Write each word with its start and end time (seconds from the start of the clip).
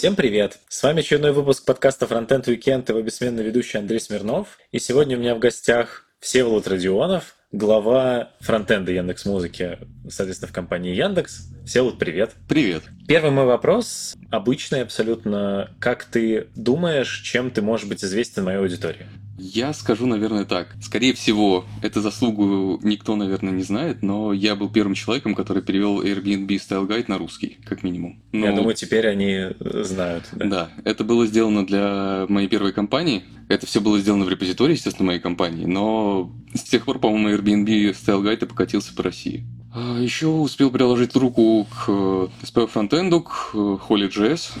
Всем 0.00 0.16
привет! 0.16 0.60
С 0.68 0.82
вами 0.82 1.00
очередной 1.00 1.32
выпуск 1.32 1.64
подкаста 1.66 2.06
Frontend 2.06 2.44
Weekend 2.44 2.84
и 2.86 2.90
его 2.92 3.02
бессменный 3.02 3.42
ведущий 3.42 3.76
Андрей 3.76 4.00
Смирнов. 4.00 4.58
И 4.70 4.78
сегодня 4.78 5.16
у 5.16 5.20
меня 5.20 5.34
в 5.34 5.40
гостях 5.40 6.06
Всеволод 6.20 6.66
Родионов, 6.68 7.34
глава 7.52 8.30
фронтенда 8.40 8.92
Яндекс 8.92 9.24
Музыки, 9.24 9.78
соответственно, 10.08 10.48
в 10.48 10.54
компании 10.54 10.94
Яндекс. 10.94 11.48
Всеволод, 11.66 11.98
привет! 11.98 12.32
Привет! 12.48 12.84
Первый 13.08 13.30
мой 13.32 13.44
вопрос, 13.44 14.16
обычный 14.30 14.82
абсолютно. 14.82 15.70
Как 15.80 16.04
ты 16.04 16.46
думаешь, 16.54 17.20
чем 17.20 17.50
ты 17.50 17.60
можешь 17.60 17.88
быть 17.88 18.04
известен 18.04 18.44
моей 18.44 18.58
аудитории? 18.58 19.06
Я 19.42 19.72
скажу, 19.72 20.04
наверное, 20.06 20.44
так. 20.44 20.76
Скорее 20.82 21.14
всего, 21.14 21.64
эту 21.80 22.02
заслугу 22.02 22.78
никто, 22.82 23.16
наверное, 23.16 23.52
не 23.52 23.62
знает, 23.62 24.02
но 24.02 24.34
я 24.34 24.54
был 24.54 24.68
первым 24.68 24.92
человеком, 24.92 25.34
который 25.34 25.62
перевел 25.62 26.02
Airbnb 26.02 26.46
Style 26.48 26.86
Guide 26.86 27.06
на 27.08 27.16
русский, 27.16 27.56
как 27.64 27.82
минимум. 27.82 28.20
Но... 28.32 28.46
Я 28.46 28.52
думаю, 28.52 28.74
теперь 28.74 29.08
они 29.08 29.46
знают. 29.58 30.28
Да? 30.32 30.44
да, 30.46 30.70
это 30.84 31.04
было 31.04 31.26
сделано 31.26 31.66
для 31.66 32.26
моей 32.28 32.48
первой 32.48 32.74
компании. 32.74 33.24
Это 33.48 33.66
все 33.66 33.80
было 33.80 33.98
сделано 33.98 34.26
в 34.26 34.28
репозитории, 34.28 34.74
естественно, 34.74 35.06
моей 35.06 35.20
компании, 35.20 35.64
но 35.64 36.30
с 36.52 36.62
тех 36.62 36.84
пор, 36.84 36.98
по-моему, 36.98 37.30
Airbnb 37.30 37.92
Style 37.92 38.22
Guide 38.22 38.44
покатился 38.44 38.94
по 38.94 39.02
России. 39.02 39.44
А 39.72 39.98
Еще 39.98 40.26
успел 40.26 40.70
приложить 40.70 41.16
руку 41.16 41.64
к 41.64 41.88
SPO 41.88 42.70
Frontend, 42.72 43.22
к 43.22 43.54
Holy.js, 43.54 44.52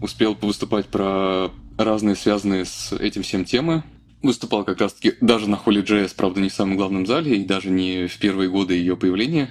успел 0.00 0.38
выступать 0.40 0.86
про 0.86 1.50
разные 1.76 2.16
связанные 2.16 2.64
с 2.64 2.92
этим 2.92 3.22
всем 3.22 3.44
темы, 3.44 3.82
Выступал 4.22 4.64
как 4.64 4.80
раз-таки 4.80 5.14
даже 5.20 5.48
на 5.48 5.54
Holy.js, 5.54 6.12
правда, 6.16 6.40
не 6.40 6.48
в 6.48 6.52
самом 6.52 6.76
главном 6.76 7.06
зале 7.06 7.36
и 7.36 7.44
даже 7.44 7.70
не 7.70 8.08
в 8.08 8.18
первые 8.18 8.50
годы 8.50 8.74
ее 8.74 8.96
появления. 8.96 9.50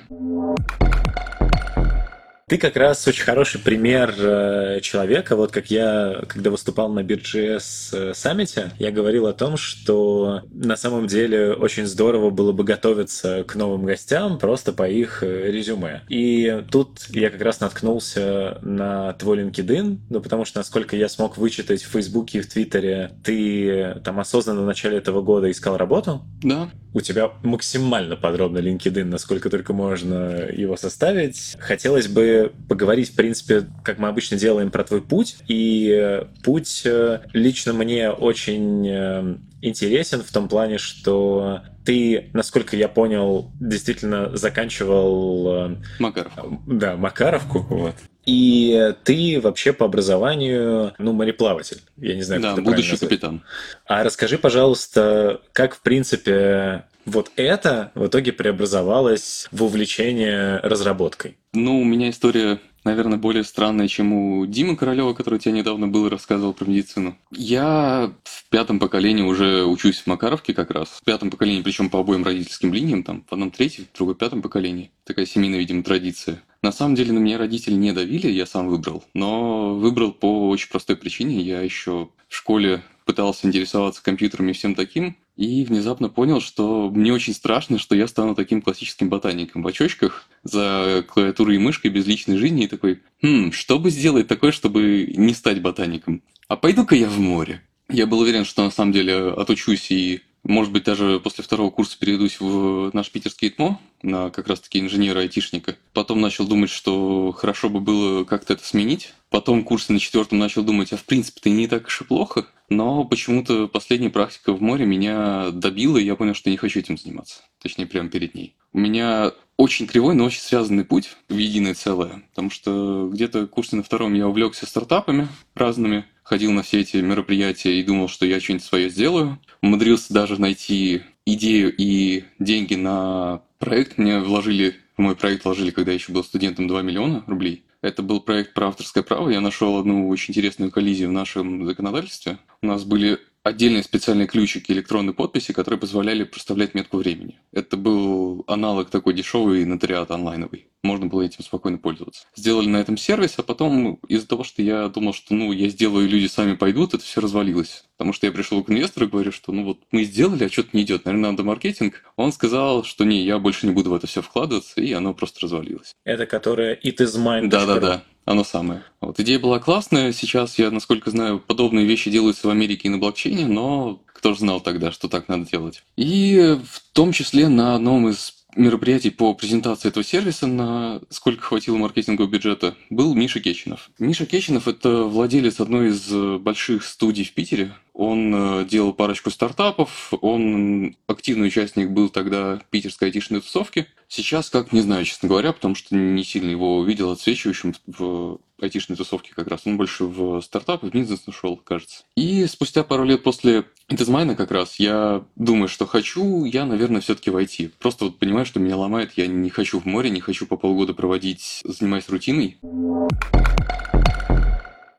Ты 2.50 2.58
как 2.58 2.78
раз 2.78 3.06
очень 3.06 3.26
хороший 3.26 3.60
пример 3.60 4.16
э, 4.18 4.80
человека. 4.80 5.36
Вот 5.36 5.52
как 5.52 5.70
я, 5.70 6.22
когда 6.30 6.50
выступал 6.50 6.88
на 6.88 7.02
BitGS 7.02 7.62
э, 7.92 8.14
саммите, 8.14 8.72
я 8.80 8.90
говорил 8.90 9.28
о 9.28 9.34
том, 9.34 9.58
что 9.58 10.44
на 10.54 10.78
самом 10.78 11.08
деле 11.08 11.52
очень 11.52 11.86
здорово 11.86 12.30
было 12.30 12.54
бы 12.54 12.64
готовиться 12.64 13.44
к 13.44 13.56
новым 13.56 13.84
гостям 13.84 14.40
просто 14.40 14.72
по 14.72 14.88
их 14.88 15.24
э, 15.24 15.52
резюме. 15.52 16.04
И 16.08 16.64
тут 16.72 17.08
я 17.10 17.32
как 17.32 17.42
раз 17.42 17.60
наткнулся 17.60 18.60
на 18.62 19.12
твой 19.12 19.40
LinkedIn, 19.40 19.98
ну 20.10 20.22
потому 20.22 20.46
что, 20.46 20.60
насколько 20.60 20.96
я 20.96 21.10
смог 21.10 21.38
вычитать 21.38 21.84
в 21.84 21.90
Фейсбуке 21.90 22.38
и 22.38 22.42
в 22.42 22.48
Твиттере, 22.48 23.12
ты 23.26 24.00
там 24.06 24.22
осознанно 24.22 24.62
в 24.62 24.68
начале 24.68 24.98
этого 25.00 25.22
года 25.22 25.52
искал 25.52 25.76
работу. 25.76 26.22
Да. 26.42 26.70
У 26.94 27.02
тебя 27.02 27.30
максимально 27.44 28.16
подробно 28.16 28.60
LinkedIn, 28.60 29.04
насколько 29.04 29.50
только 29.50 29.74
можно 29.74 30.48
его 30.50 30.78
составить. 30.78 31.58
Хотелось 31.60 32.08
бы 32.08 32.37
поговорить, 32.68 33.12
в 33.12 33.16
принципе, 33.16 33.68
как 33.84 33.98
мы 33.98 34.08
обычно 34.08 34.38
делаем, 34.38 34.72
про 34.72 34.84
твой 34.84 35.02
путь. 35.02 35.38
И 35.48 35.90
э, 35.90 36.26
путь 36.44 36.84
э, 36.86 37.22
лично 37.34 37.74
мне 37.74 38.10
очень 38.10 38.88
э, 38.88 39.38
интересен 39.62 40.24
в 40.24 40.32
том 40.32 40.48
плане, 40.48 40.78
что 40.78 41.62
ты, 41.86 42.30
насколько 42.34 42.76
я 42.76 42.88
понял, 42.88 43.52
действительно 43.60 44.36
заканчивал... 44.36 45.78
Макаров. 46.00 46.34
Да, 46.66 46.98
Макаровку. 46.98 47.66
Вот. 47.70 47.96
И 48.26 48.94
ты 49.06 49.40
вообще 49.42 49.72
по 49.72 49.86
образованию, 49.86 50.94
ну, 50.98 51.14
мореплаватель. 51.14 51.80
Я 51.96 52.14
не 52.16 52.24
знаю, 52.24 52.42
да, 52.42 52.50
как 52.50 52.60
это 52.60 52.70
будущий 52.70 52.98
капитан. 52.98 53.44
А 53.86 54.04
расскажи, 54.04 54.38
пожалуйста, 54.38 55.40
как, 55.54 55.76
в 55.76 55.82
принципе, 55.82 56.84
вот 57.08 57.32
это 57.36 57.92
в 57.96 58.06
итоге 58.08 58.34
преобразовалось 58.34 59.48
в 59.52 59.64
увлечение 59.64 60.60
разработкой? 60.60 61.38
Ну, 61.54 61.80
у 61.80 61.84
меня 61.84 62.10
история, 62.10 62.60
наверное, 62.84 63.18
более 63.18 63.44
странная, 63.44 63.88
чем 63.88 64.14
у 64.14 64.46
Димы 64.46 64.76
Королева, 64.76 65.14
который 65.14 65.40
тебе 65.40 65.54
недавно 65.54 65.88
был 65.88 66.06
и 66.06 66.10
рассказывал 66.10 66.54
про 66.54 66.66
медицину. 66.66 67.18
Я 67.32 68.12
в 68.24 68.50
пятом 68.50 68.80
поколении 68.80 69.24
уже 69.24 69.66
учусь 69.66 70.02
в 70.02 70.08
Макаровке 70.08 70.54
как 70.54 70.70
раз. 70.70 70.90
В 70.90 71.04
пятом 71.04 71.32
поколении, 71.32 71.62
причем 71.62 71.90
по 71.90 72.00
обоим 72.00 72.24
родительским 72.24 72.74
линиям, 72.74 73.04
там, 73.04 73.24
в 73.28 73.34
одном 73.34 73.52
третьем, 73.52 73.88
в 73.92 73.98
другом 73.98 74.16
пятом 74.16 74.42
поколении. 74.42 74.92
Такая 75.06 75.26
семейная, 75.26 75.60
видимо, 75.60 75.84
традиция. 75.84 76.44
На 76.62 76.72
самом 76.72 76.96
деле 76.96 77.14
на 77.14 77.20
меня 77.20 77.38
родители 77.38 77.76
не 77.76 77.94
давили, 77.94 78.28
я 78.28 78.46
сам 78.46 78.68
выбрал. 78.68 79.04
Но 79.14 79.76
выбрал 79.76 80.12
по 80.12 80.50
очень 80.50 80.70
простой 80.70 80.98
причине. 80.98 81.42
Я 81.42 81.62
еще 81.62 82.10
в 82.28 82.36
школе 82.36 82.84
пытался 83.06 83.48
интересоваться 83.48 84.04
компьютерами 84.04 84.52
и 84.52 84.54
всем 84.54 84.76
таким, 84.76 85.16
и 85.38 85.64
внезапно 85.64 86.10
понял, 86.10 86.42
что 86.42 86.90
мне 86.90 87.14
очень 87.14 87.34
страшно, 87.34 87.78
что 87.78 87.96
я 87.96 88.08
стану 88.08 88.34
таким 88.36 88.62
классическим 88.62 89.08
ботаником 89.08 89.62
в 89.62 89.68
очочках 89.68 90.28
за 90.44 91.06
клавиатурой 91.08 91.56
и 91.56 91.60
мышкой 91.60 91.92
без 91.92 92.08
личной 92.08 92.38
жизни 92.38 92.66
и 92.66 92.68
такой, 92.68 93.04
хм, 93.22 93.52
что 93.52 93.78
бы 93.78 93.92
сделать 93.92 94.28
такое, 94.28 94.52
чтобы 94.52 95.14
не 95.16 95.34
стать 95.34 95.62
ботаником? 95.62 96.24
А 96.48 96.56
пойду-ка 96.56 96.96
я 96.96 97.08
в 97.08 97.20
море. 97.20 97.62
Я 97.90 98.08
был 98.08 98.20
уверен, 98.20 98.46
что 98.46 98.64
на 98.64 98.72
самом 98.72 98.92
деле 98.92 99.30
отучусь 99.30 99.92
и 99.92 100.22
может 100.48 100.72
быть, 100.72 100.84
даже 100.84 101.20
после 101.20 101.44
второго 101.44 101.70
курса 101.70 101.98
переведусь 102.00 102.40
в 102.40 102.90
наш 102.94 103.12
питерский 103.12 103.50
ИТМО 103.50 103.80
на 104.02 104.30
как 104.30 104.48
раз-таки 104.48 104.80
инженера-айтишника. 104.80 105.76
Потом 105.94 106.22
начал 106.22 106.48
думать, 106.48 106.70
что 106.70 107.34
хорошо 107.38 107.70
бы 107.70 107.80
было 107.80 108.24
как-то 108.24 108.54
это 108.54 108.66
сменить. 108.66 109.14
Потом 109.30 109.64
курсы 109.64 109.92
на 109.92 110.00
четвертом 110.00 110.40
начал 110.40 110.64
думать, 110.64 110.94
а 110.94 110.98
в 110.98 111.04
принципе-то 111.04 111.50
не 111.50 111.68
так 111.68 111.88
уж 111.88 112.02
и 112.02 112.06
плохо. 112.06 112.48
Но 112.70 113.04
почему-то 113.04 113.68
последняя 113.68 114.10
практика 114.10 114.54
в 114.54 114.62
море 114.62 114.86
меня 114.86 115.52
добила, 115.52 115.98
и 115.98 116.06
я 116.06 116.16
понял, 116.16 116.34
что 116.34 116.50
не 116.50 116.58
хочу 116.58 116.80
этим 116.80 116.98
заниматься. 116.98 117.42
Точнее, 117.62 117.86
прямо 117.86 118.10
перед 118.10 118.34
ней. 118.34 118.56
У 118.74 118.80
меня 118.80 119.34
очень 119.58 119.88
кривой, 119.88 120.16
но 120.16 120.26
очень 120.26 120.42
связанный 120.42 120.86
путь 120.86 121.18
в 121.30 121.36
единое 121.36 121.74
целое. 121.74 122.24
Потому 122.30 122.50
что 122.52 123.10
где-то 123.12 123.48
курсе 123.48 123.76
на 123.76 123.84
втором 123.84 124.14
я 124.14 124.28
увлекся 124.28 124.66
стартапами 124.66 125.28
разными, 125.56 126.06
ходил 126.28 126.52
на 126.52 126.62
все 126.62 126.82
эти 126.82 126.98
мероприятия 126.98 127.80
и 127.80 127.84
думал, 127.84 128.10
что 128.10 128.26
я 128.26 128.42
что-нибудь 128.42 128.66
свое 128.66 128.90
сделаю. 128.90 129.40
Умудрился 129.62 130.14
даже 130.14 130.40
найти 130.42 131.04
идею 131.26 131.74
и 131.78 132.26
деньги 132.38 132.76
на 132.76 133.42
проект. 133.60 133.98
Мне 133.98 134.20
вложили, 134.20 134.76
в 134.98 135.02
мой 135.02 135.16
проект 135.16 135.46
вложили, 135.46 135.72
когда 135.72 135.92
я 135.92 135.96
еще 135.96 136.12
был 136.12 136.26
студентом, 136.26 136.68
2 136.68 136.82
миллиона 136.82 137.24
рублей. 137.28 137.64
Это 137.82 138.02
был 138.02 138.20
проект 138.20 138.54
про 138.54 138.68
авторское 138.68 139.04
право. 139.04 139.30
Я 139.30 139.40
нашел 139.40 139.78
одну 139.80 140.10
очень 140.10 140.34
интересную 140.34 140.70
коллизию 140.70 141.10
в 141.10 141.14
нашем 141.14 141.66
законодательстве. 141.66 142.40
У 142.62 142.68
нас 142.68 142.84
были 142.84 143.20
отдельные 143.48 143.84
специальные 143.84 144.28
ключики 144.28 144.72
электронной 144.72 145.14
подписи, 145.14 145.54
которые 145.54 145.80
позволяли 145.80 146.24
проставлять 146.24 146.74
метку 146.74 146.98
времени. 146.98 147.40
Это 147.52 147.78
был 147.78 148.44
аналог 148.48 148.90
такой 148.90 149.14
дешевый 149.14 149.66
нотариат 149.66 150.12
онлайновый. 150.12 150.68
Можно 150.84 151.08
было 151.08 151.24
этим 151.24 151.44
спокойно 151.44 151.78
пользоваться. 151.78 152.28
Сделали 152.36 152.68
на 152.68 152.78
этом 152.78 152.98
сервис, 152.98 153.36
а 153.38 153.44
потом 153.44 153.96
из-за 154.08 154.28
того, 154.28 154.44
что 154.44 154.62
я 154.62 154.88
думал, 154.90 155.14
что 155.14 155.34
ну 155.34 155.52
я 155.52 155.70
сделаю, 155.70 156.06
и 156.06 156.10
люди 156.10 156.28
сами 156.28 156.56
пойдут, 156.56 156.94
это 156.94 157.04
все 157.04 157.22
развалилось. 157.22 157.84
Потому 157.98 158.14
что 158.14 158.28
я 158.28 158.32
пришел 158.32 158.64
к 158.64 158.70
инвестору 158.70 159.08
и 159.08 159.10
говорю, 159.10 159.32
что 159.32 159.52
ну 159.52 159.64
вот 159.64 159.80
мы 159.92 160.04
сделали, 160.04 160.46
а 160.46 160.50
что-то 160.50 160.70
не 160.74 160.84
идет. 160.84 161.06
Наверное, 161.06 161.32
надо 161.32 161.44
маркетинг. 161.44 162.04
Он 162.16 162.32
сказал, 162.32 162.84
что 162.84 163.04
не, 163.04 163.24
я 163.24 163.40
больше 163.40 163.66
не 163.66 163.74
буду 163.74 163.90
в 163.90 163.96
это 163.96 164.06
все 164.06 164.22
вкладываться, 164.22 164.80
и 164.82 164.94
оно 164.94 165.14
просто 165.14 165.40
развалилось. 165.42 165.96
Это 166.06 166.26
которое 166.26 166.76
it 166.76 166.98
is 166.98 167.18
mine. 167.18 167.48
Да-да-да. 167.48 168.04
Оно 168.26 168.44
самое. 168.44 168.84
Вот 169.00 169.20
идея 169.22 169.40
была 169.40 169.60
классная. 169.60 170.12
Сейчас, 170.12 170.60
я, 170.60 170.70
насколько 170.70 171.10
знаю, 171.10 171.40
подобные 171.40 171.86
вещи 171.86 172.12
делаются 172.12 172.48
в 172.48 172.50
Америке 172.50 172.90
и 172.90 172.92
на 172.92 172.98
блокчейне, 172.98 173.48
но 173.48 174.04
кто 174.06 174.34
же 174.34 174.40
знал 174.40 174.60
тогда, 174.60 174.92
что 174.92 175.08
так 175.08 175.30
надо 175.30 175.50
делать. 175.50 175.82
И 175.96 176.58
в 176.70 176.82
том 176.94 177.14
числе 177.14 177.48
на 177.48 177.76
одном 177.76 178.10
из 178.10 178.34
мероприятий 178.58 179.12
по 179.12 179.34
презентации 179.34 179.88
этого 179.88 180.04
сервиса, 180.04 180.48
на 180.48 181.00
сколько 181.10 181.44
хватило 181.44 181.78
маркетингового 181.78 182.30
бюджета, 182.30 182.76
был 182.90 183.14
Миша 183.14 183.40
Кечинов. 183.40 183.90
Миша 184.00 184.26
Кечинов– 184.26 184.68
это 184.68 185.04
владелец 185.04 185.60
одной 185.60 185.90
из 185.90 186.12
больших 186.40 186.84
студий 186.84 187.24
в 187.24 187.34
Питере, 187.34 187.74
он 187.98 188.62
э, 188.62 188.66
делал 188.66 188.94
парочку 188.94 189.32
стартапов, 189.32 190.14
он 190.22 190.96
активный 191.08 191.48
участник 191.48 191.90
был 191.90 192.10
тогда 192.10 192.62
питерской 192.70 193.08
айтишной 193.08 193.42
тусовки. 193.42 193.88
Сейчас 194.08 194.52
как, 194.52 194.72
не 194.72 194.82
знаю, 194.82 195.04
честно 195.04 195.28
говоря, 195.28 195.52
потому 195.52 195.74
что 195.74 195.96
не 195.96 196.24
сильно 196.24 196.52
его 196.52 196.84
видел 196.84 197.10
отсвечивающим 197.10 197.74
в 197.88 198.38
айтишной 198.62 198.98
тусовке 198.98 199.34
как 199.36 199.48
раз. 199.48 199.62
Он 199.66 199.78
больше 199.78 200.04
в 200.06 200.42
стартапы, 200.42 200.92
в 200.92 200.94
бизнес 200.94 201.26
нашел, 201.26 201.58
кажется. 201.58 202.04
И 202.16 202.46
спустя 202.46 202.84
пару 202.84 203.04
лет 203.04 203.24
после 203.24 203.66
Интезмайна 203.90 204.36
как 204.36 204.52
раз 204.52 204.76
я 204.80 205.24
думаю, 205.36 205.68
что 205.68 205.88
хочу 205.88 206.46
я, 206.46 206.66
наверное, 206.66 207.02
все-таки 207.02 207.32
войти. 207.32 207.72
Просто 207.80 208.06
вот 208.06 208.20
понимаю, 208.20 208.46
что 208.46 208.60
меня 208.60 208.78
ломает, 208.78 209.14
я 209.16 209.26
не 209.26 209.50
хочу 209.50 209.80
в 209.80 209.86
море, 209.86 210.12
не 210.12 210.22
хочу 210.22 210.46
по 210.46 210.56
полгода 210.56 210.94
проводить, 210.94 211.62
занимаясь 211.64 212.10
рутиной. 212.10 212.60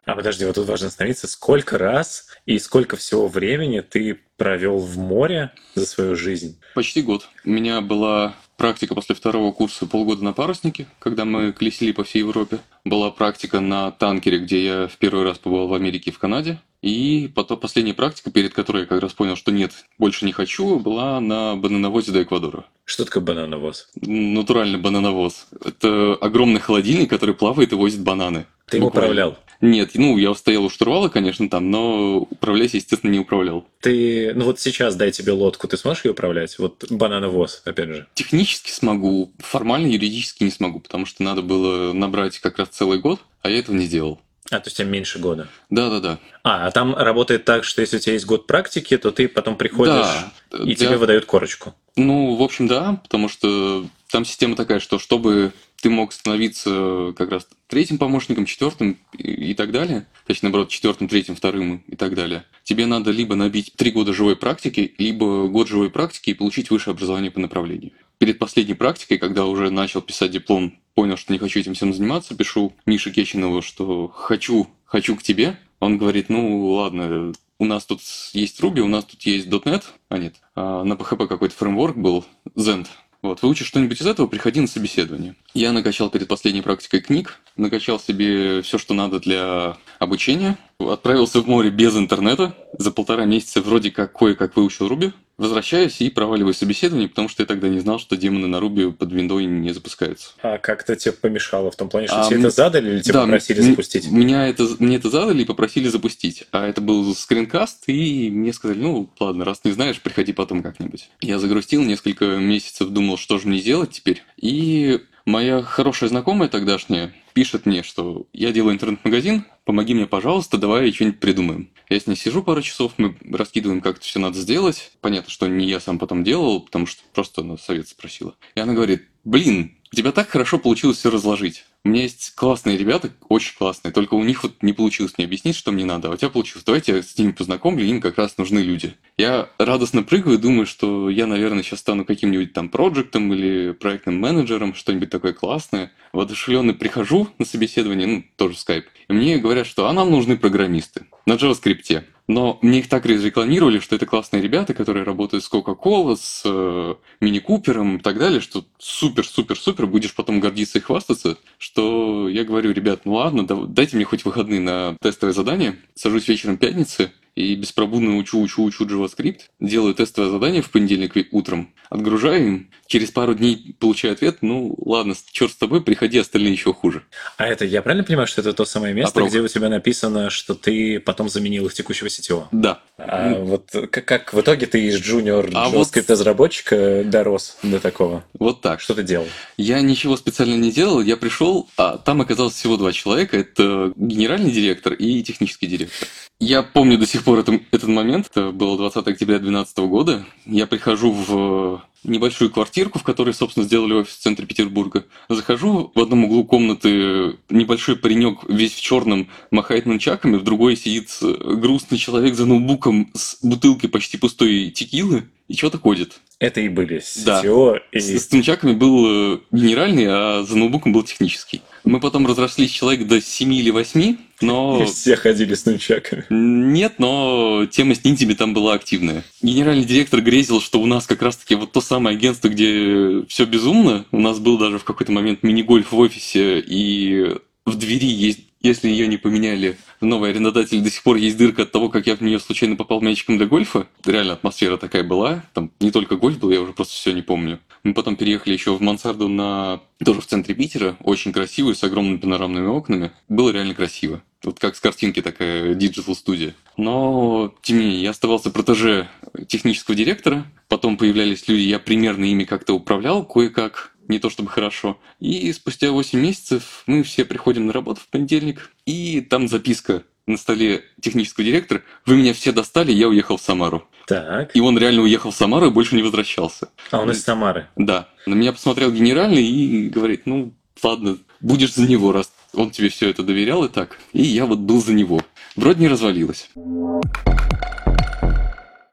А 0.09 0.15
подожди, 0.15 0.47
вот 0.47 0.55
тут 0.55 0.67
важно 0.67 0.87
остановиться. 0.87 1.29
Сколько 1.29 1.77
раз 1.77 2.29
и 2.47 2.59
сколько 2.59 2.97
всего 2.97 3.29
времени 3.29 3.81
ты 3.81 4.19
провел 4.39 4.79
в 4.79 4.97
море 4.97 5.53
за 5.75 5.85
свою 5.85 6.17
жизнь? 6.17 6.59
Почти 6.75 7.03
год. 7.03 7.29
У 7.45 7.51
меня 7.51 7.83
была 7.83 8.35
практика 8.57 8.95
после 8.95 9.15
второго 9.15 9.53
курса 9.53 9.85
полгода 9.85 10.25
на 10.25 10.33
паруснике, 10.33 10.87
когда 10.99 11.27
мы 11.27 11.53
колесили 11.53 11.93
по 11.93 12.05
всей 12.05 12.21
Европе. 12.21 12.59
была 12.87 13.11
практика 13.11 13.61
на 13.61 13.91
танкере, 13.91 14.39
где 14.39 14.65
я 14.65 14.89
в 14.89 14.97
первый 14.97 15.25
раз 15.25 15.37
побывал 15.37 15.69
в 15.69 15.75
Америке 15.75 16.09
и 16.09 16.13
в 16.15 16.19
Канаде. 16.19 16.59
И 16.81 17.31
потом 17.35 17.61
последняя 17.61 17.93
практика, 17.93 18.31
перед 18.31 18.55
которой 18.55 18.81
я 18.81 18.87
как 18.87 19.03
раз 19.03 19.13
понял, 19.13 19.37
что 19.37 19.53
нет, 19.53 19.73
больше 19.99 20.25
не 20.25 20.33
хочу, 20.33 20.79
была 20.79 21.21
на 21.21 21.55
банановозе 21.55 22.13
до 22.13 22.23
Эквадора. 22.23 22.65
Что 22.87 23.05
такое 23.05 23.23
банановоз? 23.23 23.91
Натуральный 24.01 24.79
банановоз. 24.79 25.49
Это 25.63 26.15
огромный 26.15 26.61
холодильник, 26.61 27.11
который 27.11 27.35
плавает 27.35 27.73
и 27.73 27.75
возит 27.75 28.01
бананы. 28.01 28.47
Ты 28.71 28.81
Буквально. 28.81 29.07
управлял? 29.07 29.39
Нет, 29.61 29.91
ну, 29.95 30.17
я 30.19 30.33
стоял 30.35 30.65
у 30.65 30.71
штурвала, 30.71 31.09
конечно, 31.09 31.49
там, 31.51 31.71
но 31.71 32.19
управлять, 32.19 32.75
естественно, 32.75 33.11
не 33.11 33.19
управлял. 33.19 33.67
Ты, 33.81 34.33
ну 34.35 34.45
вот 34.45 34.61
сейчас 34.61 34.95
дай 34.95 35.11
тебе 35.11 35.33
лодку, 35.33 35.67
ты 35.67 35.77
сможешь 35.77 36.05
ее 36.05 36.13
управлять? 36.13 36.57
Вот 36.61 36.85
банановоз, 36.91 37.63
опять 37.65 37.89
же. 37.89 38.07
Технически 38.15 38.71
смогу, 38.71 39.33
формально, 39.39 39.89
юридически 39.89 40.45
не 40.45 40.51
смогу, 40.53 40.79
потому 40.79 41.07
что 41.07 41.25
надо 41.25 41.43
было 41.43 41.93
набрать 41.93 42.39
как 42.39 42.59
раз 42.59 42.69
целый 42.69 42.99
год, 43.01 43.21
а 43.43 43.51
я 43.51 43.59
этого 43.59 43.75
не 43.75 43.87
сделал. 43.87 44.21
А, 44.51 44.61
то 44.61 44.69
есть 44.69 44.77
тебе 44.79 44.89
меньше 44.89 45.19
года. 45.19 45.49
Да-да-да. 45.71 46.19
А, 46.45 46.69
а 46.69 46.71
там 46.71 46.95
работает 46.95 47.45
так, 47.45 47.65
что 47.65 47.83
если 47.83 47.97
у 47.97 48.01
тебя 48.01 48.13
есть 48.15 48.25
год 48.27 48.47
практики, 48.47 48.97
то 48.97 49.11
ты 49.11 49.29
потом 49.29 49.57
приходишь 49.57 49.93
Да, 49.93 50.33
и 50.61 50.65
для- 50.67 50.75
тебе 50.77 50.97
выдают 50.97 51.25
корочку. 51.27 51.75
Ну, 51.97 52.35
в 52.37 52.43
общем, 52.43 52.67
да, 52.69 53.01
потому 53.03 53.29
что 53.29 53.85
там 54.11 54.25
система 54.25 54.55
такая, 54.57 54.79
что 54.81 54.99
чтобы 54.99 55.53
ты 55.81 55.91
мог 55.91 56.13
становиться 56.13 57.15
как 57.17 57.31
раз 57.31 57.47
третьим 57.67 57.99
помощником, 57.99 58.47
четвертым 58.47 58.99
и, 59.13 59.55
так 59.55 59.71
далее, 59.71 60.07
точнее, 60.27 60.49
наоборот, 60.49 60.71
четвертым, 60.71 61.09
третьим, 61.09 61.37
вторым 61.37 61.83
и 61.87 61.97
так 61.97 62.15
далее, 62.15 62.45
тебе 62.65 62.87
надо 62.87 63.11
либо 63.11 63.35
набить 63.35 63.73
три 63.77 63.91
года 63.91 64.13
живой 64.13 64.37
практики, 64.37 64.95
либо 64.99 65.47
год 65.49 65.69
живой 65.69 65.91
практики 65.91 66.31
и 66.31 66.35
получить 66.35 66.71
высшее 66.71 66.93
образование 66.93 67.31
по 67.31 67.41
направлению. 67.41 67.93
Перед 68.19 68.39
последней 68.39 68.75
практикой, 68.75 69.19
когда 69.19 69.47
уже 69.47 69.71
начал 69.71 70.03
писать 70.03 70.33
диплом, 70.33 70.77
понял, 70.95 71.17
что 71.17 71.33
не 71.33 71.39
хочу 71.39 71.61
этим 71.61 71.75
всем 71.75 71.95
заниматься, 71.95 72.35
пишу 72.35 72.75
Мише 72.85 73.13
Кечинову, 73.13 73.63
что 73.63 74.09
хочу, 74.09 74.69
хочу 74.85 75.15
к 75.15 75.23
тебе. 75.23 75.59
Он 75.79 75.97
говорит, 75.97 76.29
ну 76.29 76.73
ладно, 76.73 77.33
у 77.61 77.65
нас 77.65 77.87
тут 77.87 78.01
есть 78.33 78.61
Ruby, 78.61 78.81
у 78.81 78.89
нас 78.89 79.05
тут 79.05 79.23
есть 79.23 79.47
.NET, 79.47 79.85
а 80.09 80.19
нет, 80.19 80.35
а 80.57 80.83
на 80.83 80.95
PHP 80.95 81.29
какой-то 81.29 81.55
фреймворк 81.55 81.97
был, 81.97 82.25
Zend. 82.57 82.89
Вот, 83.21 83.43
выучишь 83.43 83.67
что-нибудь 83.67 84.01
из 84.01 84.07
этого, 84.07 84.29
приходи 84.29 84.61
на 84.61 84.69
собеседование. 84.69 85.35
Я 85.53 85.73
накачал 85.73 86.09
перед 86.09 86.29
последней 86.29 86.63
практикой 86.63 87.01
книг, 87.01 87.41
накачал 87.57 87.99
себе 87.99 88.63
все, 88.63 88.79
что 88.79 88.95
надо 88.95 89.19
для 89.19 89.77
обучения, 89.99 90.57
отправился 90.79 91.41
в 91.41 91.49
море 91.49 91.71
без 91.71 91.97
интернета, 91.97 92.55
за 92.79 92.93
полтора 92.93 93.25
месяца 93.25 93.61
вроде 93.61 93.91
как 93.91 94.17
кое-как 94.17 94.55
выучил 94.55 94.89
Ruby, 94.89 95.13
возвращаюсь 95.39 96.01
и 96.01 96.11
проваливаю 96.11 96.53
собеседование, 96.53 97.09
потому 97.09 97.29
что 97.29 97.43
я 97.43 97.47
тогда 97.47 97.69
не 97.69 97.79
знал, 97.79 97.99
что 97.99 98.17
демоны 98.17 98.49
на 98.49 98.57
Ruby 98.57 98.93
под 98.93 99.13
виндой 99.13 99.47
не 99.47 99.73
запускаются. 99.73 100.31
А 100.43 100.59
как-то 100.59 100.97
тебе 100.97 101.13
помешало 101.13 101.71
в 101.71 101.77
том 101.77 101.89
плане, 101.89 102.09
что 102.09 102.21
А, 102.23 102.27
тебе 102.27 102.39
мне- 102.39 102.47
это 102.49 102.57
задали 102.57 102.91
или 102.91 103.01
тебе 103.01 103.13
Да, 103.15 103.23
попросили 103.23 103.61
м- 103.63 103.71
запустить? 103.71 104.11
Меня 104.11 104.49
это, 104.49 104.67
мне 104.81 104.97
это 104.97 105.09
задали 105.11 105.43
и 105.43 105.45
попросили 105.47 105.89
запустить. 105.89 106.45
А 106.51 106.67
это 106.67 106.81
был 106.81 107.15
скринкаст, 107.15 107.85
и 107.87 108.31
мне 108.31 108.53
сказали, 108.53 108.79
ну 108.81 109.09
ладно, 109.21 109.45
раз 109.45 109.61
не 109.65 109.71
знаешь, 109.73 110.01
приходи 110.01 110.33
потом 110.33 110.63
как-нибудь. 110.63 111.09
Я 111.21 111.39
загрустил, 111.39 111.83
несколько 111.83 112.25
месяцев 112.37 112.89
думал, 112.91 113.17
что 113.17 113.39
же 113.39 113.47
мне 113.49 113.61
делать 113.61 113.93
теперь. 113.93 114.23
И 114.37 115.01
моя 115.25 115.63
хорошая 115.63 116.09
знакомая 116.11 116.49
тогдашняя 116.49 117.13
пишет 117.39 117.67
мне, 117.67 117.85
что 117.85 118.27
я 118.33 118.51
делаю 118.51 118.75
интернет-магазин, 118.75 119.45
помоги 119.65 119.95
мне, 119.95 120.09
пожалуйста, 120.09 120.59
давай 120.59 120.93
что-нибудь 120.93 121.21
придумаем. 121.21 121.71
Я 121.89 122.01
с 122.01 122.09
ней 122.09 122.17
сижу 122.17 122.43
пару 122.43 122.63
часов, 122.63 122.95
мы 122.97 123.15
раскидываем, 123.31 123.81
как 123.81 123.99
это 123.99 124.05
все 124.05 124.19
надо 124.19 124.41
сделать. 124.41 124.91
Понятно, 125.01 125.31
что 125.31 125.47
не 125.47 125.65
я 125.69 125.79
сам 125.79 126.01
потом 126.01 126.25
делал, 126.25 126.59
потому 126.59 126.87
что 126.87 127.01
просто 127.15 127.43
она 127.43 127.57
совет 127.57 127.87
спросила. 127.87 128.35
И 128.57 128.61
она 128.61 128.73
говорит, 128.73 129.07
блин, 129.23 129.79
у 129.93 129.95
тебя 129.95 130.11
так 130.11 130.29
хорошо 130.29 130.59
получилось 130.59 130.99
все 130.99 131.13
разложить. 131.13 131.65
У 131.85 131.91
меня 131.91 132.03
есть 132.03 132.35
классные 132.35 132.77
ребята, 132.77 133.11
очень 133.29 133.57
классные, 133.57 133.93
только 133.93 134.15
у 134.15 134.25
них 134.25 134.43
вот 134.43 134.63
не 134.63 134.73
получилось 134.73 135.15
мне 135.17 135.27
объяснить, 135.27 135.57
что 135.57 135.71
мне 135.71 135.85
надо. 135.85 136.09
А 136.09 136.13
у 136.13 136.17
тебя 136.17 136.29
получилось. 136.29 136.65
Давайте 136.65 136.97
я 136.97 137.03
с 137.03 137.17
ними 137.17 137.31
познакомлю, 137.31 137.85
им 137.85 138.01
как 138.01 138.19
раз 138.19 138.37
нужны 138.37 138.59
люди. 138.59 138.95
Я 139.17 139.49
радостно 139.59 140.03
прыгаю, 140.03 140.39
думаю, 140.39 140.67
что 140.67 141.09
я, 141.09 141.27
наверное, 141.27 141.63
сейчас 141.63 141.81
стану 141.81 142.05
каким-нибудь 142.05 142.53
там 142.53 142.69
проектом 142.69 143.33
или 143.33 143.73
проектным 143.73 144.19
менеджером, 144.21 144.75
что-нибудь 144.75 145.11
такое 145.11 145.33
классное. 145.33 145.93
Воодушевленный 146.13 146.75
прихожу 146.75 147.29
на 147.39 147.45
собеседование, 147.45 148.07
ну, 148.07 148.25
тоже 148.37 148.55
в 148.55 148.59
скайп, 148.59 148.87
и 149.09 149.13
мне 149.13 149.39
говорят, 149.39 149.67
что 149.67 149.89
а 149.89 149.93
нам 149.93 150.11
нужны 150.11 150.37
программисты 150.37 151.07
на 151.27 151.35
JavaScript. 151.35 152.05
Но 152.29 152.59
мне 152.61 152.81
их 152.81 152.89
так 152.89 153.07
разрекламировали, 153.07 153.79
что 153.81 153.97
это 153.97 154.05
классные 154.05 154.43
ребята, 154.43 154.75
которые 154.75 155.05
работают 155.05 155.43
с 155.43 155.51
Coca-Cola, 155.51 156.15
с 156.15 156.43
э, 156.45 156.95
Мини 157.21 157.39
Купером 157.39 157.97
и 157.97 158.01
так 158.01 158.19
далее, 158.19 158.43
что 158.43 158.67
супер-супер-супер, 158.79 159.87
будешь 159.87 160.15
потом 160.15 160.39
гордиться 160.39 160.79
и 160.79 160.83
хвастаться, 160.83 161.39
что 161.57 162.29
я 162.29 162.45
говорю, 162.45 162.73
ребят, 162.73 163.01
ну 163.07 163.15
ладно, 163.15 163.47
да- 163.47 163.65
дайте 163.67 163.97
мне 163.97 164.05
хоть 164.05 164.27
выходные 164.27 164.61
на 164.61 164.97
тестовое 165.01 165.33
задание, 165.33 165.79
сажусь 165.95 166.29
вечером 166.29 166.59
пятницы 166.59 167.13
и 167.35 167.55
беспробудно 167.55 168.17
учу, 168.17 168.41
учу, 168.41 168.65
учу 168.65 168.87
JavaScript, 168.87 169.41
делаю 169.61 169.95
тестовое 169.95 170.31
задание 170.31 170.63
в 170.63 170.71
понедельник 170.71 171.15
утром, 171.33 171.73
отгружаю 171.91 172.47
им, 172.47 172.71
через 172.87 173.11
пару 173.11 173.35
дней 173.35 173.75
получаю 173.79 174.15
ответ, 174.15 174.39
ну 174.43 174.75
ладно, 174.85 175.15
черт 175.31 175.53
с 175.53 175.57
тобой, 175.57 175.83
приходи, 175.83 176.19
остальные 176.19 176.53
еще 176.53 176.73
хуже. 176.73 177.03
А 177.37 177.47
это, 177.47 177.65
я 177.65 177.83
правильно 177.83 178.05
понимаю, 178.05 178.27
что 178.27 178.41
это 178.41 178.53
то 178.53 178.65
самое 178.65 178.95
место, 178.95 179.11
Опрок. 179.11 179.29
где 179.31 179.41
у 179.41 179.49
тебя 179.49 179.69
написано, 179.69 180.31
что 180.31 180.55
ты 180.55 181.01
потом 181.01 181.29
заменил 181.29 181.67
их 181.67 181.75
текущего 181.75 182.09
сетевого? 182.11 182.49
Да, 182.53 182.81
А 182.97 183.35
вот 183.35 183.71
как, 183.91 184.05
как 184.05 184.33
в 184.35 184.41
итоге 184.41 184.67
ты 184.67 184.85
из 184.87 184.97
джуниор 185.01 185.51
А 185.55 185.69
вот- 185.69 185.89
JavaScript-разработчика 185.89 187.05
дорос 187.05 187.57
до 187.63 187.81
такого? 187.81 188.25
вот 188.39 188.61
так. 188.61 188.81
Что 188.81 188.95
ты 188.95 189.03
делал? 189.03 189.27
Я 189.57 189.81
ничего 189.81 190.17
специально 190.17 190.55
не 190.55 190.71
делал, 190.73 191.01
я 191.01 191.17
пришел, 191.17 191.69
а 191.77 191.99
там 191.99 192.21
оказалось 192.21 192.55
всего 192.55 192.77
два 192.77 192.93
человека. 192.93 193.37
Это 193.37 193.93
генеральный 193.97 194.51
директор 194.51 194.93
и 194.93 195.23
технический 195.23 195.67
директор. 195.67 196.09
Я 196.41 196.63
помню 196.63 196.99
до 196.99 197.07
сих 197.07 197.25
пор 197.25 197.28
этом- 197.37 197.63
этот 197.73 197.89
момент, 197.89 198.29
это 198.31 198.53
было 198.53 198.77
20 198.77 199.09
октября 199.09 199.39
2012 199.39 199.89
года. 199.89 200.25
Я 200.47 200.67
прихожу 200.67 201.13
в 201.13 201.83
небольшую 202.05 202.51
квартирку, 202.51 202.99
в 202.99 203.03
которой, 203.03 203.35
собственно, 203.35 203.67
сделали 203.67 203.95
офис 203.95 204.15
в 204.15 204.21
центре 204.21 204.47
Петербурга. 204.47 205.05
Захожу 205.29 205.91
в 205.95 206.01
одном 206.01 206.25
углу 206.25 206.45
комнаты, 206.45 207.37
небольшой 207.51 207.97
паренек 207.97 208.41
весь 208.49 208.73
в 208.73 208.81
черном 208.81 209.29
махает 209.51 209.87
нунчаками, 209.87 210.37
в 210.37 210.45
другой 210.45 210.77
сидит 210.77 211.11
э, 211.23 211.35
грустный 211.57 211.99
человек 211.99 212.35
за 212.35 212.47
ноутбуком 212.47 213.11
с 213.15 213.39
бутылкой 213.43 213.91
почти 213.91 214.17
пустой 214.17 214.71
текилы 214.71 215.25
и 215.49 215.57
что-то 215.57 215.79
ходит. 215.79 216.21
Это 216.39 216.61
и 216.61 216.69
были 216.69 217.03
Да. 217.25 217.43
CTO 217.43 217.81
и... 217.91 217.99
С, 217.99 218.29
с 218.29 218.33
нунчаками 218.33 218.73
был 218.73 219.35
э, 219.35 219.39
генеральный, 219.51 220.07
а 220.09 220.45
за 220.45 220.57
ноутбуком 220.57 220.93
был 220.93 221.03
технический. 221.03 221.63
Мы 221.83 222.01
потом 222.01 222.27
разрослись 222.27 222.71
человек 222.71 223.09
до 223.09 223.21
7 223.21 223.55
или 223.55 223.71
8, 223.71 224.17
но... 224.43 224.83
и 224.83 224.87
все 224.87 225.17
ходили 225.17 225.55
с 225.55 225.65
нунчаками. 225.65 226.27
Нет, 226.31 226.95
но 226.99 227.67
тема 227.71 227.95
с 227.95 228.05
ниндзями 228.05 228.35
там 228.35 228.55
была 228.55 228.75
активная. 228.75 229.25
Генеральный 229.43 229.85
директор 229.85 230.21
грезил, 230.21 230.61
что 230.61 230.81
у 230.81 230.87
нас 230.87 231.07
как 231.07 231.23
раз-таки 231.23 231.57
вот 231.57 231.73
то 231.73 231.81
самое 231.81 232.17
агентство, 232.17 232.49
где 232.49 233.25
все 233.27 233.45
безумно. 233.45 234.05
У 234.13 234.21
нас 234.21 234.39
был 234.39 234.59
даже 234.59 234.79
в 234.79 234.85
какой-то 234.85 235.11
момент 235.11 235.43
мини-гольф 235.43 235.91
в 235.91 235.99
офисе, 235.99 236.61
и 236.61 237.37
в 237.69 237.77
двери 237.77 238.07
есть 238.07 238.49
если 238.61 238.89
ее 238.89 239.07
не 239.07 239.19
поменяли, 239.19 239.79
новый 240.01 240.31
арендодатель 240.31 240.81
до 240.81 240.91
сих 240.91 241.03
пор 241.05 241.17
есть 241.17 241.37
дырка 241.37 241.63
от 241.63 241.71
того, 241.71 241.89
как 241.89 242.07
я 242.09 242.17
в 242.17 242.21
нее 242.21 242.41
случайно 242.41 242.75
попал 242.75 243.01
мячиком 243.01 243.39
для 243.39 243.47
гольфа. 243.47 243.87
Реально 244.05 244.33
атмосфера 244.33 244.77
такая 244.77 245.05
была. 245.05 245.45
Там 245.55 245.71
не 245.79 245.93
только 245.93 246.17
гольф 246.17 246.39
был, 246.39 246.51
я 246.51 246.61
уже 246.61 246.73
просто 246.73 246.95
все 246.95 247.13
не 247.13 247.23
помню. 247.23 247.61
Мы 247.85 247.95
потом 247.95 248.17
переехали 248.17 248.55
еще 248.55 248.75
в 248.75 248.81
мансарду 248.81 249.29
на... 249.29 249.81
тоже 250.05 250.21
в 250.21 250.27
центре 250.27 250.57
Питера. 250.57 250.97
Очень 251.05 251.33
красивый, 251.33 251.77
с 251.77 251.85
огромными 251.85 252.17
панорамными 252.17 252.67
окнами. 252.67 253.13
Было 253.29 253.51
реально 253.51 253.75
красиво. 253.75 254.23
Вот 254.43 254.59
как 254.59 254.75
с 254.75 254.81
картинки 254.81 255.23
такая 255.23 255.75
digital 255.75 256.17
студия. 256.17 256.55
Но, 256.77 257.55
тем 257.63 257.79
не 257.79 257.85
менее, 257.85 258.03
я 258.03 258.11
оставался 258.11 258.51
протеже 258.51 259.09
технического 259.47 259.97
директора. 259.97 260.47
Потом 260.69 260.97
появлялись 260.97 261.47
люди, 261.47 261.63
я 261.63 261.79
примерно 261.79 262.25
ими 262.25 262.45
как-то 262.45 262.75
управлял 262.75 263.25
кое-как 263.25 263.93
не 264.09 264.19
то 264.19 264.31
чтобы 264.31 264.49
хорошо. 264.49 264.99
И 265.21 265.53
спустя 265.53 265.91
8 265.91 266.19
месяцев 266.19 266.83
мы 266.87 267.03
все 267.03 267.25
приходим 267.25 267.67
на 267.67 267.73
работу 267.73 268.01
в 268.01 268.09
понедельник, 268.09 268.73
и 268.87 269.21
там 269.21 269.49
записка 269.49 270.03
на 270.27 270.37
столе 270.37 270.85
технического 271.01 271.45
директора 271.45 271.83
«Вы 272.05 272.17
меня 272.17 272.35
все 272.35 272.53
достали, 272.53 272.93
я 272.93 273.09
уехал 273.09 273.37
в 273.37 273.43
Самару». 273.43 273.89
Так. 274.07 274.57
И 274.57 274.61
он 274.61 274.79
реально 274.79 275.03
уехал 275.03 275.31
в 275.31 275.37
Самару 275.37 275.67
и 275.67 275.71
больше 275.71 275.95
не 275.95 276.03
возвращался. 276.03 276.69
А 276.91 277.01
он 277.01 277.11
из 277.11 277.23
Самары. 277.23 277.69
Да. 277.77 278.09
На 278.27 278.35
меня 278.35 278.53
посмотрел 278.53 278.91
генеральный 278.91 279.45
и 279.45 279.89
говорит, 279.89 280.23
ну, 280.25 280.55
ладно, 280.83 281.19
будешь 281.41 281.75
за 281.75 281.87
него, 281.87 282.13
раз 282.13 282.33
он 282.55 282.71
тебе 282.71 282.89
все 282.89 283.11
это 283.11 283.23
доверял 283.23 283.65
и 283.65 283.69
так. 283.69 283.99
И 284.13 284.23
я 284.23 284.47
вот 284.47 284.59
был 284.59 284.83
за 284.83 284.95
него. 284.95 285.21
Вроде 285.57 285.81
не 285.81 285.89
развалилось. 285.89 286.51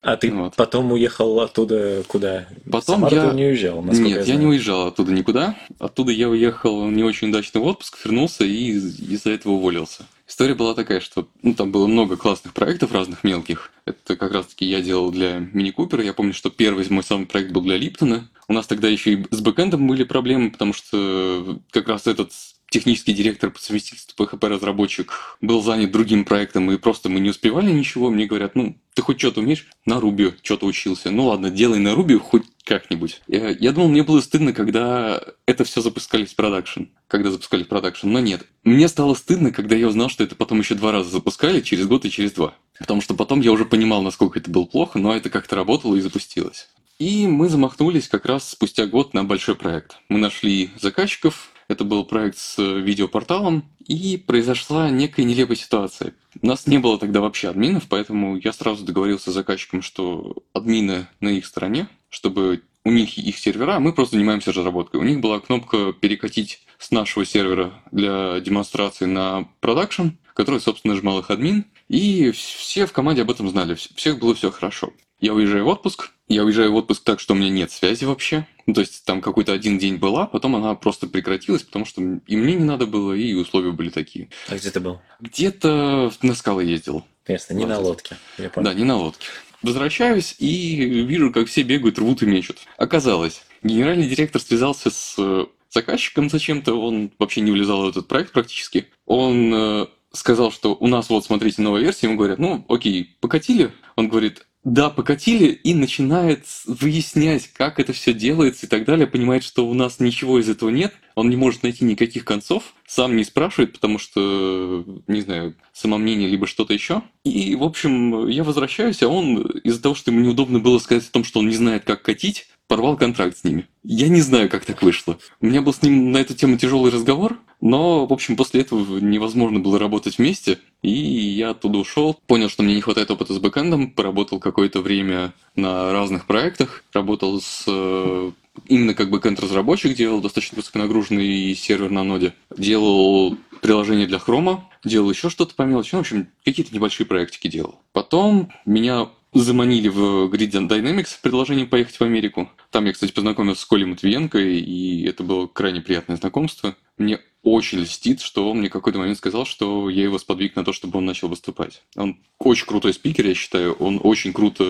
А 0.05 0.17
ты 0.17 0.31
Вот. 0.31 0.55
потом 0.55 0.91
уехал 0.91 1.39
оттуда 1.41 2.03
куда? 2.07 2.47
Потом 2.71 3.07
я- 3.07 3.29
ты 3.29 3.35
не 3.35 3.45
уезжал, 3.45 3.81
насколько 3.81 4.07
Нет, 4.09 4.17
я, 4.19 4.23
знаю. 4.25 4.39
не 4.39 4.45
уезжал 4.45 4.87
оттуда 4.87 5.11
никуда. 5.11 5.57
Оттуда 5.79 6.11
я 6.11 6.29
уехал 6.29 6.85
в 6.85 6.91
не 6.91 7.03
очень 7.03 7.29
удачный 7.29 7.59
отпуск, 7.61 7.97
вернулся 8.05 8.45
и 8.45 8.67
из- 8.67 8.99
из-за 8.99 9.31
этого 9.31 9.53
уволился. 9.53 10.03
История 10.27 10.53
была 10.53 10.73
такая, 10.75 10.99
что 10.99 11.27
ну, 11.41 11.53
там 11.55 11.71
было 11.71 11.87
много 11.87 12.17
классных 12.17 12.53
проектов 12.53 12.91
разных 12.91 13.23
мелких. 13.23 13.71
Это 13.85 14.15
как 14.15 14.31
раз-таки 14.31 14.65
я 14.65 14.81
делал 14.81 15.11
для 15.11 15.39
Мини 15.53 15.71
Купера. 15.71 16.03
Я 16.03 16.13
помню, 16.13 16.33
что 16.33 16.49
первый 16.49 16.85
мой 16.89 17.03
самый 17.03 17.25
проект 17.25 17.51
был 17.51 17.61
для 17.61 17.77
Липтона. 17.77 18.27
У 18.47 18.53
нас 18.53 18.67
тогда 18.67 18.87
еще 18.87 19.13
и 19.13 19.25
с 19.31 19.39
бэкэндом 19.41 19.87
были 19.87 20.03
проблемы, 20.03 20.51
потому 20.51 20.73
что 20.73 21.59
как 21.71 21.87
раз 21.87 22.05
этот 22.07 22.31
технический 22.75 23.13
директор 23.13 23.51
по 23.51 23.59
совместительству 23.59 24.25
PHP-разработчик 24.25 25.37
был 25.39 25.61
занят 25.61 25.93
другим 25.93 26.25
проектом, 26.25 26.69
и 26.69 26.77
просто 26.77 27.07
мы 27.07 27.21
не 27.21 27.29
успевали 27.29 27.71
ничего. 27.71 28.09
Мне 28.09 28.25
говорят, 28.25 28.53
ну, 28.55 28.77
ты 28.93 29.01
хоть 29.01 29.17
что-то 29.17 29.39
умеешь? 29.39 29.67
На 29.85 30.01
Ruby 30.01 30.33
что-то 30.43 30.65
учился. 30.65 31.09
Ну 31.09 31.27
ладно, 31.27 31.49
делай 31.49 31.79
на 31.79 31.95
Ruby 31.95 32.17
хоть 32.17 32.43
как-нибудь. 32.65 33.21
Я, 33.27 33.51
я 33.51 33.71
думал, 33.71 33.87
мне 33.87 34.03
было 34.03 34.19
стыдно, 34.19 34.51
когда 34.51 35.21
это 35.45 35.63
все 35.63 35.79
запускали 35.79 36.25
в 36.25 36.35
production. 36.35 36.83
Когда 37.07 37.31
запускали 37.31 37.63
в 37.63 37.69
production, 37.69 38.09
но 38.09 38.19
нет. 38.19 38.45
Мне 38.65 38.89
стало 38.89 39.13
стыдно, 39.13 39.51
когда 39.51 39.77
я 39.77 39.87
узнал, 39.87 40.09
что 40.09 40.25
это 40.25 40.35
потом 40.35 40.59
еще 40.59 40.75
два 40.75 40.91
раза 40.91 41.09
запускали, 41.09 41.61
через 41.61 41.87
год 41.87 42.03
и 42.03 42.11
через 42.11 42.33
два. 42.33 42.55
Потому 42.77 42.99
что 42.99 43.13
потом 43.13 43.39
я 43.39 43.53
уже 43.53 43.63
понимал, 43.63 44.01
насколько 44.01 44.37
это 44.37 44.51
было 44.51 44.65
плохо, 44.65 44.99
но 44.99 45.15
это 45.15 45.29
как-то 45.29 45.55
работало 45.55 45.95
и 45.95 46.01
запустилось. 46.01 46.67
И 46.99 47.25
мы 47.25 47.47
замахнулись 47.47 48.09
как 48.09 48.25
раз 48.25 48.49
спустя 48.49 48.85
год 48.85 49.13
на 49.13 49.23
большой 49.23 49.55
проект. 49.55 49.95
Мы 50.09 50.17
нашли 50.17 50.71
заказчиков, 50.81 51.51
это 51.67 51.83
был 51.83 52.05
проект 52.05 52.37
с 52.37 52.57
видеопорталом, 52.57 53.65
и 53.85 54.17
произошла 54.17 54.89
некая 54.89 55.23
нелепая 55.23 55.57
ситуация. 55.57 56.13
У 56.41 56.47
нас 56.47 56.67
не 56.67 56.79
было 56.79 56.97
тогда 56.97 57.21
вообще 57.21 57.49
админов, 57.49 57.85
поэтому 57.87 58.37
я 58.37 58.51
сразу 58.51 58.83
договорился 58.83 59.31
с 59.31 59.33
заказчиком, 59.33 59.81
что 59.81 60.35
админы 60.53 61.07
на 61.19 61.29
их 61.29 61.45
стороне, 61.45 61.87
чтобы 62.09 62.63
у 62.83 62.91
них 62.91 63.17
их 63.17 63.37
сервера, 63.37 63.75
а 63.75 63.79
мы 63.79 63.93
просто 63.93 64.15
занимаемся 64.15 64.51
разработкой. 64.51 64.99
У 64.99 65.03
них 65.03 65.19
была 65.19 65.39
кнопка 65.39 65.93
перекатить 65.93 66.61
с 66.77 66.91
нашего 66.91 67.25
сервера 67.25 67.73
для 67.91 68.39
демонстрации 68.39 69.05
на 69.05 69.47
продакшн, 69.59 70.09
который, 70.33 70.59
собственно, 70.59 70.93
нажимал 70.93 71.19
их 71.19 71.31
админ, 71.31 71.65
и 71.87 72.31
все 72.31 72.85
в 72.85 72.91
команде 72.91 73.23
об 73.23 73.31
этом 73.31 73.49
знали, 73.49 73.75
всех 73.75 74.19
было 74.19 74.35
все 74.35 74.51
хорошо. 74.51 74.93
Я 75.25 75.33
уезжаю 75.33 75.65
в 75.65 75.69
отпуск, 75.69 76.11
я 76.27 76.43
уезжаю 76.43 76.71
в 76.71 76.75
отпуск 76.75 77.03
так, 77.03 77.19
что 77.19 77.33
у 77.33 77.35
меня 77.35 77.49
нет 77.49 77.71
связи 77.71 78.05
вообще. 78.05 78.45
Ну, 78.67 78.75
то 78.75 78.81
есть 78.81 79.03
там 79.05 79.21
какой-то 79.21 79.53
один 79.53 79.79
день 79.79 79.95
была, 79.95 80.27
потом 80.27 80.55
она 80.55 80.75
просто 80.75 81.07
прекратилась, 81.07 81.63
потому 81.63 81.83
что 81.83 81.99
и 81.99 82.35
мне 82.35 82.53
не 82.53 82.63
надо 82.63 82.85
было, 82.85 83.13
и 83.13 83.33
условия 83.33 83.71
были 83.71 83.89
такие. 83.89 84.29
А 84.49 84.55
где 84.55 84.69
ты 84.69 84.79
был? 84.79 85.01
Где-то 85.19 86.11
на 86.21 86.35
скалы 86.35 86.65
ездил. 86.65 87.03
Ясно, 87.25 87.55
не 87.55 87.65
на 87.65 87.79
лодке. 87.79 88.17
Я 88.37 88.51
понял. 88.51 88.65
Да, 88.65 88.73
не 88.75 88.83
на 88.83 88.97
лодке. 88.97 89.25
Возвращаюсь 89.63 90.35
и 90.37 90.75
вижу, 90.75 91.31
как 91.31 91.47
все 91.47 91.63
бегают, 91.63 91.97
рвут 91.97 92.21
и 92.21 92.27
мечут. 92.27 92.57
Оказалось, 92.77 93.41
генеральный 93.63 94.07
директор 94.07 94.39
связался 94.39 94.91
с 94.91 95.15
э, 95.17 95.45
заказчиком 95.71 96.29
зачем-то, 96.29 96.75
он 96.75 97.09
вообще 97.17 97.41
не 97.41 97.49
влезал 97.49 97.83
в 97.83 97.89
этот 97.89 98.07
проект 98.07 98.31
практически. 98.31 98.89
Он 99.07 99.51
э, 99.55 99.87
сказал, 100.11 100.51
что 100.51 100.75
у 100.79 100.85
нас 100.85 101.09
вот, 101.09 101.25
смотрите, 101.25 101.63
новая 101.63 101.81
версия. 101.81 102.05
Ему 102.05 102.17
говорят, 102.17 102.37
ну, 102.37 102.63
окей, 102.69 103.17
покатили. 103.21 103.71
Он 103.95 104.07
говорит, 104.07 104.45
да, 104.65 104.89
покатили 104.89 105.51
и 105.51 105.75
начинает 105.75 106.45
выяснять, 106.65 107.47
как 107.53 107.79
это 107.79 107.93
все 107.93 108.13
делается 108.13 108.65
и 108.65 108.69
так 108.69 108.83
далее, 108.83 109.05
понимает, 109.05 109.43
что 109.43 109.67
у 109.67 109.75
нас 109.75 109.99
ничего 109.99 110.39
из 110.39 110.49
этого 110.49 110.71
нет, 110.71 110.93
он 111.13 111.29
не 111.29 111.35
может 111.35 111.61
найти 111.61 111.85
никаких 111.85 112.25
концов, 112.25 112.73
сам 112.87 113.15
не 113.15 113.23
спрашивает, 113.23 113.73
потому 113.73 113.99
что, 113.99 114.83
не 115.07 115.21
знаю, 115.21 115.55
самомнение 115.71 116.27
либо 116.27 116.47
что-то 116.47 116.73
еще. 116.73 117.03
И, 117.23 117.55
в 117.55 117.63
общем, 117.63 118.27
я 118.27 118.43
возвращаюсь, 118.43 119.03
а 119.03 119.07
он 119.07 119.41
из-за 119.41 119.81
того, 119.81 119.93
что 119.93 120.11
ему 120.11 120.21
неудобно 120.21 120.59
было 120.59 120.79
сказать 120.79 121.07
о 121.07 121.11
том, 121.11 121.23
что 121.23 121.39
он 121.39 121.47
не 121.47 121.55
знает, 121.55 121.83
как 121.85 122.01
катить, 122.01 122.47
порвал 122.67 122.97
контракт 122.97 123.37
с 123.37 123.43
ними. 123.43 123.67
Я 123.83 124.09
не 124.09 124.21
знаю, 124.21 124.49
как 124.49 124.65
так 124.65 124.81
вышло. 124.81 125.17
У 125.41 125.45
меня 125.45 125.61
был 125.61 125.73
с 125.73 125.81
ним 125.81 126.11
на 126.11 126.17
эту 126.17 126.33
тему 126.33 126.57
тяжелый 126.57 126.91
разговор, 126.91 127.37
но, 127.61 128.05
в 128.05 128.13
общем, 128.13 128.35
после 128.35 128.61
этого 128.61 128.99
невозможно 128.99 129.59
было 129.59 129.79
работать 129.79 130.17
вместе, 130.17 130.59
и 130.81 130.89
я 130.89 131.51
оттуда 131.51 131.79
ушел. 131.79 132.19
Понял, 132.27 132.49
что 132.49 132.63
мне 132.63 132.75
не 132.75 132.81
хватает 132.81 133.11
опыта 133.11 133.33
с 133.33 133.39
бэкэндом, 133.39 133.91
поработал 133.91 134.39
какое-то 134.39 134.81
время 134.81 135.33
на 135.55 135.91
разных 135.91 136.25
проектах, 136.25 136.83
работал 136.93 137.39
с 137.41 137.63
э, 137.67 138.31
именно 138.67 138.93
как 138.93 139.09
бэкэнд-разработчик, 139.09 139.95
делал 139.95 140.21
достаточно 140.21 140.57
высоконагруженный 140.57 141.55
сервер 141.55 141.91
на 141.91 142.03
ноде, 142.03 142.33
делал 142.57 143.37
приложение 143.61 144.07
для 144.07 144.19
хрома, 144.19 144.69
делал 144.83 145.09
еще 145.09 145.29
что-то 145.29 145.55
по 145.55 145.63
мелочи, 145.63 145.89
ну, 145.93 145.99
в 145.99 146.01
общем, 146.01 146.27
какие-то 146.43 146.73
небольшие 146.73 147.07
проектики 147.07 147.47
делал. 147.47 147.79
Потом 147.93 148.51
меня 148.65 149.09
заманили 149.41 149.89
в 149.89 150.29
Grid 150.31 150.51
Dynamics 150.51 151.17
предложение 151.21 151.65
поехать 151.65 151.99
в 151.99 152.01
Америку. 152.01 152.49
Там 152.71 152.85
я, 152.85 152.93
кстати, 152.93 153.11
познакомился 153.11 153.61
с 153.61 153.65
Колей 153.65 153.85
Матвиенко, 153.85 154.39
и 154.39 155.05
это 155.05 155.23
было 155.23 155.47
крайне 155.47 155.81
приятное 155.81 156.17
знакомство. 156.17 156.75
Мне 156.97 157.19
очень 157.43 157.81
льстит, 157.81 158.21
что 158.21 158.49
он 158.49 158.57
мне 158.57 158.69
какой-то 158.69 158.97
момент 158.97 159.17
сказал, 159.17 159.45
что 159.45 159.89
я 159.89 160.03
его 160.03 160.17
сподвиг 160.17 160.55
на 160.55 160.65
то, 160.65 160.73
чтобы 160.73 160.97
он 160.97 161.05
начал 161.05 161.27
выступать. 161.27 161.83
Он 161.95 162.17
очень 162.39 162.65
крутой 162.65 162.93
спикер, 162.93 163.27
я 163.27 163.35
считаю. 163.35 163.73
Он 163.73 163.99
очень 164.01 164.33
круто 164.33 164.63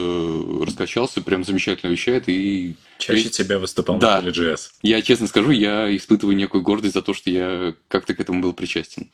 раскачался, 0.62 1.22
прям 1.22 1.46
замечательно 1.46 1.92
вещает. 1.92 2.28
И... 2.28 2.76
Чаще 2.98 3.30
тебя 3.30 3.60
выступал 3.60 3.98
да. 3.98 4.22
на 4.22 4.30
GS. 4.30 4.72
Я 4.82 5.02
честно 5.02 5.28
скажу, 5.28 5.52
я 5.52 5.96
испытываю 5.96 6.36
некую 6.36 6.64
гордость 6.64 6.96
за 6.96 7.02
то, 7.02 7.14
что 7.14 7.30
я 7.30 7.76
как-то 7.88 8.14
к 8.14 8.20
этому 8.20 8.42
был 8.42 8.54
причастен. 8.54 9.10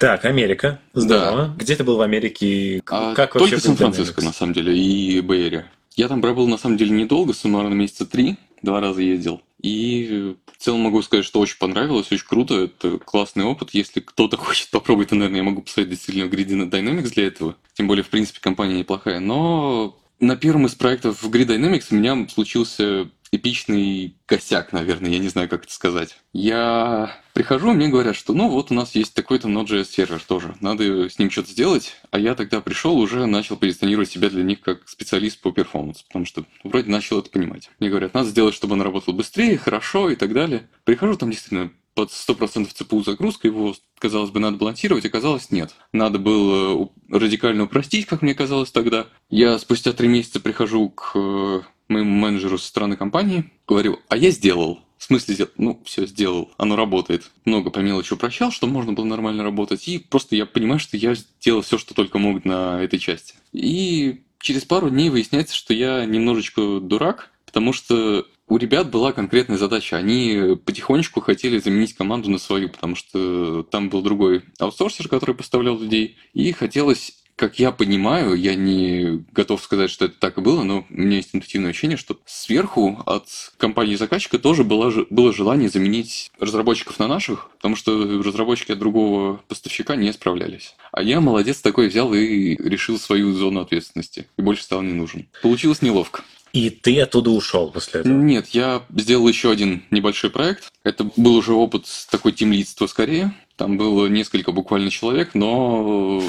Так, 0.00 0.24
Америка. 0.24 0.80
Здорово. 0.94 1.48
Да. 1.48 1.54
Где 1.58 1.76
ты 1.76 1.84
был 1.84 1.98
в 1.98 2.00
Америке? 2.00 2.80
А, 2.86 3.14
как 3.14 3.34
вообще 3.34 3.56
Только 3.56 3.66
Сан-Франциско, 3.66 4.24
на 4.24 4.32
самом 4.32 4.54
деле, 4.54 4.74
и 4.74 5.20
Бэйри. 5.20 5.66
Я 5.94 6.08
там 6.08 6.22
пробыл, 6.22 6.48
на 6.48 6.56
самом 6.56 6.78
деле, 6.78 6.92
недолго, 6.92 7.34
суммарно 7.34 7.74
месяца 7.74 8.06
три. 8.06 8.38
Два 8.62 8.80
раза 8.80 9.02
ездил. 9.02 9.42
И 9.60 10.36
в 10.56 10.62
целом 10.62 10.80
могу 10.80 11.02
сказать, 11.02 11.26
что 11.26 11.38
очень 11.38 11.58
понравилось, 11.58 12.10
очень 12.10 12.26
круто. 12.26 12.64
Это 12.64 12.96
классный 12.96 13.44
опыт. 13.44 13.74
Если 13.74 14.00
кто-то 14.00 14.36
хочет 14.38 14.70
попробовать, 14.70 15.10
то, 15.10 15.16
наверное, 15.16 15.40
я 15.40 15.44
могу 15.44 15.60
посоветовать 15.60 15.98
действительно 15.98 16.30
Grid 16.30 16.70
Dynamics 16.70 17.10
для 17.10 17.26
этого. 17.26 17.56
Тем 17.74 17.86
более, 17.86 18.02
в 18.02 18.08
принципе, 18.08 18.40
компания 18.40 18.78
неплохая. 18.78 19.20
Но 19.20 19.98
на 20.18 20.34
первом 20.34 20.64
из 20.64 20.74
проектов 20.74 21.22
в 21.22 21.28
Grid 21.28 21.48
Dynamics 21.48 21.88
у 21.90 21.96
меня 21.96 22.26
случился 22.30 23.10
эпичный 23.32 24.16
косяк, 24.26 24.72
наверное, 24.72 25.10
я 25.10 25.18
не 25.18 25.28
знаю, 25.28 25.48
как 25.48 25.64
это 25.64 25.72
сказать. 25.72 26.16
Я 26.32 27.16
прихожу, 27.32 27.72
мне 27.72 27.88
говорят, 27.88 28.16
что 28.16 28.32
ну 28.32 28.48
вот 28.48 28.70
у 28.70 28.74
нас 28.74 28.94
есть 28.94 29.14
такой-то 29.14 29.48
Node.js 29.48 29.84
сервер 29.84 30.20
тоже, 30.20 30.56
надо 30.60 31.08
с 31.08 31.18
ним 31.18 31.30
что-то 31.30 31.50
сделать, 31.50 31.96
а 32.10 32.18
я 32.18 32.34
тогда 32.34 32.60
пришел, 32.60 32.98
уже 32.98 33.26
начал 33.26 33.56
позиционировать 33.56 34.10
себя 34.10 34.30
для 34.30 34.42
них 34.42 34.60
как 34.60 34.88
специалист 34.88 35.40
по 35.40 35.52
перформансу, 35.52 36.04
потому 36.06 36.26
что 36.26 36.44
вроде 36.64 36.90
начал 36.90 37.20
это 37.20 37.30
понимать. 37.30 37.70
Мне 37.78 37.88
говорят, 37.88 38.14
надо 38.14 38.28
сделать, 38.28 38.54
чтобы 38.54 38.74
он 38.74 38.82
работал 38.82 39.14
быстрее, 39.14 39.58
хорошо 39.58 40.10
и 40.10 40.16
так 40.16 40.32
далее. 40.32 40.68
Прихожу, 40.84 41.16
там 41.16 41.30
действительно 41.30 41.70
под 41.94 42.10
100% 42.10 42.70
ЦПУ 42.72 43.02
загрузка, 43.02 43.48
его, 43.48 43.74
казалось 43.98 44.30
бы, 44.30 44.40
надо 44.40 44.56
балансировать, 44.56 45.04
оказалось 45.04 45.50
нет. 45.50 45.74
Надо 45.92 46.18
было 46.18 46.88
радикально 47.08 47.64
упростить, 47.64 48.06
как 48.06 48.22
мне 48.22 48.34
казалось 48.34 48.70
тогда. 48.70 49.06
Я 49.28 49.58
спустя 49.58 49.92
три 49.92 50.08
месяца 50.08 50.40
прихожу 50.40 50.88
к 50.90 51.12
э, 51.14 51.60
моему 51.90 52.10
менеджеру 52.10 52.58
со 52.58 52.68
стороны 52.68 52.96
компании, 52.96 53.52
говорю, 53.66 53.98
а 54.08 54.16
я 54.16 54.30
сделал. 54.30 54.80
В 54.98 55.04
смысле? 55.04 55.48
Ну, 55.56 55.80
все, 55.84 56.06
сделал. 56.06 56.50
Оно 56.58 56.76
работает. 56.76 57.30
Много 57.46 57.70
по 57.70 57.78
мелочи 57.78 58.12
упрощал, 58.12 58.52
чтобы 58.52 58.74
можно 58.74 58.92
было 58.92 59.06
нормально 59.06 59.42
работать. 59.42 59.88
И 59.88 59.98
просто 59.98 60.36
я 60.36 60.44
понимаю, 60.44 60.78
что 60.78 60.96
я 60.98 61.14
сделал 61.14 61.62
все, 61.62 61.78
что 61.78 61.94
только 61.94 62.18
мог 62.18 62.44
на 62.44 62.82
этой 62.82 62.98
части. 62.98 63.34
И 63.52 64.22
через 64.40 64.64
пару 64.64 64.90
дней 64.90 65.08
выясняется, 65.08 65.54
что 65.54 65.72
я 65.72 66.04
немножечко 66.04 66.80
дурак, 66.80 67.30
потому 67.46 67.72
что 67.72 68.26
у 68.46 68.56
ребят 68.56 68.90
была 68.90 69.12
конкретная 69.12 69.56
задача. 69.56 69.96
Они 69.96 70.56
потихонечку 70.66 71.20
хотели 71.20 71.58
заменить 71.58 71.94
команду 71.94 72.30
на 72.30 72.38
свою, 72.38 72.68
потому 72.68 72.94
что 72.94 73.62
там 73.62 73.88
был 73.88 74.02
другой 74.02 74.42
аутсорсер, 74.58 75.08
который 75.08 75.34
поставлял 75.34 75.78
людей, 75.78 76.18
и 76.34 76.52
хотелось 76.52 77.12
как 77.40 77.58
я 77.58 77.72
понимаю, 77.72 78.34
я 78.34 78.54
не 78.54 79.24
готов 79.32 79.62
сказать, 79.62 79.90
что 79.90 80.04
это 80.04 80.14
так 80.18 80.36
и 80.36 80.42
было, 80.42 80.62
но 80.62 80.84
у 80.90 80.94
меня 80.94 81.16
есть 81.16 81.30
интуитивное 81.32 81.70
ощущение, 81.70 81.96
что 81.96 82.18
сверху 82.26 83.02
от 83.06 83.24
компании 83.56 83.94
заказчика 83.94 84.38
тоже 84.38 84.62
было, 84.62 85.06
было 85.08 85.32
желание 85.32 85.70
заменить 85.70 86.30
разработчиков 86.38 86.98
на 86.98 87.08
наших, 87.08 87.48
потому 87.56 87.76
что 87.76 88.22
разработчики 88.22 88.72
от 88.72 88.78
другого 88.78 89.40
поставщика 89.48 89.96
не 89.96 90.12
справлялись. 90.12 90.76
А 90.92 91.02
я 91.02 91.22
молодец 91.22 91.62
такой 91.62 91.88
взял 91.88 92.12
и 92.12 92.56
решил 92.56 92.98
свою 92.98 93.32
зону 93.32 93.60
ответственности, 93.60 94.26
и 94.36 94.42
больше 94.42 94.64
стал 94.64 94.82
не 94.82 94.92
нужен. 94.92 95.26
Получилось 95.40 95.80
неловко. 95.80 96.22
И 96.52 96.70
ты 96.70 97.00
оттуда 97.00 97.30
ушел 97.30 97.70
после 97.70 98.00
этого? 98.00 98.12
Нет, 98.12 98.48
я 98.48 98.82
сделал 98.94 99.28
еще 99.28 99.50
один 99.50 99.84
небольшой 99.90 100.30
проект. 100.30 100.72
Это 100.84 101.08
был 101.16 101.36
уже 101.36 101.52
опыт 101.52 101.86
такой 102.10 102.32
тимлидства 102.32 102.86
скорее. 102.86 103.32
Там 103.56 103.76
было 103.76 104.06
несколько 104.06 104.52
буквально 104.52 104.90
человек, 104.90 105.34
но 105.34 106.22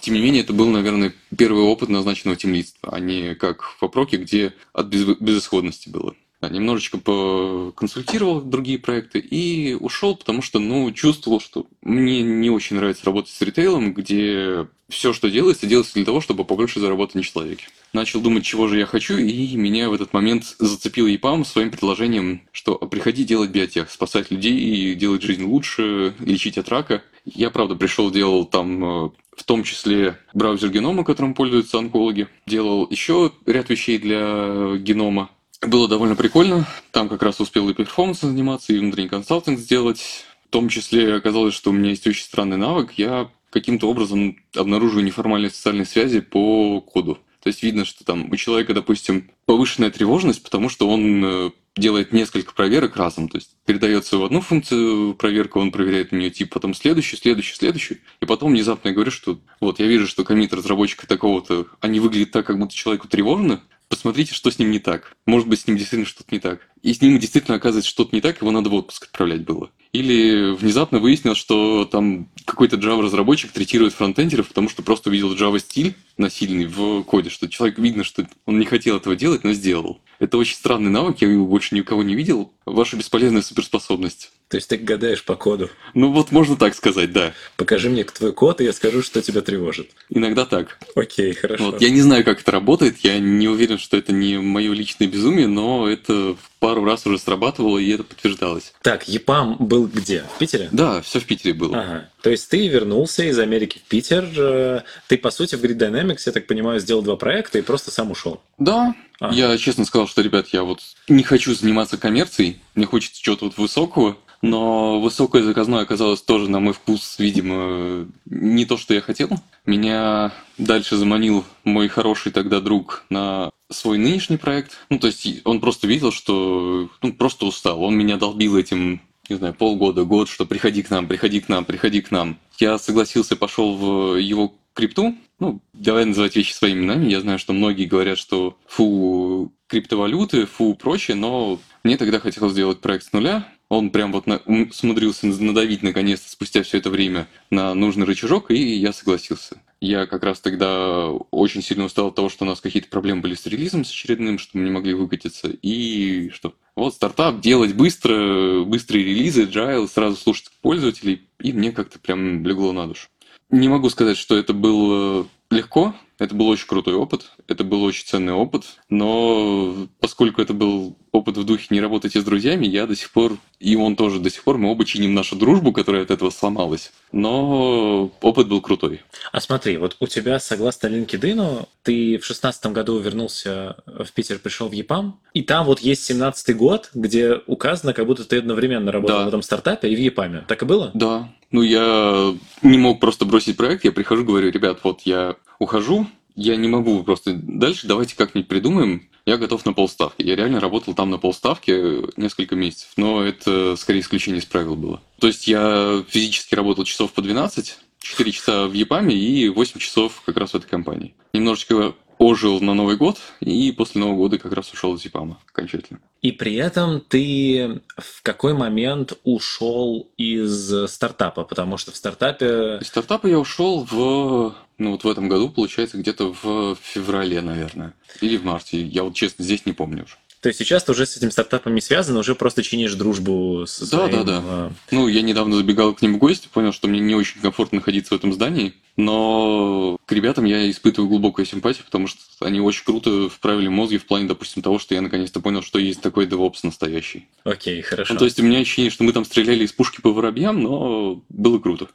тем 0.00 0.14
не 0.14 0.20
менее 0.20 0.42
это 0.42 0.54
был, 0.54 0.66
наверное, 0.68 1.12
первый 1.36 1.62
опыт 1.62 1.90
назначенного 1.90 2.36
тимлидства, 2.36 2.90
а 2.92 3.00
не 3.00 3.34
как 3.34 3.62
в 3.62 3.82
Опроке, 3.82 4.16
где 4.16 4.54
от 4.72 4.86
безысходности 4.86 5.90
было. 5.90 6.14
Немножечко 6.48 6.96
поконсультировал 6.96 8.40
другие 8.40 8.78
проекты 8.78 9.18
и 9.18 9.74
ушел, 9.74 10.16
потому 10.16 10.40
что, 10.40 10.58
ну, 10.58 10.90
чувствовал, 10.92 11.38
что 11.38 11.66
мне 11.82 12.22
не 12.22 12.48
очень 12.48 12.76
нравится 12.76 13.04
работать 13.04 13.32
с 13.32 13.40
ритейлом, 13.42 13.92
где 13.92 14.66
все, 14.88 15.12
что 15.12 15.30
делается, 15.30 15.66
делается 15.66 15.94
для 15.94 16.04
того, 16.04 16.20
чтобы 16.20 16.44
побольше 16.44 16.80
заработать 16.80 17.14
на 17.14 17.22
человеке. 17.22 17.66
Начал 17.92 18.20
думать, 18.20 18.44
чего 18.44 18.68
же 18.68 18.78
я 18.78 18.86
хочу, 18.86 19.18
и 19.18 19.54
меня 19.56 19.90
в 19.90 19.92
этот 19.92 20.12
момент 20.12 20.56
зацепил 20.58 21.06
ЕПАМ 21.06 21.44
своим 21.44 21.70
предложением, 21.70 22.42
что 22.52 22.76
приходи 22.76 23.24
делать 23.24 23.50
биотех, 23.50 23.90
спасать 23.90 24.30
людей, 24.30 24.94
делать 24.94 25.22
жизнь 25.22 25.44
лучше, 25.44 26.14
лечить 26.20 26.56
от 26.56 26.68
рака. 26.70 27.02
Я, 27.24 27.50
правда, 27.50 27.74
пришел, 27.74 28.10
делал 28.10 28.46
там 28.46 28.84
э, 28.84 29.10
в 29.36 29.44
том 29.44 29.62
числе 29.62 30.18
браузер 30.34 30.70
генома, 30.70 31.04
которым 31.04 31.34
пользуются 31.34 31.78
онкологи. 31.78 32.28
Делал 32.46 32.86
еще 32.90 33.32
ряд 33.46 33.68
вещей 33.70 33.98
для 33.98 34.76
генома, 34.78 35.30
Было 35.62 35.88
довольно 35.88 36.16
прикольно. 36.16 36.66
Там 36.90 37.08
как 37.08 37.22
раз 37.22 37.38
успел 37.38 37.68
и 37.68 37.74
перформансом 37.74 38.30
заниматься, 38.30 38.72
и 38.72 38.78
внутренний 38.78 39.08
консалтинг 39.08 39.58
сделать. 39.58 40.24
В 40.46 40.50
том 40.50 40.68
числе 40.68 41.14
оказалось, 41.14 41.54
что 41.54 41.70
у 41.70 41.72
меня 41.74 41.90
есть 41.90 42.06
очень 42.06 42.24
странный 42.24 42.56
навык. 42.56 42.92
Я 42.96 43.30
каким-то 43.50 43.88
образом 43.88 44.38
обнаруживаю 44.56 45.04
неформальные 45.04 45.50
социальные 45.50 45.84
связи 45.84 46.20
по 46.20 46.80
коду. 46.80 47.18
То 47.42 47.48
есть 47.48 47.62
видно, 47.62 47.84
что 47.84 48.04
там 48.04 48.30
у 48.30 48.36
человека, 48.36 48.72
допустим, 48.74 49.30
повышенная 49.44 49.90
тревожность, 49.90 50.42
потому 50.42 50.68
что 50.68 50.88
он 50.88 51.24
э, 51.24 51.50
делает 51.76 52.12
несколько 52.12 52.54
проверок 52.54 52.96
разом. 52.96 53.28
То 53.28 53.38
есть 53.38 53.56
передает 53.66 54.06
свою 54.06 54.24
одну 54.24 54.40
функцию 54.40 55.14
проверка, 55.14 55.58
он 55.58 55.72
проверяет 55.72 56.12
на 56.12 56.16
нее 56.16 56.30
тип, 56.30 56.52
потом 56.52 56.74
следующую, 56.74 57.20
следующую, 57.20 57.56
следующую. 57.56 57.98
И 58.20 58.26
потом 58.26 58.52
внезапно 58.52 58.88
я 58.88 58.94
говорю, 58.94 59.10
что 59.10 59.38
вот 59.60 59.78
я 59.78 59.86
вижу, 59.86 60.06
что 60.06 60.24
комит 60.24 60.52
разработчика 60.52 61.06
такого-то, 61.06 61.66
они 61.80 62.00
выглядят 62.00 62.30
так, 62.30 62.46
как 62.46 62.58
будто 62.58 62.74
человеку 62.74 63.08
тревожно, 63.08 63.62
посмотрите, 63.90 64.32
что 64.32 64.50
с 64.50 64.58
ним 64.58 64.70
не 64.70 64.78
так. 64.78 65.16
Может 65.26 65.48
быть, 65.48 65.60
с 65.60 65.66
ним 65.66 65.76
действительно 65.76 66.06
что-то 66.06 66.28
не 66.30 66.38
так. 66.38 66.60
И 66.80 66.94
с 66.94 67.02
ним 67.02 67.18
действительно 67.18 67.56
оказывается 67.56 67.90
что-то 67.90 68.14
не 68.14 68.22
так, 68.22 68.40
его 68.40 68.50
надо 68.50 68.70
в 68.70 68.74
отпуск 68.74 69.04
отправлять 69.04 69.44
было. 69.44 69.70
Или 69.92 70.54
внезапно 70.54 71.00
выяснилось, 71.00 71.36
что 71.36 71.84
там 71.84 72.28
какой-то 72.46 72.76
Java-разработчик 72.76 73.50
третирует 73.50 73.92
фронтендеров, 73.92 74.48
потому 74.48 74.68
что 74.68 74.82
просто 74.82 75.10
увидел 75.10 75.34
Java-стиль 75.34 75.94
насильный 76.20 76.66
в 76.66 77.02
коде, 77.02 77.30
что 77.30 77.48
человек 77.48 77.78
видно, 77.78 78.04
что 78.04 78.26
он 78.46 78.58
не 78.58 78.66
хотел 78.66 78.96
этого 78.96 79.16
делать, 79.16 79.44
но 79.44 79.52
сделал. 79.52 80.00
Это 80.20 80.36
очень 80.36 80.54
странный 80.54 80.90
навык, 80.90 81.22
я 81.22 81.28
его 81.28 81.46
больше 81.46 81.74
ни 81.74 81.80
у 81.80 81.84
кого 81.84 82.02
не 82.02 82.14
видел. 82.14 82.52
Ваша 82.66 82.96
бесполезная 82.96 83.40
суперспособность. 83.40 84.30
То 84.48 84.56
есть 84.56 84.68
ты 84.68 84.76
гадаешь 84.76 85.24
по 85.24 85.34
коду? 85.34 85.70
Ну 85.94 86.12
вот 86.12 86.30
можно 86.30 86.56
так 86.56 86.74
сказать, 86.74 87.12
да. 87.12 87.32
Покажи 87.56 87.88
мне 87.88 88.04
твой 88.04 88.32
код, 88.32 88.60
и 88.60 88.64
я 88.64 88.72
скажу, 88.72 89.00
что 89.00 89.22
тебя 89.22 89.40
тревожит. 89.40 89.90
Иногда 90.10 90.44
так. 90.44 90.78
Окей, 90.94 91.32
хорошо. 91.32 91.70
Вот. 91.70 91.80
Я 91.80 91.90
не 91.90 92.02
знаю, 92.02 92.24
как 92.24 92.40
это 92.40 92.50
работает, 92.50 92.98
я 92.98 93.18
не 93.18 93.48
уверен, 93.48 93.78
что 93.78 93.96
это 93.96 94.12
не 94.12 94.38
мое 94.38 94.72
личное 94.72 95.06
безумие, 95.06 95.46
но 95.46 95.88
это 95.88 96.36
пару 96.58 96.84
раз 96.84 97.06
уже 97.06 97.18
срабатывало, 97.18 97.78
и 97.78 97.88
это 97.90 98.04
подтверждалось. 98.04 98.74
Так, 98.82 99.08
ЕПАМ 99.08 99.56
был 99.58 99.86
где? 99.86 100.24
В 100.34 100.38
Питере? 100.38 100.68
Да, 100.70 101.00
все 101.00 101.20
в 101.20 101.24
Питере 101.24 101.54
было. 101.54 101.80
Ага. 101.80 102.10
То 102.22 102.30
есть 102.30 102.48
ты 102.48 102.68
вернулся 102.68 103.24
из 103.24 103.38
Америки 103.38 103.78
в 103.78 103.88
Питер, 103.88 104.28
э, 104.36 104.80
ты, 105.08 105.16
по 105.16 105.30
сути, 105.30 105.54
в 105.54 105.64
Grid 105.64 105.78
Dynamics, 105.78 106.22
я 106.26 106.32
так 106.32 106.46
понимаю, 106.46 106.80
сделал 106.80 107.02
два 107.02 107.16
проекта 107.16 107.58
и 107.58 107.62
просто 107.62 107.90
сам 107.90 108.10
ушел. 108.10 108.40
Да, 108.58 108.94
ага. 109.20 109.34
я 109.34 109.56
честно 109.58 109.84
сказал, 109.84 110.06
что, 110.06 110.22
ребят, 110.22 110.48
я 110.48 110.62
вот 110.62 110.80
не 111.08 111.22
хочу 111.22 111.54
заниматься 111.54 111.96
коммерцией, 111.98 112.60
мне 112.74 112.86
хочется 112.86 113.22
чего-то 113.22 113.46
вот 113.46 113.58
высокого, 113.58 114.16
но 114.42 115.00
высокое 115.00 115.42
заказное 115.42 115.80
оказалось 115.80 116.22
тоже, 116.22 116.50
на 116.50 116.60
мой 116.60 116.72
вкус, 116.72 117.16
видимо, 117.18 118.06
не 118.24 118.64
то, 118.64 118.78
что 118.78 118.94
я 118.94 119.00
хотел. 119.00 119.28
Меня 119.66 120.32
дальше 120.56 120.96
заманил 120.96 121.44
мой 121.64 121.88
хороший 121.88 122.32
тогда 122.32 122.60
друг 122.60 123.04
на 123.10 123.50
свой 123.70 123.98
нынешний 123.98 124.38
проект. 124.38 124.78
Ну, 124.88 124.98
то 124.98 125.08
есть 125.08 125.26
он 125.44 125.60
просто 125.60 125.86
видел, 125.86 126.10
что 126.10 126.88
ну, 127.02 127.12
просто 127.12 127.44
устал. 127.44 127.82
Он 127.82 127.96
меня 127.96 128.16
долбил 128.16 128.56
этим 128.56 129.02
не 129.30 129.36
знаю, 129.36 129.54
полгода, 129.54 130.04
год, 130.04 130.28
что 130.28 130.44
приходи 130.44 130.82
к 130.82 130.90
нам, 130.90 131.06
приходи 131.06 131.40
к 131.40 131.48
нам, 131.48 131.64
приходи 131.64 132.00
к 132.00 132.10
нам. 132.10 132.38
Я 132.58 132.78
согласился, 132.78 133.36
пошел 133.36 133.76
в 133.76 134.16
его 134.16 134.54
крипту. 134.74 135.14
Ну, 135.38 135.60
давай 135.72 136.04
называть 136.04 136.36
вещи 136.36 136.52
своими 136.52 136.80
именами. 136.80 137.08
Я 137.08 137.20
знаю, 137.20 137.38
что 137.38 137.52
многие 137.52 137.86
говорят, 137.86 138.18
что 138.18 138.56
фу, 138.66 139.52
криптовалюты, 139.66 140.46
фу, 140.46 140.74
прочее, 140.74 141.16
но 141.16 141.60
мне 141.82 141.96
тогда 141.96 142.18
хотелось 142.18 142.52
сделать 142.52 142.80
проект 142.80 143.06
с 143.06 143.12
нуля. 143.12 143.48
Он 143.68 143.90
прям 143.90 144.12
вот 144.12 144.26
на, 144.26 144.40
смудрился 144.72 145.26
надавить 145.26 145.82
наконец-то 145.82 146.28
спустя 146.28 146.62
все 146.62 146.78
это 146.78 146.90
время 146.90 147.28
на 147.50 147.72
нужный 147.74 148.04
рычажок, 148.04 148.50
и 148.50 148.56
я 148.56 148.92
согласился. 148.92 149.60
Я 149.80 150.06
как 150.06 150.22
раз 150.24 150.40
тогда 150.40 151.08
очень 151.30 151.62
сильно 151.62 151.84
устал 151.84 152.08
от 152.08 152.14
того, 152.14 152.28
что 152.28 152.44
у 152.44 152.48
нас 152.48 152.60
какие-то 152.60 152.90
проблемы 152.90 153.22
были 153.22 153.34
с 153.34 153.46
релизом 153.46 153.84
с 153.84 153.90
очередным, 153.90 154.38
что 154.38 154.58
мы 154.58 154.64
не 154.64 154.70
могли 154.70 154.92
выкатиться, 154.92 155.48
и 155.48 156.28
что 156.30 156.54
вот 156.76 156.94
стартап, 156.94 157.40
делать 157.40 157.74
быстро, 157.74 158.62
быстрые 158.64 159.04
релизы, 159.04 159.44
agile, 159.44 159.88
сразу 159.88 160.16
слушать 160.16 160.50
пользователей, 160.60 161.28
и 161.38 161.52
мне 161.52 161.72
как-то 161.72 161.98
прям 161.98 162.46
легло 162.46 162.72
на 162.72 162.86
душу. 162.86 163.08
Не 163.48 163.68
могу 163.68 163.88
сказать, 163.88 164.18
что 164.18 164.36
это 164.36 164.52
было 164.52 165.26
легко, 165.50 165.94
это 166.18 166.34
был 166.34 166.48
очень 166.48 166.66
крутой 166.66 166.94
опыт, 166.94 167.30
это 167.48 167.64
был 167.64 167.82
очень 167.82 168.06
ценный 168.06 168.34
опыт, 168.34 168.64
но 168.88 169.88
поскольку 170.00 170.42
это 170.42 170.52
был 170.52 170.96
опыт 171.12 171.36
в 171.36 171.44
духе 171.44 171.66
не 171.70 171.80
работайте 171.80 172.20
с 172.20 172.24
друзьями, 172.24 172.66
я 172.66 172.86
до 172.86 172.94
сих 172.94 173.10
пор, 173.10 173.36
и 173.58 173.74
он 173.74 173.96
тоже 173.96 174.20
до 174.20 174.30
сих 174.30 174.44
пор, 174.44 174.58
мы 174.58 174.70
оба 174.70 174.84
чиним 174.84 175.14
нашу 175.14 175.36
дружбу, 175.36 175.72
которая 175.72 176.02
от 176.02 176.10
этого 176.10 176.30
сломалась. 176.30 176.92
Но 177.10 178.12
опыт 178.20 178.48
был 178.48 178.60
крутой. 178.60 179.00
А 179.32 179.40
смотри, 179.40 179.76
вот 179.78 179.96
у 179.98 180.06
тебя, 180.06 180.38
согласно 180.38 180.88
LinkedIn, 180.88 181.66
ты 181.82 182.18
в 182.18 182.24
шестнадцатом 182.24 182.72
году 182.72 182.98
вернулся 182.98 183.76
в 183.86 184.12
Питер, 184.12 184.38
пришел 184.38 184.68
в 184.68 184.72
ЕПАМ, 184.72 185.18
и 185.32 185.42
там 185.42 185.64
вот 185.64 185.80
есть 185.80 186.04
семнадцатый 186.04 186.54
год, 186.54 186.90
где 186.94 187.40
указано, 187.46 187.92
как 187.92 188.06
будто 188.06 188.24
ты 188.24 188.38
одновременно 188.38 188.92
работал 188.92 189.18
да. 189.18 189.24
в 189.24 189.28
этом 189.28 189.42
стартапе 189.42 189.88
и 189.88 189.96
в 189.96 189.98
ЕПАМе. 189.98 190.44
Так 190.46 190.62
и 190.62 190.66
было? 190.66 190.90
Да. 190.94 191.32
Ну, 191.50 191.62
я 191.62 192.34
не 192.62 192.78
мог 192.78 193.00
просто 193.00 193.24
бросить 193.24 193.56
проект, 193.56 193.84
я 193.84 193.92
прихожу, 193.92 194.24
говорю, 194.24 194.50
ребят, 194.50 194.80
вот 194.84 195.02
я 195.04 195.36
ухожу, 195.58 196.06
я 196.36 196.56
не 196.56 196.68
могу 196.68 197.02
просто 197.02 197.32
дальше, 197.34 197.86
давайте 197.86 198.16
как-нибудь 198.16 198.48
придумаем. 198.48 199.08
Я 199.26 199.36
готов 199.36 199.64
на 199.66 199.74
полставки. 199.74 200.22
Я 200.22 200.34
реально 200.34 200.60
работал 200.60 200.94
там 200.94 201.10
на 201.10 201.18
полставки 201.18 202.18
несколько 202.18 202.56
месяцев, 202.56 202.88
но 202.96 203.22
это 203.22 203.76
скорее 203.76 204.00
исключение 204.00 204.40
из 204.40 204.46
правил 204.46 204.76
было. 204.76 205.02
То 205.18 205.26
есть 205.26 205.46
я 205.46 206.02
физически 206.08 206.54
работал 206.54 206.84
часов 206.84 207.12
по 207.12 207.20
12, 207.20 207.76
4 208.00 208.32
часа 208.32 208.66
в 208.66 208.72
ЕПАМе 208.72 209.14
и 209.14 209.48
8 209.48 209.78
часов 209.78 210.22
как 210.24 210.36
раз 210.36 210.52
в 210.52 210.54
этой 210.56 210.68
компании. 210.68 211.14
Немножечко 211.32 211.94
ожил 212.20 212.60
на 212.60 212.74
Новый 212.74 212.96
год, 212.96 213.16
и 213.40 213.72
после 213.72 214.00
Нового 214.00 214.16
года 214.16 214.38
как 214.38 214.52
раз 214.52 214.70
ушел 214.72 214.94
из 214.94 215.04
ЕПАМа 215.06 215.38
окончательно. 215.48 216.00
И 216.20 216.32
при 216.32 216.54
этом 216.54 217.00
ты 217.00 217.80
в 217.96 218.22
какой 218.22 218.52
момент 218.52 219.18
ушел 219.24 220.06
из 220.18 220.90
стартапа? 220.90 221.44
Потому 221.44 221.78
что 221.78 221.92
в 221.92 221.96
стартапе... 221.96 222.78
Из 222.82 222.88
стартапа 222.88 223.26
я 223.26 223.38
ушел 223.38 223.86
в... 223.90 224.54
Ну, 224.76 224.92
вот 224.92 225.04
в 225.04 225.08
этом 225.08 225.30
году, 225.30 225.48
получается, 225.48 225.96
где-то 225.96 226.34
в 226.42 226.76
феврале, 226.82 227.40
наверное. 227.40 227.94
Или 228.20 228.36
в 228.36 228.44
марте. 228.44 228.82
Я 228.82 229.04
вот, 229.04 229.14
честно, 229.14 229.42
здесь 229.42 229.64
не 229.64 229.72
помню 229.72 230.04
уже. 230.04 230.16
То 230.40 230.48
есть 230.48 230.58
сейчас 230.58 230.84
ты 230.84 230.92
уже 230.92 231.04
с 231.04 231.16
этим 231.16 231.30
стартапом 231.30 231.74
не 231.74 231.82
связан, 231.82 232.16
уже 232.16 232.34
просто 232.34 232.62
чинишь 232.62 232.94
дружбу 232.94 233.64
с 233.66 233.86
своим... 233.86 234.10
Да, 234.10 234.22
да, 234.22 234.24
да. 234.24 234.42
А, 234.42 234.72
ну, 234.90 235.06
я 235.06 235.20
недавно 235.20 235.56
забегал 235.56 235.92
к 235.94 236.00
ним 236.00 236.14
в 236.14 236.18
гости, 236.18 236.48
понял, 236.50 236.72
что 236.72 236.88
мне 236.88 237.00
не 237.00 237.14
очень 237.14 237.42
комфортно 237.42 237.76
находиться 237.76 238.14
в 238.14 238.16
этом 238.16 238.32
здании, 238.32 238.72
но 238.96 239.98
к 240.06 240.12
ребятам 240.12 240.46
я 240.46 240.70
испытываю 240.70 241.10
глубокую 241.10 241.44
симпатию, 241.44 241.84
потому 241.84 242.06
что 242.06 242.20
они 242.40 242.58
очень 242.58 242.84
круто 242.84 243.28
вправили 243.28 243.68
мозги 243.68 243.98
в 243.98 244.06
плане, 244.06 244.28
допустим, 244.28 244.62
того, 244.62 244.78
что 244.78 244.94
я 244.94 245.02
наконец-то 245.02 245.40
понял, 245.40 245.62
что 245.62 245.78
есть 245.78 246.00
такой 246.00 246.26
DevOps 246.26 246.60
настоящий. 246.62 247.28
Окей, 247.44 247.82
хорошо. 247.82 248.14
Ну, 248.14 248.18
то 248.18 248.24
есть 248.24 248.40
у 248.40 248.42
меня 248.42 248.60
ощущение, 248.60 248.90
что 248.90 249.04
мы 249.04 249.12
там 249.12 249.26
стреляли 249.26 249.64
из 249.64 249.72
пушки 249.72 250.00
по 250.00 250.10
воробьям, 250.10 250.62
но 250.62 251.22
было 251.28 251.58
круто. 251.58 251.88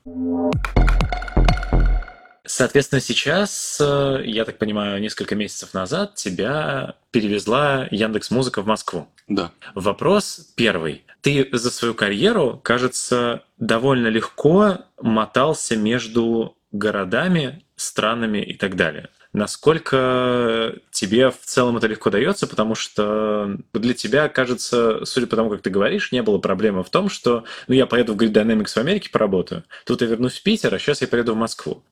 Соответственно, 2.45 3.01
сейчас, 3.01 3.77
э, 3.81 4.21
я 4.25 4.45
так 4.45 4.57
понимаю, 4.57 5.01
несколько 5.01 5.35
месяцев 5.35 5.73
назад 5.73 6.15
тебя 6.15 6.95
перевезла 7.11 7.87
Яндекс 7.91 8.31
Музыка 8.31 8.61
в 8.61 8.67
Москву. 8.67 9.07
Да. 9.27 9.51
Вопрос 9.73 10.51
первый. 10.55 11.03
Ты 11.21 11.49
за 11.51 11.71
свою 11.71 11.93
карьеру, 11.93 12.59
кажется, 12.63 13.43
довольно 13.57 14.07
легко 14.07 14.79
мотался 15.01 15.75
между 15.75 16.55
городами, 16.71 17.63
странами 17.75 18.39
и 18.39 18.53
так 18.53 18.75
далее. 18.75 19.09
Насколько 19.35 20.75
тебе 20.91 21.29
в 21.29 21.39
целом 21.43 21.75
это 21.75 21.87
легко 21.87 22.09
дается, 22.09 22.47
потому 22.47 22.73
что 22.73 23.57
для 23.73 23.93
тебя, 23.93 24.29
кажется, 24.29 25.03
судя 25.03 25.27
по 25.27 25.35
тому, 25.35 25.49
как 25.49 25.61
ты 25.61 25.69
говоришь, 25.69 26.13
не 26.13 26.21
было 26.21 26.37
проблемы 26.37 26.85
в 26.85 26.89
том, 26.89 27.09
что 27.09 27.43
ну, 27.67 27.75
я 27.75 27.85
поеду 27.85 28.13
в 28.13 28.17
Grid 28.17 28.31
Dynamics 28.31 28.69
в 28.69 28.77
Америке 28.77 29.09
поработаю, 29.09 29.65
тут 29.85 30.01
я 30.01 30.07
вернусь 30.07 30.39
в 30.39 30.43
Питер, 30.43 30.73
а 30.73 30.79
сейчас 30.79 31.01
я 31.01 31.09
поеду 31.09 31.33
в 31.33 31.37
Москву. 31.37 31.83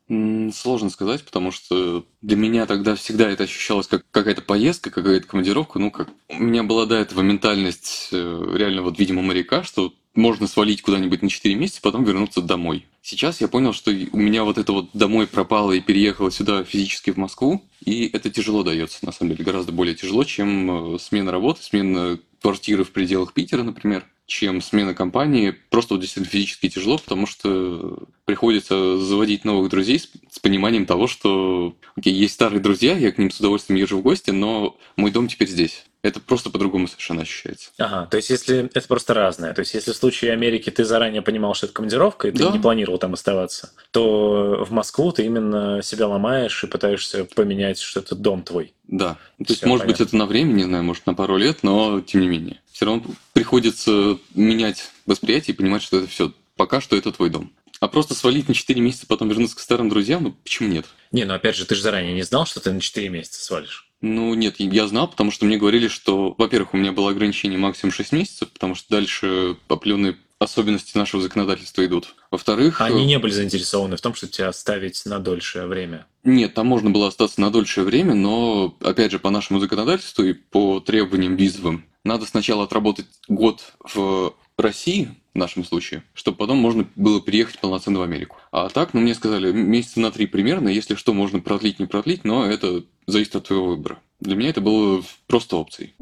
Сложно 0.53 0.89
сказать, 0.89 1.25
потому 1.25 1.51
что 1.51 2.05
для 2.21 2.37
меня 2.37 2.65
тогда 2.65 2.95
всегда 2.95 3.29
это 3.29 3.43
ощущалось 3.43 3.87
как 3.87 4.05
какая-то 4.11 4.41
поездка, 4.41 4.89
какая-то 4.89 5.27
командировка. 5.27 5.79
Ну, 5.79 5.91
как 5.91 6.07
у 6.29 6.41
меня 6.41 6.63
была 6.63 6.85
до 6.85 6.95
этого 6.95 7.19
ментальность 7.19 8.07
э, 8.13 8.53
реально 8.55 8.83
вот, 8.83 8.97
видимо, 8.97 9.21
моряка, 9.21 9.63
что 9.63 9.93
можно 10.15 10.47
свалить 10.47 10.81
куда-нибудь 10.81 11.21
на 11.21 11.29
4 11.29 11.55
месяца, 11.55 11.81
потом 11.81 12.03
вернуться 12.03 12.41
домой. 12.41 12.85
Сейчас 13.01 13.41
я 13.41 13.47
понял, 13.47 13.73
что 13.73 13.91
у 13.91 14.17
меня 14.17 14.43
вот 14.43 14.57
это 14.57 14.71
вот 14.71 14.89
домой 14.93 15.27
пропало 15.27 15.73
и 15.73 15.81
переехало 15.81 16.31
сюда 16.31 16.63
физически 16.63 17.11
в 17.11 17.17
Москву, 17.17 17.63
и 17.83 18.09
это 18.13 18.29
тяжело 18.29 18.63
дается, 18.63 19.05
на 19.05 19.11
самом 19.11 19.31
деле, 19.31 19.43
гораздо 19.43 19.71
более 19.71 19.95
тяжело, 19.95 20.23
чем 20.23 20.95
э, 20.95 20.99
смена 20.99 21.31
работы, 21.31 21.63
смена 21.63 22.19
квартиры 22.41 22.83
в 22.83 22.91
пределах 22.91 23.33
Питера, 23.33 23.63
например, 23.63 24.05
чем 24.25 24.61
смена 24.61 24.93
компании. 24.93 25.55
Просто 25.69 25.95
вот 25.95 26.01
действительно 26.01 26.31
физически 26.31 26.69
тяжело, 26.69 26.97
потому 26.97 27.25
что 27.25 27.99
приходится 28.25 28.97
заводить 28.97 29.45
новых 29.45 29.69
друзей 29.69 29.99
с, 29.99 30.09
с 30.31 30.39
пониманием 30.39 30.85
того, 30.85 31.07
что 31.07 31.75
окей, 31.95 32.13
есть 32.13 32.33
старые 32.33 32.61
друзья, 32.61 32.97
я 32.97 33.11
к 33.11 33.17
ним 33.17 33.31
с 33.31 33.39
удовольствием 33.39 33.79
езжу 33.79 33.97
в 33.97 34.01
гости, 34.01 34.31
но 34.31 34.77
мой 34.95 35.11
дом 35.11 35.27
теперь 35.27 35.49
здесь. 35.49 35.85
Это 36.03 36.19
просто 36.19 36.49
по-другому 36.49 36.87
совершенно 36.89 37.21
ощущается. 37.21 37.69
Ага, 37.77 38.07
то 38.11 38.17
есть 38.17 38.29
если 38.29 38.65
это 38.73 38.87
просто 38.87 39.13
разное. 39.13 39.53
То 39.53 39.61
есть 39.61 39.73
если 39.73 39.93
в 39.93 39.95
случае 39.95 40.33
Америки 40.33 40.69
ты 40.69 40.83
заранее 40.83 41.21
понимал, 41.21 41.53
что 41.55 41.65
это 41.67 41.73
командировка, 41.73 42.27
и 42.27 42.31
ты 42.31 42.39
Да. 42.43 42.51
не 42.51 42.59
планировал 42.59 42.97
там 42.99 43.13
оставаться, 43.13 43.71
то 43.91 44.65
в 44.67 44.71
Москву 44.71 45.13
ты 45.13 45.25
именно 45.25 45.81
себя 45.81 46.07
ломаешь 46.09 46.61
и 46.63 46.67
пытаешься 46.67 47.23
поменять, 47.23 47.79
что 47.79 48.01
это 48.01 48.15
дом 48.15 48.43
твой. 48.43 48.73
Да. 48.85 49.13
То 49.37 49.45
есть, 49.47 49.61
Всё, 49.61 49.67
может 49.69 49.85
быть, 49.87 49.95
понятно. 49.95 50.09
это 50.09 50.17
на 50.17 50.25
время, 50.25 50.51
не 50.51 50.63
знаю, 50.65 50.83
может, 50.83 51.05
на 51.05 51.13
пару 51.15 51.37
лет, 51.37 51.59
но 51.63 52.01
тем 52.01 52.19
не 52.19 52.27
менее. 52.27 52.59
Все 52.73 52.85
равно 52.85 53.03
приходится 53.31 54.17
менять 54.35 54.91
восприятие 55.05 55.53
и 55.53 55.57
понимать, 55.57 55.81
что 55.83 55.99
это 55.99 56.07
все 56.07 56.33
пока 56.57 56.81
что 56.81 56.97
это 56.97 57.13
твой 57.13 57.29
дом. 57.29 57.53
А 57.79 57.87
просто 57.87 58.13
свалить 58.13 58.47
на 58.49 58.53
4 58.53 58.79
месяца, 58.81 59.05
потом 59.07 59.29
вернуться 59.29 59.55
к 59.55 59.59
старым 59.59 59.89
друзьям, 59.89 60.23
ну 60.23 60.31
почему 60.43 60.67
нет? 60.69 60.85
Не, 61.11 61.23
ну 61.25 61.33
опять 61.33 61.55
же, 61.55 61.65
ты 61.65 61.75
же 61.75 61.81
заранее 61.81 62.13
не 62.13 62.23
знал, 62.23 62.45
что 62.45 62.59
ты 62.59 62.71
на 62.71 62.79
4 62.81 63.09
месяца 63.09 63.43
свалишь. 63.43 63.89
Ну, 64.03 64.33
нет, 64.33 64.55
я 64.59 64.85
знал, 64.87 65.07
потому 65.07 65.31
что 65.31 65.45
мне 65.45 65.55
говорили, 65.55 65.87
что, 65.87 66.35
во-первых, 66.37 66.73
у 66.73 66.77
меня 66.77 66.91
было 66.91 67.11
ограничение 67.11 67.57
максимум 67.57 67.93
6 67.93 68.11
месяцев, 68.11 68.49
потому 68.51 68.75
что 68.75 68.89
дальше 68.89 69.55
определенные 69.69 70.17
особенности 70.39 70.97
нашего 70.97 71.21
законодательства 71.21 71.85
идут. 71.85 72.13
Во-вторых, 72.29 72.81
Они 72.81 73.03
э, 73.03 73.05
не 73.05 73.17
были 73.17 73.31
заинтересованы 73.31 73.95
в 73.95 74.01
том, 74.01 74.13
чтобы 74.13 74.33
тебя 74.33 74.49
оставить 74.49 75.01
на 75.05 75.19
дольшее 75.19 75.67
время. 75.67 76.05
нет, 76.25 76.53
там 76.53 76.67
можно 76.67 76.89
было 76.89 77.07
остаться 77.07 77.39
на 77.39 77.49
дольшее 77.49 77.85
время, 77.85 78.13
но, 78.13 78.75
опять 78.81 79.11
же, 79.11 79.19
по 79.19 79.29
нашему 79.29 79.61
законодательству 79.61 80.25
и 80.25 80.33
по 80.33 80.81
требованиям 80.81 81.37
визовым, 81.37 81.85
надо 82.03 82.25
сначала 82.25 82.65
отработать 82.65 83.07
год 83.29 83.73
в 83.79 84.35
России, 84.57 85.15
в 85.33 85.37
нашем 85.37 85.63
случае, 85.63 86.03
чтобы 86.13 86.37
потом 86.37 86.57
можно 86.57 86.85
было 86.95 87.21
переехать 87.21 87.59
полноценно 87.59 87.99
в 87.99 88.03
Америку. 88.03 88.37
А 88.51 88.69
так, 88.69 88.93
ну, 88.93 89.01
мне 89.01 89.15
сказали, 89.15 89.51
месяца 89.51 89.99
на 89.99 90.11
три 90.11 90.27
примерно, 90.27 90.69
если 90.69 90.95
что, 90.95 91.13
можно 91.13 91.39
продлить, 91.39 91.79
не 91.79 91.87
продлить, 91.87 92.23
но 92.23 92.45
это 92.45 92.83
зависит 93.07 93.35
от 93.35 93.47
твоего 93.47 93.67
выбора. 93.67 93.99
Для 94.19 94.35
меня 94.35 94.49
это 94.49 94.61
было 94.61 95.03
просто 95.27 95.57
опцией. 95.57 95.95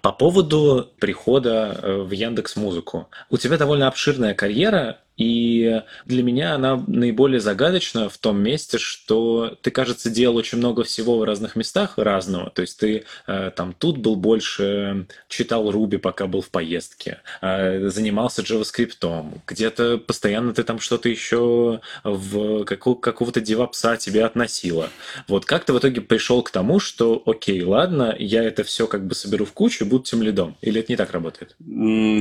По 0.00 0.12
поводу 0.12 0.90
прихода 1.00 1.80
э, 1.82 2.02
в 2.02 2.10
Яндекс 2.10 2.56
Музыку. 2.56 3.08
У 3.30 3.38
тебя 3.38 3.56
довольно 3.56 3.88
обширная 3.88 4.34
карьера, 4.34 4.98
и 5.16 5.82
для 6.06 6.22
меня 6.22 6.54
она 6.54 6.82
наиболее 6.86 7.40
загадочна 7.40 8.08
в 8.08 8.18
том 8.18 8.38
месте, 8.38 8.78
что 8.78 9.56
ты, 9.62 9.70
кажется, 9.70 10.10
делал 10.10 10.36
очень 10.36 10.58
много 10.58 10.82
всего 10.82 11.18
в 11.18 11.24
разных 11.24 11.56
местах 11.56 11.94
разного. 11.96 12.50
То 12.50 12.62
есть 12.62 12.78
ты 12.78 13.04
э, 13.26 13.50
там 13.54 13.74
тут 13.78 13.98
был 13.98 14.16
больше, 14.16 15.06
читал 15.28 15.70
Руби, 15.70 15.98
пока 15.98 16.26
был 16.26 16.40
в 16.40 16.50
поездке, 16.50 17.18
э, 17.40 17.88
занимался 17.88 18.42
JavaScript, 18.42 19.30
где-то 19.46 19.98
постоянно 19.98 20.52
ты 20.52 20.64
там 20.64 20.80
что-то 20.80 21.08
еще 21.08 21.80
в 22.02 22.64
какого- 22.64 22.96
какого-то 22.96 23.40
девопса 23.40 23.96
тебе 23.96 24.24
относило. 24.24 24.90
Вот 25.28 25.44
как 25.44 25.64
ты 25.64 25.72
в 25.72 25.78
итоге 25.78 26.00
пришел 26.00 26.42
к 26.42 26.50
тому, 26.50 26.80
что 26.80 27.22
окей, 27.26 27.62
ладно, 27.62 28.14
я 28.18 28.42
это 28.42 28.64
все 28.64 28.86
как 28.86 29.06
бы 29.06 29.14
соберу 29.14 29.44
в 29.44 29.52
кучу 29.52 29.84
и 29.84 29.88
буду 29.88 30.04
тем 30.04 30.22
лидом? 30.22 30.56
Или 30.60 30.80
это 30.80 30.92
не 30.92 30.96
так 30.96 31.12
работает? 31.12 31.56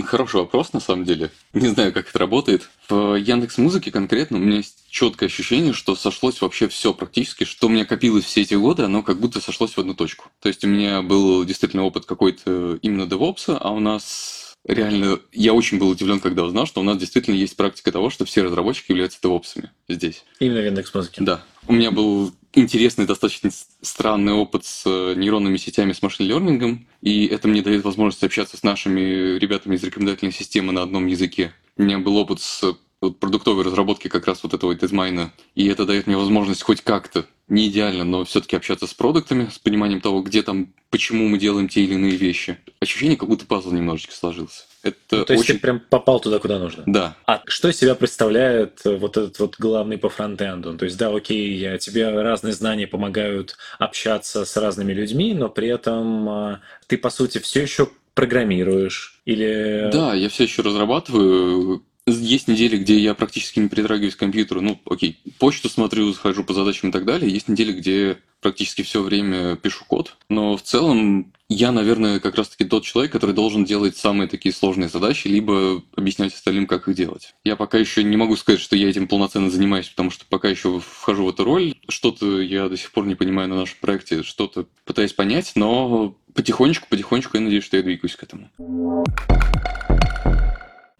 Хороший 0.06 0.38
вопрос, 0.42 0.74
на 0.74 0.80
самом 0.80 1.06
деле. 1.06 1.32
Не 1.54 1.70
знаю, 1.70 1.94
как 1.94 2.10
это 2.10 2.20
работает. 2.20 2.70
В 2.90 3.16
Яндекс 3.16 3.58
Музыке 3.58 3.92
конкретно 3.92 4.38
у 4.38 4.42
меня 4.42 4.58
есть 4.58 4.84
четкое 4.90 5.30
ощущение, 5.30 5.74
что 5.74 5.96
сошлось 5.96 6.42
вообще 6.42 6.68
все 6.68 6.94
практически, 6.94 7.46
что 7.46 7.68
у 7.68 7.70
меня 7.70 7.86
копилось 7.86 8.26
все 8.26 8.42
эти 8.42 8.56
годы, 8.56 8.84
оно 8.84 9.04
как 9.04 9.20
будто 9.20 9.40
сошлось 9.40 9.74
в 9.74 9.80
одну 9.80 9.94
точку. 9.94 10.26
То 10.42 10.50
есть 10.50 10.64
у 10.64 10.68
меня 10.68 11.02
был 11.02 11.46
действительно 11.46 11.84
опыт 11.84 12.06
какой-то 12.06 12.78
именно 12.82 13.04
DevOps, 13.04 13.58
а 13.60 13.72
у 13.72 13.80
нас 13.80 14.56
реально... 14.66 15.20
Я 15.32 15.54
очень 15.54 15.80
был 15.80 15.90
удивлен, 15.90 16.20
когда 16.20 16.44
узнал, 16.44 16.66
что 16.66 16.82
у 16.82 16.84
нас 16.84 16.98
действительно 16.98 17.36
есть 17.36 17.56
практика 17.56 17.92
того, 17.92 18.10
что 18.10 18.26
все 18.26 18.44
разработчики 18.44 18.92
являются 18.92 19.20
DevOps'ами 19.22 19.70
здесь. 19.88 20.26
Именно 20.40 20.62
в 20.62 20.66
Яндекс 20.66 20.94
Музыке. 20.94 21.24
Да. 21.24 21.44
У 21.68 21.74
меня 21.74 21.92
был 21.92 22.34
интересный, 22.54 23.06
достаточно 23.06 23.50
странный 23.82 24.34
опыт 24.34 24.66
с 24.66 24.84
э, 24.86 25.14
нейронными 25.16 25.58
сетями, 25.58 25.94
с 25.94 26.02
машин-лернингом, 26.02 26.88
и 27.02 27.26
это 27.26 27.48
мне 27.48 27.62
дает 27.62 27.84
возможность 27.84 28.24
общаться 28.24 28.58
с 28.58 28.64
нашими 28.64 29.38
ребятами 29.40 29.76
из 29.76 29.84
рекомендательной 29.84 30.34
системы 30.34 30.72
на 30.72 30.84
одном 30.84 31.08
языке. 31.08 31.54
У 31.78 31.84
меня 31.84 32.00
был 32.00 32.18
опыт 32.18 32.40
с 32.40 32.64
э, 32.64 32.74
вот 33.02 33.20
продуктовой 33.20 33.64
разработки 33.64 34.08
как 34.08 34.28
раз 34.28 34.44
вот 34.44 34.54
этого 34.54 34.76
дизмайна, 34.76 35.34
и 35.56 35.68
это 35.68 35.86
дает 35.86 36.08
мне 36.08 36.16
возможность 36.18 36.62
хоть 36.62 36.82
как-то, 36.82 37.26
не 37.48 37.68
идеально, 37.68 38.04
но 38.04 38.24
все-таки 38.26 38.56
общаться 38.56 38.88
с 38.88 38.94
продуктами, 38.94 39.50
с 39.52 39.60
пониманием 39.60 40.00
того, 40.00 40.22
где 40.22 40.44
там, 40.44 40.74
почему 40.90 41.28
мы 41.28 41.38
делаем 41.38 41.68
те 41.68 41.82
или 41.84 41.96
иные 41.96 42.16
вещи. 42.16 42.58
Ощущение, 42.80 43.18
как 43.18 43.28
будто 43.28 43.46
пазл 43.46 43.72
немножечко 43.72 44.14
сложился. 44.14 44.64
Это 44.82 44.98
Ну, 45.12 45.26
то 45.26 45.34
есть 45.34 45.44
очень... 45.46 45.56
ты 45.56 45.60
прям 45.62 45.80
попал 45.80 46.20
туда, 46.20 46.40
куда 46.40 46.60
нужно. 46.60 46.84
Да, 46.86 47.16
А 47.26 47.42
что 47.48 47.70
из 47.70 47.78
себя 47.78 47.96
представляет 47.96 48.82
э, 48.86 48.96
вот 48.96 49.18
этот 49.18 49.40
вот 49.40 49.56
главный 49.58 49.98
по 49.98 50.10
фронтенду? 50.10 50.78
То 50.78 50.86
есть, 50.86 50.98
да, 50.98 51.10
окей, 51.14 51.54
я- 51.56 51.78
тебе 51.78 52.10
разные 52.22 52.54
знания 52.54 52.88
помогают 52.88 53.58
общаться 53.80 54.46
с 54.46 54.56
разными 54.58 54.94
людьми, 54.94 55.34
но 55.34 55.50
при 55.50 55.68
этом 55.70 56.30
а, 56.30 56.62
ты, 56.88 56.98
по 56.98 57.10
сути, 57.10 57.40
все 57.40 57.64
еще 57.64 57.90
программируешь 58.14 59.22
или... 59.26 59.90
Да, 59.92 60.14
я 60.14 60.30
все 60.30 60.44
еще 60.44 60.62
разрабатываю. 60.62 61.84
Есть 62.06 62.50
недели, 62.50 62.78
где 62.78 63.00
я 63.00 63.14
практически 63.14 63.60
не 63.60 63.70
притрагиваюсь 63.70 64.16
к 64.16 64.20
компьютеру. 64.20 64.60
Ну, 64.60 64.80
окей, 64.90 65.20
почту 65.40 65.70
смотрю, 65.70 66.12
захожу 66.12 66.44
по 66.44 66.54
задачам 66.54 66.90
и 66.90 66.92
так 66.92 67.06
далее. 67.06 67.32
Есть 67.32 67.48
недели, 67.48 67.72
где 67.72 68.18
практически 68.42 68.82
все 68.82 69.02
время 69.02 69.56
пишу 69.56 69.86
код. 69.86 70.18
Но 70.28 70.58
в 70.58 70.62
целом 70.62 71.32
я, 71.48 71.72
наверное, 71.72 72.20
как 72.20 72.36
раз-таки 72.36 72.66
тот 72.66 72.84
человек, 72.84 73.14
который 73.14 73.34
должен 73.34 73.64
делать 73.64 73.96
самые 73.96 74.28
такие 74.28 74.54
сложные 74.54 74.90
задачи, 74.90 75.30
либо 75.30 75.82
объяснять 75.96 76.34
остальным, 76.34 76.68
как 76.68 76.90
их 76.90 76.96
делать. 76.96 77.36
Я 77.46 77.56
пока 77.56 77.78
еще 77.78 78.04
не 78.04 78.18
могу 78.18 78.36
сказать, 78.36 78.60
что 78.60 78.76
я 78.76 78.90
этим 78.90 79.08
полноценно 79.08 79.50
занимаюсь, 79.50 79.88
потому 79.88 80.10
что 80.10 80.26
пока 80.28 80.50
еще 80.50 80.82
вхожу 80.82 81.26
в 81.26 81.30
эту 81.30 81.46
роль. 81.46 81.76
Что-то 81.88 82.42
я 82.42 82.68
до 82.68 82.76
сих 82.76 82.92
пор 82.92 83.06
не 83.06 83.16
понимаю 83.16 83.48
на 83.48 83.56
нашем 83.56 83.78
проекте, 83.80 84.24
что-то 84.24 84.66
пытаюсь 84.84 85.14
понять, 85.14 85.54
но 85.56 86.18
потихонечку, 86.34 86.88
потихонечку 86.90 87.38
я 87.38 87.44
надеюсь, 87.44 87.64
что 87.64 87.78
я 87.78 87.84
двигаюсь 87.84 88.18
к 88.18 88.24
этому. 88.24 88.50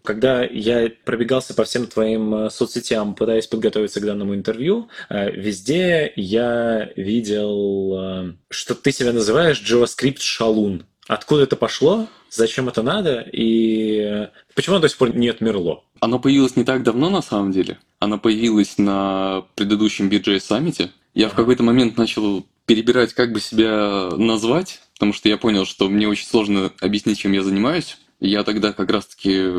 Когда 0.04 0.44
я 0.44 0.92
пробегался 1.06 1.54
по 1.54 1.64
всем 1.64 1.86
твоим 1.86 2.34
э, 2.34 2.50
соцсетям, 2.50 3.14
пытаясь 3.14 3.46
подготовиться 3.46 4.02
к 4.02 4.04
данному 4.04 4.34
интервью, 4.34 4.90
э, 5.08 5.30
везде 5.30 6.12
я 6.14 6.90
видел, 6.94 7.94
э, 7.98 8.32
что 8.50 8.74
ты 8.74 8.92
себя 8.92 9.14
называешь 9.14 9.62
JavaScript 9.62 10.18
шалун. 10.20 10.84
Откуда 11.06 11.44
это 11.44 11.56
пошло? 11.56 12.06
Зачем 12.28 12.68
это 12.68 12.82
надо? 12.82 13.26
И 13.32 14.28
почему 14.54 14.78
до 14.78 14.90
сих 14.90 14.98
пор 14.98 15.16
нет 15.16 15.40
Мерло? 15.40 15.84
Оно 16.00 16.18
появилось 16.18 16.56
не 16.56 16.64
так 16.64 16.82
давно, 16.82 17.08
на 17.08 17.22
самом 17.22 17.50
деле. 17.50 17.78
Оно 17.98 18.18
появилось 18.18 18.76
на 18.76 19.46
предыдущем 19.54 20.10
BJ 20.10 20.40
саммите. 20.40 20.90
Я 21.14 21.30
в 21.30 21.34
какой-то 21.34 21.62
момент 21.62 21.96
начал 21.96 22.44
перебирать, 22.66 23.14
как 23.14 23.32
бы 23.32 23.40
себя 23.40 24.10
назвать, 24.18 24.82
потому 24.94 25.14
что 25.14 25.30
я 25.30 25.38
понял, 25.38 25.64
что 25.64 25.88
мне 25.88 26.06
очень 26.08 26.26
сложно 26.26 26.72
объяснить, 26.80 27.18
чем 27.18 27.32
я 27.32 27.42
занимаюсь. 27.42 27.96
Я 28.24 28.42
тогда 28.42 28.72
как 28.72 28.90
раз-таки 28.90 29.50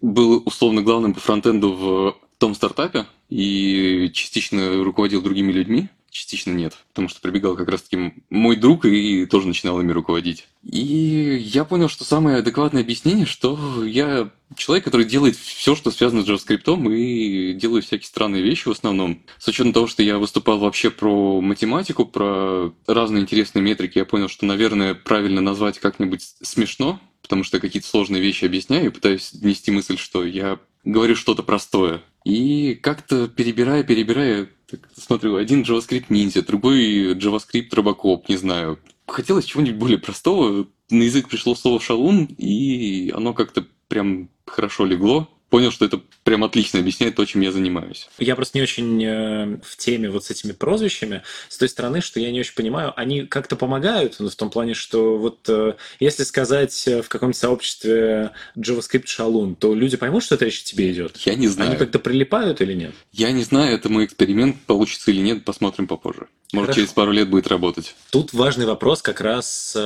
был 0.00 0.42
условно 0.46 0.82
главным 0.82 1.12
по 1.12 1.20
фронтенду 1.20 1.72
в 1.72 2.16
том 2.38 2.54
стартапе 2.54 3.06
и 3.28 4.12
частично 4.14 4.84
руководил 4.84 5.22
другими 5.22 5.50
людьми, 5.50 5.88
частично 6.08 6.52
нет, 6.52 6.76
потому 6.90 7.08
что 7.08 7.20
прибегал 7.20 7.56
как 7.56 7.68
раз-таки 7.68 8.14
мой 8.30 8.54
друг 8.54 8.84
и 8.84 9.26
тоже 9.26 9.48
начинал 9.48 9.80
ими 9.80 9.90
руководить. 9.90 10.46
И 10.62 11.36
я 11.42 11.64
понял, 11.64 11.88
что 11.88 12.04
самое 12.04 12.36
адекватное 12.36 12.82
объяснение, 12.82 13.26
что 13.26 13.84
я 13.84 14.30
человек, 14.54 14.84
который 14.84 15.04
делает 15.04 15.34
все, 15.34 15.74
что 15.74 15.90
связано 15.90 16.22
с 16.22 16.28
JavaScript, 16.28 16.94
и 16.94 17.54
делаю 17.54 17.82
всякие 17.82 18.06
странные 18.06 18.42
вещи 18.42 18.68
в 18.68 18.72
основном. 18.72 19.24
С 19.38 19.48
учетом 19.48 19.72
того, 19.72 19.88
что 19.88 20.04
я 20.04 20.18
выступал 20.18 20.60
вообще 20.60 20.90
про 20.90 21.40
математику, 21.40 22.06
про 22.06 22.72
разные 22.86 23.22
интересные 23.22 23.62
метрики, 23.62 23.98
я 23.98 24.04
понял, 24.04 24.28
что, 24.28 24.46
наверное, 24.46 24.94
правильно 24.94 25.40
назвать 25.40 25.80
как-нибудь 25.80 26.22
смешно, 26.40 27.00
потому 27.22 27.44
что 27.44 27.60
какие-то 27.60 27.88
сложные 27.88 28.20
вещи 28.20 28.44
объясняю 28.44 28.86
и 28.86 28.90
пытаюсь 28.90 29.32
донести 29.32 29.70
мысль, 29.70 29.96
что 29.96 30.24
я 30.24 30.58
говорю 30.84 31.16
что-то 31.16 31.42
простое. 31.42 32.02
И 32.24 32.74
как-то 32.74 33.28
перебирая, 33.28 33.82
перебирая, 33.82 34.48
так 34.70 34.88
смотрю, 34.96 35.36
один 35.36 35.62
JavaScript 35.62 36.06
ниндзя, 36.08 36.42
другой 36.42 37.14
JavaScript 37.14 37.70
Robocop, 37.70 38.24
не 38.28 38.36
знаю. 38.36 38.78
Хотелось 39.06 39.44
чего-нибудь 39.44 39.78
более 39.78 39.98
простого. 39.98 40.68
На 40.90 41.02
язык 41.02 41.28
пришло 41.28 41.54
слово 41.54 41.80
шалун, 41.80 42.24
и 42.38 43.10
оно 43.14 43.34
как-то 43.34 43.66
прям 43.88 44.28
хорошо 44.46 44.84
легло. 44.84 45.28
Понял, 45.52 45.70
что 45.70 45.84
это 45.84 46.00
прям 46.24 46.44
отлично 46.44 46.80
объясняет 46.80 47.14
то, 47.14 47.26
чем 47.26 47.42
я 47.42 47.52
занимаюсь. 47.52 48.08
Я 48.18 48.36
просто 48.36 48.56
не 48.56 48.62
очень 48.62 49.04
э, 49.04 49.58
в 49.62 49.76
теме 49.76 50.08
вот 50.08 50.24
с 50.24 50.30
этими 50.30 50.52
прозвищами, 50.52 51.24
с 51.50 51.58
той 51.58 51.68
стороны, 51.68 52.00
что 52.00 52.20
я 52.20 52.32
не 52.32 52.40
очень 52.40 52.54
понимаю, 52.54 52.94
они 52.96 53.26
как-то 53.26 53.54
помогают, 53.54 54.16
ну, 54.18 54.30
в 54.30 54.34
том 54.34 54.48
плане, 54.48 54.72
что 54.72 55.18
вот 55.18 55.40
э, 55.50 55.74
если 56.00 56.24
сказать 56.24 56.88
э, 56.88 57.02
в 57.02 57.10
каком-нибудь 57.10 57.36
сообществе 57.36 58.30
JavaScript 58.56 59.04
шалун, 59.08 59.54
то 59.54 59.74
люди 59.74 59.98
поймут, 59.98 60.24
что 60.24 60.36
это 60.36 60.46
о 60.46 60.50
тебе 60.50 60.90
идет. 60.90 61.18
Я 61.18 61.34
не 61.34 61.48
знаю. 61.48 61.72
Они 61.72 61.78
как-то 61.78 61.98
прилипают 61.98 62.62
или 62.62 62.72
нет? 62.72 62.94
Я 63.12 63.30
не 63.30 63.44
знаю, 63.44 63.74
это 63.74 63.90
мой 63.90 64.06
эксперимент, 64.06 64.56
получится 64.62 65.10
или 65.10 65.20
нет, 65.20 65.44
посмотрим 65.44 65.86
попозже. 65.86 66.28
Может, 66.54 66.68
Хорошо. 66.68 66.80
через 66.80 66.94
пару 66.94 67.12
лет 67.12 67.28
будет 67.28 67.48
работать. 67.48 67.94
Тут 68.08 68.32
важный 68.32 68.64
вопрос 68.64 69.02
как 69.02 69.20
раз, 69.20 69.76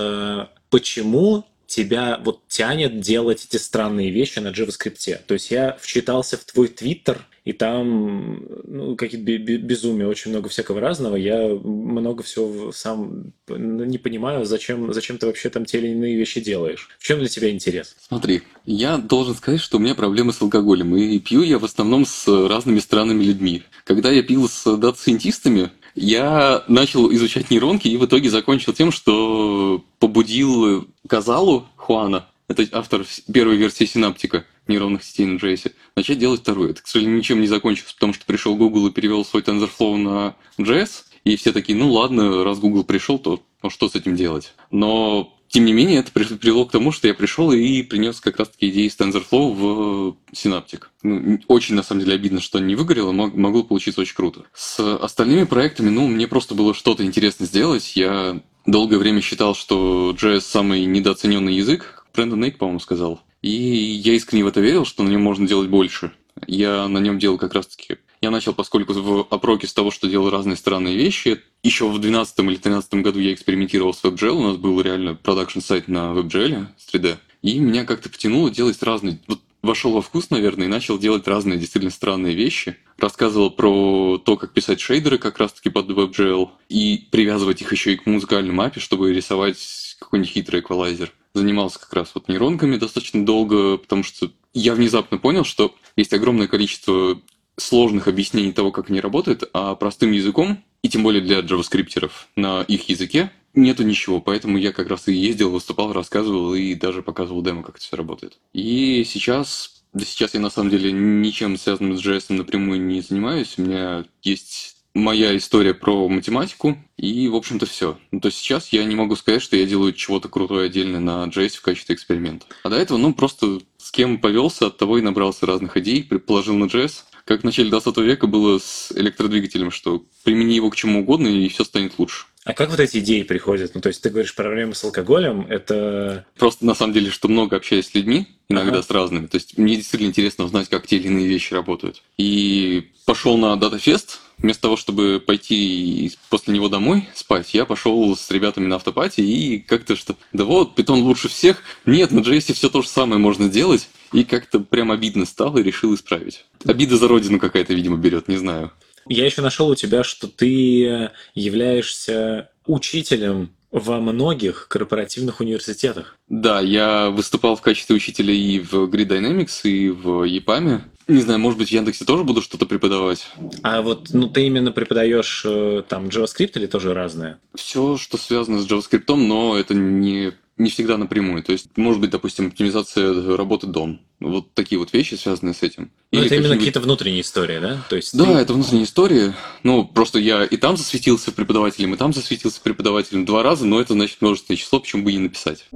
почему 0.70 1.44
тебя 1.66 2.20
вот 2.24 2.46
тянет 2.48 3.00
делать 3.00 3.46
эти 3.48 3.60
странные 3.60 4.10
вещи 4.10 4.38
на 4.38 4.48
JavaScript. 4.48 5.20
То 5.26 5.34
есть 5.34 5.50
я 5.50 5.76
вчитался 5.80 6.36
в 6.36 6.44
твой 6.44 6.68
твиттер, 6.68 7.26
и 7.46 7.52
там 7.52 8.44
ну, 8.64 8.96
какие-то 8.96 9.38
безумия, 9.58 10.08
очень 10.08 10.32
много 10.32 10.48
всякого 10.48 10.80
разного. 10.80 11.14
Я 11.14 11.46
много 11.48 12.24
всего 12.24 12.72
сам 12.72 13.32
не 13.48 13.98
понимаю, 13.98 14.44
зачем, 14.44 14.92
зачем 14.92 15.16
ты 15.16 15.26
вообще 15.26 15.48
там 15.48 15.64
те 15.64 15.78
или 15.78 15.88
иные 15.88 16.16
вещи 16.16 16.40
делаешь. 16.40 16.88
В 16.98 17.04
чем 17.04 17.20
для 17.20 17.28
тебя 17.28 17.48
интерес? 17.50 17.94
Смотри, 18.08 18.42
я 18.64 18.98
должен 18.98 19.36
сказать, 19.36 19.60
что 19.60 19.76
у 19.76 19.80
меня 19.80 19.94
проблемы 19.94 20.32
с 20.32 20.42
алкоголем, 20.42 20.96
и 20.96 21.20
пью 21.20 21.42
я 21.42 21.60
в 21.60 21.64
основном 21.64 22.04
с 22.04 22.26
разными 22.48 22.80
странными 22.80 23.22
людьми. 23.22 23.62
Когда 23.84 24.10
я 24.10 24.24
пил 24.24 24.48
с 24.48 24.76
дата-сайентистами, 24.76 25.70
я 25.96 26.62
начал 26.68 27.12
изучать 27.12 27.50
нейронки 27.50 27.88
и 27.88 27.96
в 27.96 28.04
итоге 28.04 28.30
закончил 28.30 28.72
тем, 28.72 28.92
что 28.92 29.82
побудил 29.98 30.86
Казалу 31.08 31.66
Хуана, 31.76 32.28
это 32.48 32.66
автор 32.72 33.04
первой 33.32 33.56
версии 33.56 33.84
синаптика 33.86 34.44
нейронных 34.68 35.02
сетей 35.02 35.26
на 35.26 35.38
JS, 35.38 35.72
начать 35.96 36.18
делать 36.18 36.40
вторую. 36.40 36.70
Это, 36.70 36.82
к 36.82 36.86
сожалению, 36.86 37.18
ничем 37.18 37.40
не 37.40 37.46
закончилось, 37.46 37.92
потому 37.94 38.12
что 38.12 38.26
пришел 38.26 38.56
Google 38.56 38.88
и 38.88 38.92
перевел 38.92 39.24
свой 39.24 39.42
TensorFlow 39.42 39.96
на 39.96 40.36
JS, 40.58 41.04
и 41.24 41.36
все 41.36 41.52
такие, 41.52 41.76
ну 41.76 41.90
ладно, 41.90 42.44
раз 42.44 42.58
Google 42.58 42.84
пришел, 42.84 43.18
то 43.18 43.42
ну, 43.62 43.70
что 43.70 43.88
с 43.88 43.94
этим 43.94 44.14
делать? 44.14 44.52
Но 44.70 45.35
тем 45.56 45.64
не 45.64 45.72
менее, 45.72 46.00
это 46.00 46.12
привело 46.12 46.66
к 46.66 46.70
тому, 46.70 46.92
что 46.92 47.08
я 47.08 47.14
пришел 47.14 47.50
и 47.50 47.80
принес 47.80 48.20
как 48.20 48.36
раз-таки 48.36 48.68
идеи 48.68 48.88
с 48.88 49.00
TensorFlow 49.00 49.54
в 49.54 50.16
Synaptic. 50.34 50.82
Ну, 51.02 51.40
очень, 51.48 51.76
на 51.76 51.82
самом 51.82 52.02
деле, 52.02 52.14
обидно, 52.16 52.42
что 52.42 52.58
не 52.58 52.74
выгорело, 52.74 53.10
могло 53.12 53.62
получиться 53.62 54.02
очень 54.02 54.14
круто. 54.14 54.44
С 54.52 54.96
остальными 54.98 55.44
проектами, 55.44 55.88
ну, 55.88 56.08
мне 56.08 56.28
просто 56.28 56.54
было 56.54 56.74
что-то 56.74 57.04
интересно 57.04 57.46
сделать. 57.46 57.96
Я 57.96 58.42
долгое 58.66 58.98
время 58.98 59.22
считал, 59.22 59.54
что 59.54 60.14
JS 60.14 60.40
самый 60.40 60.84
недооцененный 60.84 61.54
язык. 61.54 62.04
Брэндон 62.14 62.40
Нейк, 62.40 62.58
по-моему, 62.58 62.78
сказал. 62.78 63.22
И 63.40 63.48
я 63.48 64.12
искренне 64.12 64.44
в 64.44 64.48
это 64.48 64.60
верил, 64.60 64.84
что 64.84 65.04
на 65.04 65.08
нем 65.08 65.22
можно 65.22 65.48
делать 65.48 65.70
больше. 65.70 66.12
Я 66.46 66.86
на 66.86 66.98
нем 66.98 67.18
делал 67.18 67.38
как 67.38 67.54
раз-таки 67.54 67.96
я 68.26 68.30
начал, 68.30 68.52
поскольку 68.52 68.92
в 68.92 69.26
опроке 69.30 69.66
с 69.66 69.72
того, 69.72 69.90
что 69.90 70.08
делал 70.08 70.30
разные 70.30 70.56
странные 70.56 70.96
вещи. 70.96 71.40
Еще 71.62 71.86
в 71.86 71.98
2012 71.98 72.38
или 72.38 72.46
2013 72.46 72.94
году 72.94 73.18
я 73.20 73.32
экспериментировал 73.32 73.94
с 73.94 74.02
WebGL. 74.02 74.30
У 74.30 74.42
нас 74.42 74.56
был 74.56 74.80
реально 74.80 75.14
продакшн 75.14 75.60
сайт 75.60 75.88
на 75.88 76.12
WebGL 76.12 76.66
с 76.76 76.92
3D. 76.92 77.16
И 77.42 77.58
меня 77.58 77.84
как-то 77.84 78.08
потянуло 78.08 78.50
делать 78.50 78.82
разные... 78.82 79.18
Вот 79.26 79.40
вошел 79.62 79.92
во 79.92 80.02
вкус, 80.02 80.30
наверное, 80.30 80.66
и 80.66 80.70
начал 80.70 80.98
делать 80.98 81.26
разные 81.26 81.58
действительно 81.58 81.90
странные 81.90 82.34
вещи. 82.34 82.76
Рассказывал 82.98 83.50
про 83.50 84.18
то, 84.18 84.36
как 84.36 84.52
писать 84.52 84.80
шейдеры 84.80 85.18
как 85.18 85.38
раз-таки 85.38 85.70
под 85.70 85.88
WebGL. 85.88 86.50
И 86.68 87.08
привязывать 87.10 87.62
их 87.62 87.72
еще 87.72 87.94
и 87.94 87.96
к 87.96 88.06
музыкальной 88.06 88.52
мапе, 88.52 88.80
чтобы 88.80 89.12
рисовать 89.12 89.96
какой-нибудь 89.98 90.32
хитрый 90.32 90.60
эквалайзер 90.60 91.12
занимался 91.36 91.78
как 91.78 91.92
раз 91.92 92.12
вот 92.14 92.28
нейронками 92.28 92.76
достаточно 92.76 93.24
долго, 93.24 93.76
потому 93.76 94.02
что 94.02 94.30
я 94.54 94.74
внезапно 94.74 95.18
понял, 95.18 95.44
что 95.44 95.74
есть 95.96 96.12
огромное 96.12 96.48
количество 96.48 97.20
сложных 97.58 98.08
объяснений 98.08 98.52
того, 98.52 98.70
как 98.70 98.90
они 98.90 99.00
работают, 99.00 99.48
а 99.52 99.74
простым 99.74 100.12
языком, 100.12 100.62
и 100.82 100.88
тем 100.88 101.02
более 101.02 101.22
для 101.22 101.40
джаваскриптеров 101.40 102.28
на 102.36 102.62
их 102.62 102.88
языке, 102.88 103.30
нету 103.54 103.82
ничего. 103.82 104.20
Поэтому 104.20 104.58
я 104.58 104.72
как 104.72 104.88
раз 104.88 105.08
и 105.08 105.14
ездил, 105.14 105.50
выступал, 105.50 105.92
рассказывал 105.92 106.54
и 106.54 106.74
даже 106.74 107.02
показывал 107.02 107.42
демо, 107.42 107.62
как 107.62 107.76
это 107.76 107.84
все 107.84 107.96
работает. 107.96 108.38
И 108.52 109.04
сейчас, 109.04 109.82
да 109.92 110.04
сейчас 110.04 110.34
я 110.34 110.40
на 110.40 110.50
самом 110.50 110.70
деле 110.70 110.92
ничем 110.92 111.56
связанным 111.56 111.96
с 111.96 112.06
JS 112.06 112.32
напрямую 112.34 112.80
не 112.80 113.00
занимаюсь. 113.00 113.54
У 113.56 113.62
меня 113.62 114.04
есть 114.22 114.76
моя 114.94 115.36
история 115.36 115.74
про 115.74 116.08
математику, 116.08 116.78
и, 116.96 117.28
в 117.28 117.36
общем-то, 117.36 117.66
все. 117.66 117.98
Ну, 118.10 118.20
то 118.20 118.26
есть 118.26 118.38
сейчас 118.38 118.68
я 118.72 118.84
не 118.84 118.96
могу 118.96 119.14
сказать, 119.16 119.42
что 119.42 119.56
я 119.56 119.66
делаю 119.66 119.92
чего-то 119.92 120.28
крутое 120.28 120.66
отдельно 120.66 121.00
на 121.00 121.26
JS 121.26 121.56
в 121.56 121.62
качестве 121.62 121.94
эксперимента. 121.94 122.46
А 122.62 122.70
до 122.70 122.76
этого, 122.76 122.96
ну, 122.96 123.12
просто 123.12 123.60
с 123.76 123.90
кем 123.90 124.18
повелся, 124.18 124.66
от 124.66 124.78
того 124.78 124.98
и 124.98 125.02
набрался 125.02 125.46
разных 125.46 125.76
идей, 125.76 126.02
положил 126.02 126.56
на 126.56 126.64
JS, 126.64 127.04
как 127.26 127.40
в 127.40 127.44
начале 127.44 127.68
20 127.68 127.96
века 127.98 128.28
было 128.28 128.58
с 128.58 128.92
электродвигателем, 128.94 129.72
что 129.72 130.04
примени 130.22 130.54
его 130.54 130.70
к 130.70 130.76
чему 130.76 131.00
угодно, 131.00 131.26
и 131.26 131.48
все 131.48 131.64
станет 131.64 131.98
лучше. 131.98 132.26
А 132.44 132.54
как 132.54 132.70
вот 132.70 132.78
эти 132.78 132.98
идеи 132.98 133.24
приходят? 133.24 133.74
Ну, 133.74 133.80
то 133.80 133.88
есть 133.88 134.00
ты 134.00 134.10
говоришь 134.10 134.36
проблемы 134.36 134.76
с 134.76 134.84
алкоголем, 134.84 135.44
это... 135.50 136.24
Просто 136.38 136.64
на 136.64 136.76
самом 136.76 136.92
деле, 136.92 137.10
что 137.10 137.26
много 137.26 137.56
общаюсь 137.56 137.88
с 137.88 137.94
людьми, 137.94 138.28
иногда 138.48 138.78
ага. 138.78 138.82
с 138.82 138.90
разными. 138.90 139.26
То 139.26 139.34
есть 139.34 139.58
мне 139.58 139.74
действительно 139.74 140.10
интересно 140.10 140.44
узнать, 140.44 140.68
как 140.68 140.86
те 140.86 140.98
или 140.98 141.08
иные 141.08 141.26
вещи 141.26 141.52
работают. 141.52 142.04
И 142.16 142.92
пошел 143.04 143.36
на 143.36 143.56
датафест, 143.56 144.20
вместо 144.38 144.62
того, 144.62 144.76
чтобы 144.76 145.20
пойти 145.24 146.12
после 146.30 146.54
него 146.54 146.68
домой 146.68 147.08
спать, 147.14 147.52
я 147.54 147.64
пошел 147.64 148.16
с 148.16 148.30
ребятами 148.30 148.68
на 148.68 148.76
автопати 148.76 149.20
и 149.20 149.58
как-то 149.58 149.96
что, 149.96 150.14
да 150.32 150.44
вот, 150.44 150.76
питон 150.76 151.00
лучше 151.02 151.28
всех. 151.28 151.62
Нет, 151.84 152.12
на 152.12 152.20
JS 152.20 152.52
все 152.52 152.68
то 152.68 152.82
же 152.82 152.88
самое 152.88 153.18
можно 153.18 153.48
делать. 153.48 153.88
И 154.12 154.24
как-то 154.24 154.60
прям 154.60 154.90
обидно 154.90 155.26
стало 155.26 155.58
и 155.58 155.62
решил 155.62 155.94
исправить. 155.94 156.44
Обида 156.64 156.96
за 156.96 157.08
родину 157.08 157.38
какая-то, 157.38 157.74
видимо, 157.74 157.96
берет, 157.96 158.28
не 158.28 158.36
знаю. 158.36 158.72
Я 159.08 159.24
еще 159.24 159.42
нашел 159.42 159.68
у 159.68 159.74
тебя, 159.74 160.02
что 160.02 160.26
ты 160.26 161.10
являешься 161.34 162.50
учителем 162.66 163.50
во 163.70 164.00
многих 164.00 164.68
корпоративных 164.68 165.40
университетах. 165.40 166.16
Да, 166.28 166.60
я 166.60 167.10
выступал 167.10 167.56
в 167.56 167.62
качестве 167.62 167.94
учителя 167.94 168.32
и 168.32 168.58
в 168.58 168.72
Grid 168.88 169.08
Dynamics, 169.08 169.60
и 169.64 169.90
в 169.90 170.26
EPAM. 170.26 170.80
Не 171.08 171.20
знаю, 171.20 171.38
может 171.38 171.58
быть, 171.58 171.68
в 171.68 171.72
Яндексе 171.72 172.04
тоже 172.04 172.24
буду 172.24 172.42
что-то 172.42 172.66
преподавать. 172.66 173.28
А 173.62 173.82
вот, 173.82 174.08
ну, 174.12 174.28
ты 174.28 174.46
именно 174.46 174.72
преподаешь 174.72 175.42
э, 175.44 175.82
там 175.88 176.06
JavaScript 176.06 176.52
или 176.54 176.66
тоже 176.66 176.94
разное? 176.94 177.38
Все, 177.54 177.96
что 177.96 178.16
связано 178.16 178.60
с 178.60 178.66
JavaScript, 178.66 179.14
но 179.14 179.56
это 179.56 179.74
не 179.74 180.32
не 180.58 180.70
всегда 180.70 180.96
напрямую. 180.96 181.42
То 181.42 181.52
есть, 181.52 181.68
может 181.76 182.00
быть, 182.00 182.10
допустим, 182.10 182.48
оптимизация 182.48 183.36
работы 183.36 183.66
DOM. 183.66 183.98
Вот 184.20 184.54
такие 184.54 184.78
вот 184.78 184.92
вещи, 184.92 185.14
связанные 185.14 185.54
с 185.54 185.62
этим. 185.62 185.90
Ну, 186.12 186.22
это 186.22 186.34
именно 186.34 186.56
какие-то 186.56 186.80
внутренние 186.80 187.20
истории, 187.20 187.58
да? 187.58 187.84
То 187.90 187.96
есть 187.96 188.16
да, 188.16 188.24
ты... 188.24 188.30
это 188.32 188.54
внутренние 188.54 188.84
истории. 188.84 189.34
Ну, 189.62 189.84
просто 189.84 190.18
я 190.18 190.44
и 190.44 190.56
там 190.56 190.76
засветился 190.76 191.32
преподавателем, 191.32 191.94
и 191.94 191.96
там 191.96 192.14
засветился 192.14 192.60
преподавателем 192.62 193.26
два 193.26 193.42
раза, 193.42 193.66
но 193.66 193.80
это 193.80 193.92
значит 193.92 194.22
множественное 194.22 194.56
число, 194.56 194.80
почему 194.80 195.04
бы 195.04 195.12
и 195.12 195.16
не 195.16 195.24
написать. 195.24 195.66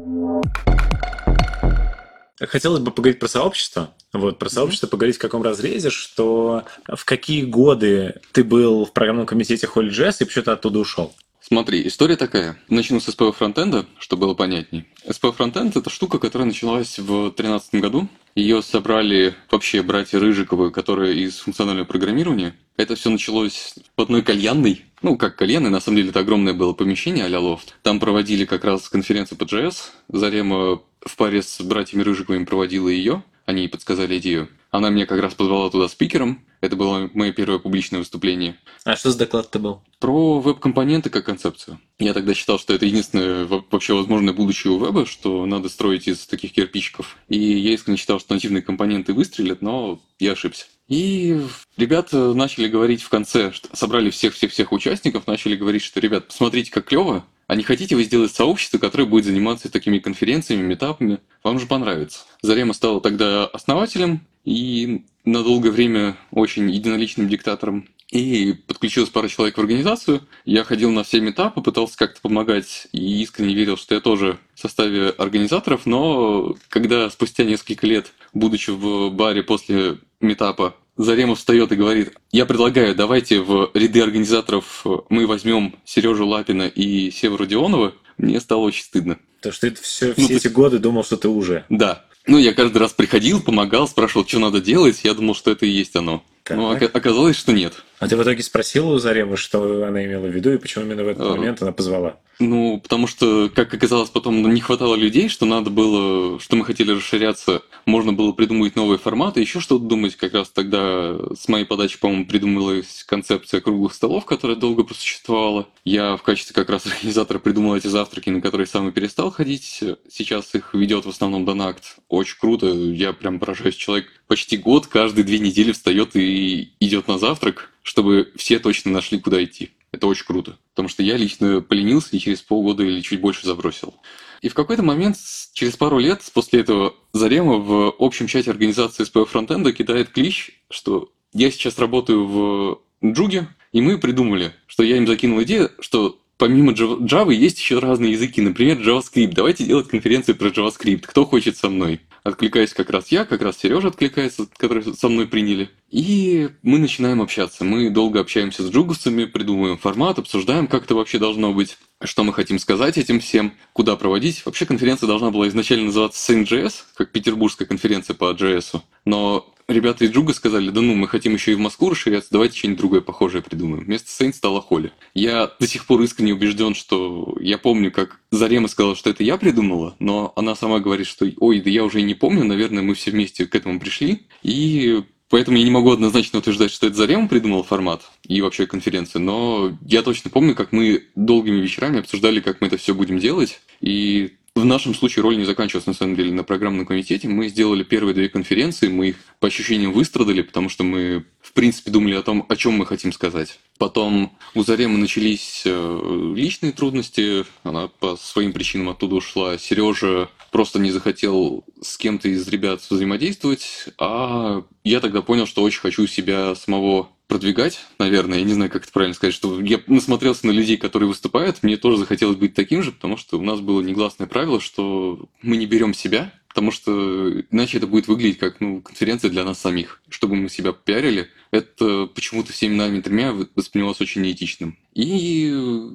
Хотелось 2.40 2.81
бы 2.81 2.90
поговорить 2.90 3.19
про 3.19 3.29
сообщество. 3.29 3.93
Вот, 4.14 4.38
про 4.38 4.49
сообщество 4.49 4.87
mm-hmm. 4.87 4.90
поговорить 4.90 5.16
в 5.16 5.21
каком 5.21 5.43
разрезе, 5.43 5.90
что 5.90 6.64
в 6.88 7.05
какие 7.05 7.45
годы 7.45 8.21
ты 8.33 8.43
был 8.43 8.87
в 8.87 8.93
программном 8.93 9.27
комитете 9.27 9.69
HolyJS 9.73 10.16
и 10.21 10.25
почему 10.25 10.45
ты 10.45 10.51
оттуда 10.51 10.79
ушел? 10.79 11.14
Смотри, 11.53 11.85
история 11.85 12.15
такая. 12.15 12.57
Начну 12.69 13.01
с 13.01 13.09
SPO 13.09 13.33
фронтенда, 13.33 13.85
чтобы 13.99 14.21
было 14.21 14.35
понятней. 14.35 14.85
SPO 15.05 15.33
фронтенд– 15.33 15.77
это 15.77 15.91
штука, 15.91 16.21
которая 16.21 16.47
началась 16.47 16.97
в 16.97 17.07
2013 17.07 17.75
году. 17.81 18.09
Ее 18.37 18.63
собрали 18.63 19.35
вообще 19.51 19.83
братья 19.83 20.21
Рыжиковы, 20.21 20.71
которые 20.71 21.19
из 21.19 21.41
функционального 21.41 21.87
программирования. 21.87 22.55
Это 22.77 22.95
все 22.95 23.11
началось 23.11 23.75
в 23.97 24.01
одной 24.01 24.23
кальянной. 24.23 24.85
Ну, 25.03 25.17
как 25.17 25.35
кальянной, 25.35 25.71
на 25.71 25.81
самом 25.81 25.97
деле 25.97 26.11
это 26.11 26.21
огромное 26.21 26.53
было 26.53 26.73
помещение 26.73 27.25
а-ля 27.25 27.41
лофт. 27.41 27.75
Там 27.83 27.99
проводили 27.99 28.45
как 28.45 28.65
раз 28.65 28.89
конференцию 28.89 29.37
по 29.37 29.43
JS. 29.43 29.75
Зарема 30.09 30.81
в 31.05 31.17
паре 31.17 31.43
с 31.43 31.61
братьями 31.63 32.03
Рыжиковыми 32.05 32.45
проводила 32.45 32.89
ее. 32.89 33.25
Они 33.46 33.68
подсказали 33.68 34.18
идею. 34.18 34.48
Она 34.70 34.90
меня 34.90 35.07
как 35.07 35.20
раз 35.20 35.35
позвала 35.35 35.70
туда 35.70 35.88
спикером. 35.88 36.44
Это 36.61 36.76
было 36.76 37.11
мое 37.14 37.33
первое 37.33 37.59
публичное 37.59 37.98
выступление. 37.98 38.57
А 38.85 38.94
что 38.94 39.11
за 39.11 39.18
доклад-то 39.18 39.59
был? 39.59 39.83
Про 39.98 40.40
веб-компоненты 40.40 41.11
как 41.11 41.24
концепцию. 41.24 41.81
Я 41.98 42.14
тогда 42.14 42.35
считал, 42.35 42.59
что 42.59 42.72
это 42.72 42.87
единственное 42.87 43.46
вообще 43.46 43.94
возможное 43.94 44.35
будущее 44.35 44.72
у 44.72 44.85
веба, 44.85 45.07
что 45.07 45.44
надо 45.46 45.68
строить 45.68 46.07
из 46.07 46.26
таких 46.26 46.53
кирпичиков. 46.53 47.16
И 47.29 47.38
я 47.38 47.72
искренне 47.72 47.96
считал, 47.96 48.20
что 48.20 48.35
нативные 48.35 48.62
компоненты 48.62 49.12
выстрелят, 49.12 49.62
но 49.62 50.00
я 50.18 50.33
ошибся. 50.33 50.66
И 50.88 51.40
ребята 51.76 52.35
начали 52.35 52.68
говорить 52.68 53.03
в 53.03 53.09
конце, 53.09 53.53
что 53.53 53.74
собрали 53.76 54.11
всех-всех-всех 54.11 54.72
участников, 54.72 55.26
начали 55.26 55.57
говорить, 55.57 55.83
что, 55.83 56.00
ребят, 56.00 56.29
посмотрите, 56.29 56.70
как 56.70 56.87
клево, 56.87 57.24
а 57.51 57.57
не 57.57 57.65
хотите 57.65 57.97
вы 57.97 58.05
сделать 58.05 58.31
сообщество, 58.31 58.79
которое 58.79 59.07
будет 59.07 59.25
заниматься 59.25 59.73
такими 59.73 59.99
конференциями, 59.99 60.63
метапами? 60.63 61.19
Вам 61.43 61.59
же 61.59 61.67
понравится. 61.67 62.21
Зарема 62.43 62.75
стала 62.75 63.01
тогда 63.01 63.45
основателем 63.45 64.25
и 64.45 65.05
на 65.25 65.43
долгое 65.43 65.73
время 65.73 66.17
очень 66.31 66.71
единоличным 66.71 67.29
диктатором 67.29 67.89
и 68.13 68.53
подключилась 68.69 69.11
пара 69.11 69.27
человек 69.27 69.57
в 69.57 69.61
организацию. 69.61 70.21
Я 70.45 70.63
ходил 70.63 70.93
на 70.93 71.03
все 71.03 71.21
метапы, 71.21 71.61
пытался 71.61 71.99
как-то 71.99 72.21
помогать 72.21 72.87
и 72.93 73.21
искренне 73.21 73.57
верил, 73.57 73.77
что 73.77 73.97
я 73.97 74.01
тоже 74.01 74.39
в 74.55 74.61
составе 74.61 75.09
организаторов, 75.09 75.87
но 75.87 76.55
когда 76.69 77.11
спустя 77.11 77.43
несколько 77.43 77.85
лет, 77.85 78.13
будучи 78.33 78.71
в 78.71 79.11
баре 79.11 79.43
после 79.43 79.99
метапа, 80.21 80.77
Заремов 81.03 81.39
встает 81.39 81.73
и 81.73 81.77
говорит, 81.77 82.13
я 82.31 82.47
предлагаю, 82.47 82.95
давайте 82.95 83.41
в 83.41 83.71
ряды 83.75 84.03
организаторов 84.03 84.85
мы 85.09 85.27
возьмем 85.27 85.77
Сережу 85.85 86.27
Лапина 86.27 86.69
и 86.69 87.11
Северу 87.11 87.47
Дионова, 87.47 87.95
мне 88.19 88.41
стало 88.41 88.61
очень 88.61 88.85
стыдно. 88.85 89.19
То, 89.41 89.51
что 89.51 89.71
ты 89.71 89.81
все, 89.81 90.09
ну, 90.09 90.15
все 90.15 90.27
ты... 90.27 90.35
эти 90.35 90.49
годы 90.49 90.79
думал, 90.79 91.03
что 91.05 91.17
ты 91.17 91.29
уже. 91.29 91.65
Да. 91.71 92.05
Ну, 92.27 92.37
я 92.37 92.53
каждый 92.53 92.79
раз 92.79 92.93
приходил, 92.93 93.41
помогал, 93.43 93.89
спрашивал, 93.89 94.27
что 94.27 94.39
надо 94.39 94.61
делать, 94.61 95.01
я 95.03 95.15
думал, 95.15 95.35
что 95.35 95.51
это 95.51 95.65
и 95.65 95.71
есть 95.71 95.97
оно. 95.97 96.23
Так. 96.43 96.59
Но 96.59 96.71
оказалось, 96.71 97.37
что 97.37 97.53
нет. 97.53 97.83
А 98.01 98.09
ты 98.09 98.17
в 98.17 98.23
итоге 98.23 98.43
спросил 98.43 98.89
у 98.89 98.99
Заремы, 98.99 99.37
что 99.37 99.87
она 99.87 100.03
имела 100.05 100.27
в 100.27 100.31
виду 100.35 100.51
и 100.53 100.59
почему 100.59 100.87
именно 100.87 101.05
в 101.05 101.09
этот 101.09 101.27
А. 101.27 101.31
момент 101.37 101.61
она 101.61 101.71
позвала? 101.71 102.19
Ну, 102.39 102.81
потому 102.83 103.07
что, 103.07 103.51
как 103.55 103.75
оказалось, 103.75 104.09
потом 104.09 104.51
не 104.55 104.63
хватало 104.63 104.95
людей, 104.95 105.29
что 105.29 105.45
надо 105.45 105.69
было, 105.69 106.41
что 106.41 106.57
мы 106.57 106.65
хотели 106.65 106.93
расширяться, 106.93 107.61
можно 107.85 108.15
было 108.15 108.33
придумать 108.33 108.75
новые 108.75 108.99
форматы, 108.99 109.41
еще 109.41 109.61
что-то 109.61 109.85
думать. 109.85 110.17
Как 110.17 110.33
раз 110.33 110.49
тогда 110.49 111.19
с 111.39 111.47
моей 111.49 111.67
подачи, 111.67 111.99
по-моему, 112.01 112.25
придумалась 112.25 113.05
концепция 113.07 113.61
круглых 113.61 113.93
столов, 113.93 114.25
которая 114.25 114.57
долго 114.57 114.83
просуществовала. 114.85 115.69
Я 115.85 116.17
в 116.17 116.23
качестве 116.23 116.55
как 116.55 116.71
раз 116.71 116.87
организатора 116.91 117.39
придумал 117.39 117.77
эти 117.77 117.89
завтраки, 117.89 118.31
на 118.31 118.41
которые 118.41 118.67
сам 118.67 118.89
и 118.89 118.93
перестал 118.93 119.31
ходить. 119.31 119.85
Сейчас 120.11 120.55
их 120.55 120.73
ведет 120.73 121.05
в 121.05 121.11
основном 121.11 121.45
Донакт. 121.45 121.97
Очень 122.09 122.39
круто. 122.41 122.69
Я 122.69 123.13
прям 123.13 123.39
поражаюсь. 123.39 123.77
Человек 123.77 124.07
почти 124.27 124.57
год, 124.57 124.87
каждые 124.87 125.25
две 125.25 125.41
недели 125.41 125.73
встает 125.73 126.17
и 126.17 126.73
идет 126.81 127.07
на 127.09 127.19
завтрак, 127.19 127.71
чтобы 127.83 128.33
все 128.37 128.59
точно 128.59 128.90
нашли, 128.93 129.19
куда 129.19 129.43
идти. 129.43 129.71
Это 129.93 130.07
очень 130.07 130.25
круто. 130.25 130.59
Потому 130.75 130.88
что 130.88 131.03
я 131.03 131.16
лично 131.16 131.61
поленился 131.61 132.16
и 132.16 132.19
через 132.21 132.43
полгода 132.43 132.83
или 132.83 133.01
чуть 133.01 133.21
больше 133.21 133.47
забросил. 133.47 133.95
И 134.40 134.49
в 134.49 134.55
какой-то 134.55 134.83
момент, 134.83 135.16
через 135.53 135.77
пару 135.77 135.99
лет 135.99 136.23
после 136.33 136.61
этого, 136.61 136.95
Зарема 137.12 137.59
в 137.59 137.95
общем 137.99 138.27
чате 138.27 138.51
организации 138.51 139.05
SPO 139.05 139.27
Фронтенда 139.27 139.73
кидает 139.73 140.11
клич, 140.11 140.62
что 140.71 141.12
я 141.33 141.51
сейчас 141.51 141.79
работаю 141.79 142.27
в 142.27 142.81
Джуге, 143.05 143.49
и 143.73 143.81
мы 143.81 143.99
придумали, 143.99 144.53
что 144.66 144.83
я 144.83 144.97
им 144.97 145.07
закинул 145.07 145.43
идею, 145.43 145.71
что 145.81 146.19
помимо 146.40 146.72
Java 146.72 147.33
есть 147.33 147.59
еще 147.59 147.79
разные 147.79 148.12
языки, 148.12 148.40
например, 148.40 148.79
JavaScript. 148.79 149.35
Давайте 149.35 149.64
делать 149.64 149.88
конференцию 149.88 150.37
про 150.37 150.48
JavaScript. 150.48 151.03
Кто 151.07 151.26
хочет 151.26 151.59
со 151.59 151.68
мной? 151.68 152.00
Откликаюсь 152.22 152.72
как 152.72 152.90
раз 152.90 153.09
я, 153.09 153.24
как 153.24 153.42
раз 153.42 153.59
Сережа 153.59 153.88
откликается, 153.88 154.46
который 154.57 154.83
со 154.94 155.09
мной 155.09 155.26
приняли. 155.26 155.70
И 155.90 156.48
мы 156.62 156.79
начинаем 156.79 157.20
общаться. 157.20 157.64
Мы 157.64 157.90
долго 157.90 158.20
общаемся 158.20 158.62
с 158.62 158.70
джуговцами, 158.70 159.24
придумываем 159.24 159.79
формат, 159.79 160.18
обсуждаем, 160.18 160.66
как 160.66 160.85
это 160.85 160.94
вообще 160.94 161.18
должно 161.18 161.53
быть, 161.53 161.76
что 162.03 162.24
мы 162.24 162.33
хотим 162.33 162.59
сказать 162.59 162.96
этим 162.96 163.20
всем, 163.20 163.53
куда 163.72 163.96
проводить. 163.96 164.44
Вообще 164.44 164.64
конференция 164.64 165.07
должна 165.07 165.31
была 165.31 165.46
изначально 165.48 165.87
называться 165.87 166.33
Saint.js, 166.33 166.72
как 166.94 167.12
петербургская 167.12 167.68
конференция 167.68 168.14
по 168.14 168.33
JS. 168.33 168.81
Но 169.05 169.55
ребята 169.72 170.04
из 170.04 170.11
Джуга 170.11 170.33
сказали, 170.33 170.70
да 170.70 170.80
ну, 170.80 170.94
мы 170.94 171.09
хотим 171.09 171.35
еще 171.35 171.52
и 171.52 171.54
в 171.54 171.61
Москву 171.61 171.90
расширяться, 171.90 172.30
давайте 172.30 172.59
что-нибудь 172.59 172.78
другое 172.78 173.00
похожее 173.00 173.42
придумаем. 173.42 173.85
Вместо 173.85 174.09
Saint 174.09 174.33
стала 174.33 174.61
Холли. 174.61 174.92
Я 175.14 175.50
до 175.59 175.66
сих 175.66 175.87
пор 175.87 176.02
искренне 176.02 176.35
убежден, 176.35 176.74
что 176.74 177.37
я 177.40 177.59
помню, 177.59 177.90
как 177.90 178.20
Зарема 178.30 178.68
сказала, 178.68 178.96
что 178.96 179.11
это 179.11 179.22
я 179.24 179.37
придумала, 179.37 179.96
но 179.98 180.33
она 180.37 180.54
сама 180.54 180.80
говорит, 180.80 181.06
что 181.06 181.26
ой, 181.38 181.61
да 181.61 181.70
я 181.70 181.85
уже 181.85 182.00
и 182.00 182.04
не 182.04 182.14
помню, 182.14 182.44
наверное, 182.44 182.83
мы 182.83 182.94
все 182.94 183.11
вместе 183.11 183.46
к 183.46 183.54
этому 183.54 183.80
пришли. 183.80 184.22
И 184.42 185.02
Поэтому 185.30 185.59
я 185.59 185.64
не 185.64 185.70
могу 185.70 185.92
однозначно 185.92 186.40
утверждать, 186.40 186.72
что 186.72 186.88
это 186.88 186.96
Зарема 186.96 187.28
придумал 187.28 187.62
формат 187.62 188.02
и 188.26 188.42
вообще 188.42 188.66
конференция, 188.66 189.20
но 189.20 189.78
я 189.87 190.02
точно 190.02 190.28
помню, 190.28 190.56
как 190.56 190.72
мы 190.72 191.04
долгими 191.14 191.61
вечерами 191.61 192.00
обсуждали, 192.00 192.40
как 192.40 192.61
мы 192.61 192.66
это 192.66 192.76
все 192.76 192.94
будем 192.94 193.20
делать. 193.20 193.61
И 193.80 194.33
в 194.57 194.65
нашем 194.65 194.95
случае 194.95 195.23
роль 195.23 195.39
не 195.39 195.45
заканчивалась, 195.45 195.87
на 195.87 195.95
самом 195.95 196.17
деле, 196.17 196.33
на 196.33 196.43
программном 196.43 196.85
комитете. 196.85 197.29
Мы 197.29 197.49
сделали 197.49 197.85
первые 197.85 198.15
две 198.15 198.29
конференции, 198.29 198.89
мы 198.89 199.11
их 199.11 199.17
по 199.39 199.47
ощущениям 199.47 199.93
выстрадали, 199.93 200.43
потому 200.43 200.69
что 200.69 200.83
мы, 200.83 201.25
в 201.41 201.53
принципе, 201.53 201.91
думали 201.91 202.15
о 202.15 202.23
том, 202.23 202.45
о 202.49 202.57
чем 202.57 202.75
мы 202.75 202.85
хотим 202.85 203.13
сказать. 203.13 203.61
Потом 203.79 204.37
у 204.55 204.63
Заремы 204.65 204.99
начались 204.99 205.63
э, 205.65 206.33
личные 206.35 206.73
трудности, 206.73 207.45
она 207.63 207.89
по 207.89 208.17
своим 208.17 208.53
причинам 208.53 208.89
оттуда 208.89 209.17
ушла. 209.17 209.57
Сережа 209.57 210.29
просто 210.51 210.81
не 210.81 210.91
захотел 210.91 211.65
с 211.81 211.97
кем-то 211.97 212.29
из 212.29 212.47
ребят 212.49 212.81
взаимодействовать, 212.91 213.87
а 213.99 214.65
я 214.83 215.01
тогда 215.01 215.23
понял, 215.23 215.47
что 215.47 215.63
очень 215.63 215.81
хочу 215.81 216.07
себя 216.07 216.55
самого 216.57 217.09
продвигать, 217.31 217.79
наверное, 218.01 218.38
я 218.38 218.45
не 218.45 218.53
знаю, 218.53 218.71
как 218.71 218.83
это 218.83 218.93
правильно 218.93 219.14
сказать, 219.14 219.35
что 219.35 219.61
я 219.61 219.81
насмотрелся 219.87 220.47
на 220.49 220.51
людей, 220.51 220.77
которые 220.77 221.09
выступают, 221.09 221.62
мне 221.62 221.77
тоже 221.77 221.97
захотелось 221.97 222.37
быть 222.37 222.55
таким 222.55 222.83
же, 222.83 222.90
потому 222.90 223.16
что 223.16 223.38
у 223.38 223.43
нас 223.43 223.61
было 223.61 223.81
негласное 223.81 224.27
правило, 224.27 224.61
что 224.61 225.29
мы 225.40 225.57
не 225.57 225.66
берем 225.66 225.95
себя, 225.95 226.33
потому 226.51 226.73
что 226.73 227.41
иначе 227.51 227.79
это 227.79 227.87
будет 227.87 228.09
выглядеть 228.09 228.39
как 228.39 228.61
ну, 228.61 228.83
конференция 228.83 229.31
для 229.31 229.45
нас 229.45 229.61
самих. 229.61 230.03
Чтобы 230.09 230.35
мы 230.35 230.49
себя 230.49 230.73
пиарили, 230.73 231.29
это 231.53 232.07
почему-то 232.07 232.53
всеми 232.53 232.75
нами 232.75 233.01
тремя 233.01 233.33
воспринималось 233.55 234.01
очень 234.01 234.23
неэтичным. 234.23 234.77
И 234.93 235.55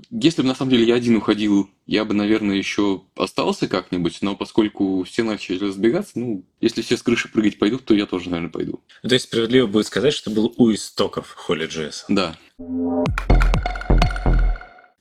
если 0.10 0.41
бы 0.41 0.48
на 0.48 0.56
самом 0.56 0.72
деле 0.72 0.86
я 0.86 0.96
один 0.96 1.18
уходил, 1.18 1.70
я 1.86 2.06
бы, 2.06 2.13
наверное, 2.13 2.56
еще 2.56 3.04
остался 3.18 3.68
как-нибудь, 3.68 4.20
но 4.22 4.38
поскольку 4.38 5.04
все 5.04 5.24
начали 5.24 5.60
разбегаться, 5.60 6.18
ну, 6.20 6.46
если 6.62 6.82
все 6.82 6.96
с 6.96 7.04
крыши 7.04 7.30
прыгать 7.30 7.60
пойдут, 7.60 7.84
то 7.84 7.94
я 7.94 8.06
тоже, 8.06 8.30
наверное, 8.30 8.52
пойду. 8.52 8.80
Ну, 9.04 9.10
то 9.10 9.15
есть 9.15 9.26
справедливо 9.26 9.68
будет 9.68 9.88
сказать, 9.88 10.13
что 10.13 10.32
был 10.32 10.54
у 10.56 10.74
истоков 10.74 11.36
Holy.js. 11.48 12.06
Да. 12.08 12.38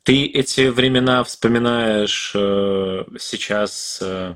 Ты 0.04 0.26
эти 0.26 0.68
времена 0.68 1.24
вспоминаешь 1.24 2.32
э, 2.34 3.04
сейчас 3.18 4.00
э, 4.02 4.34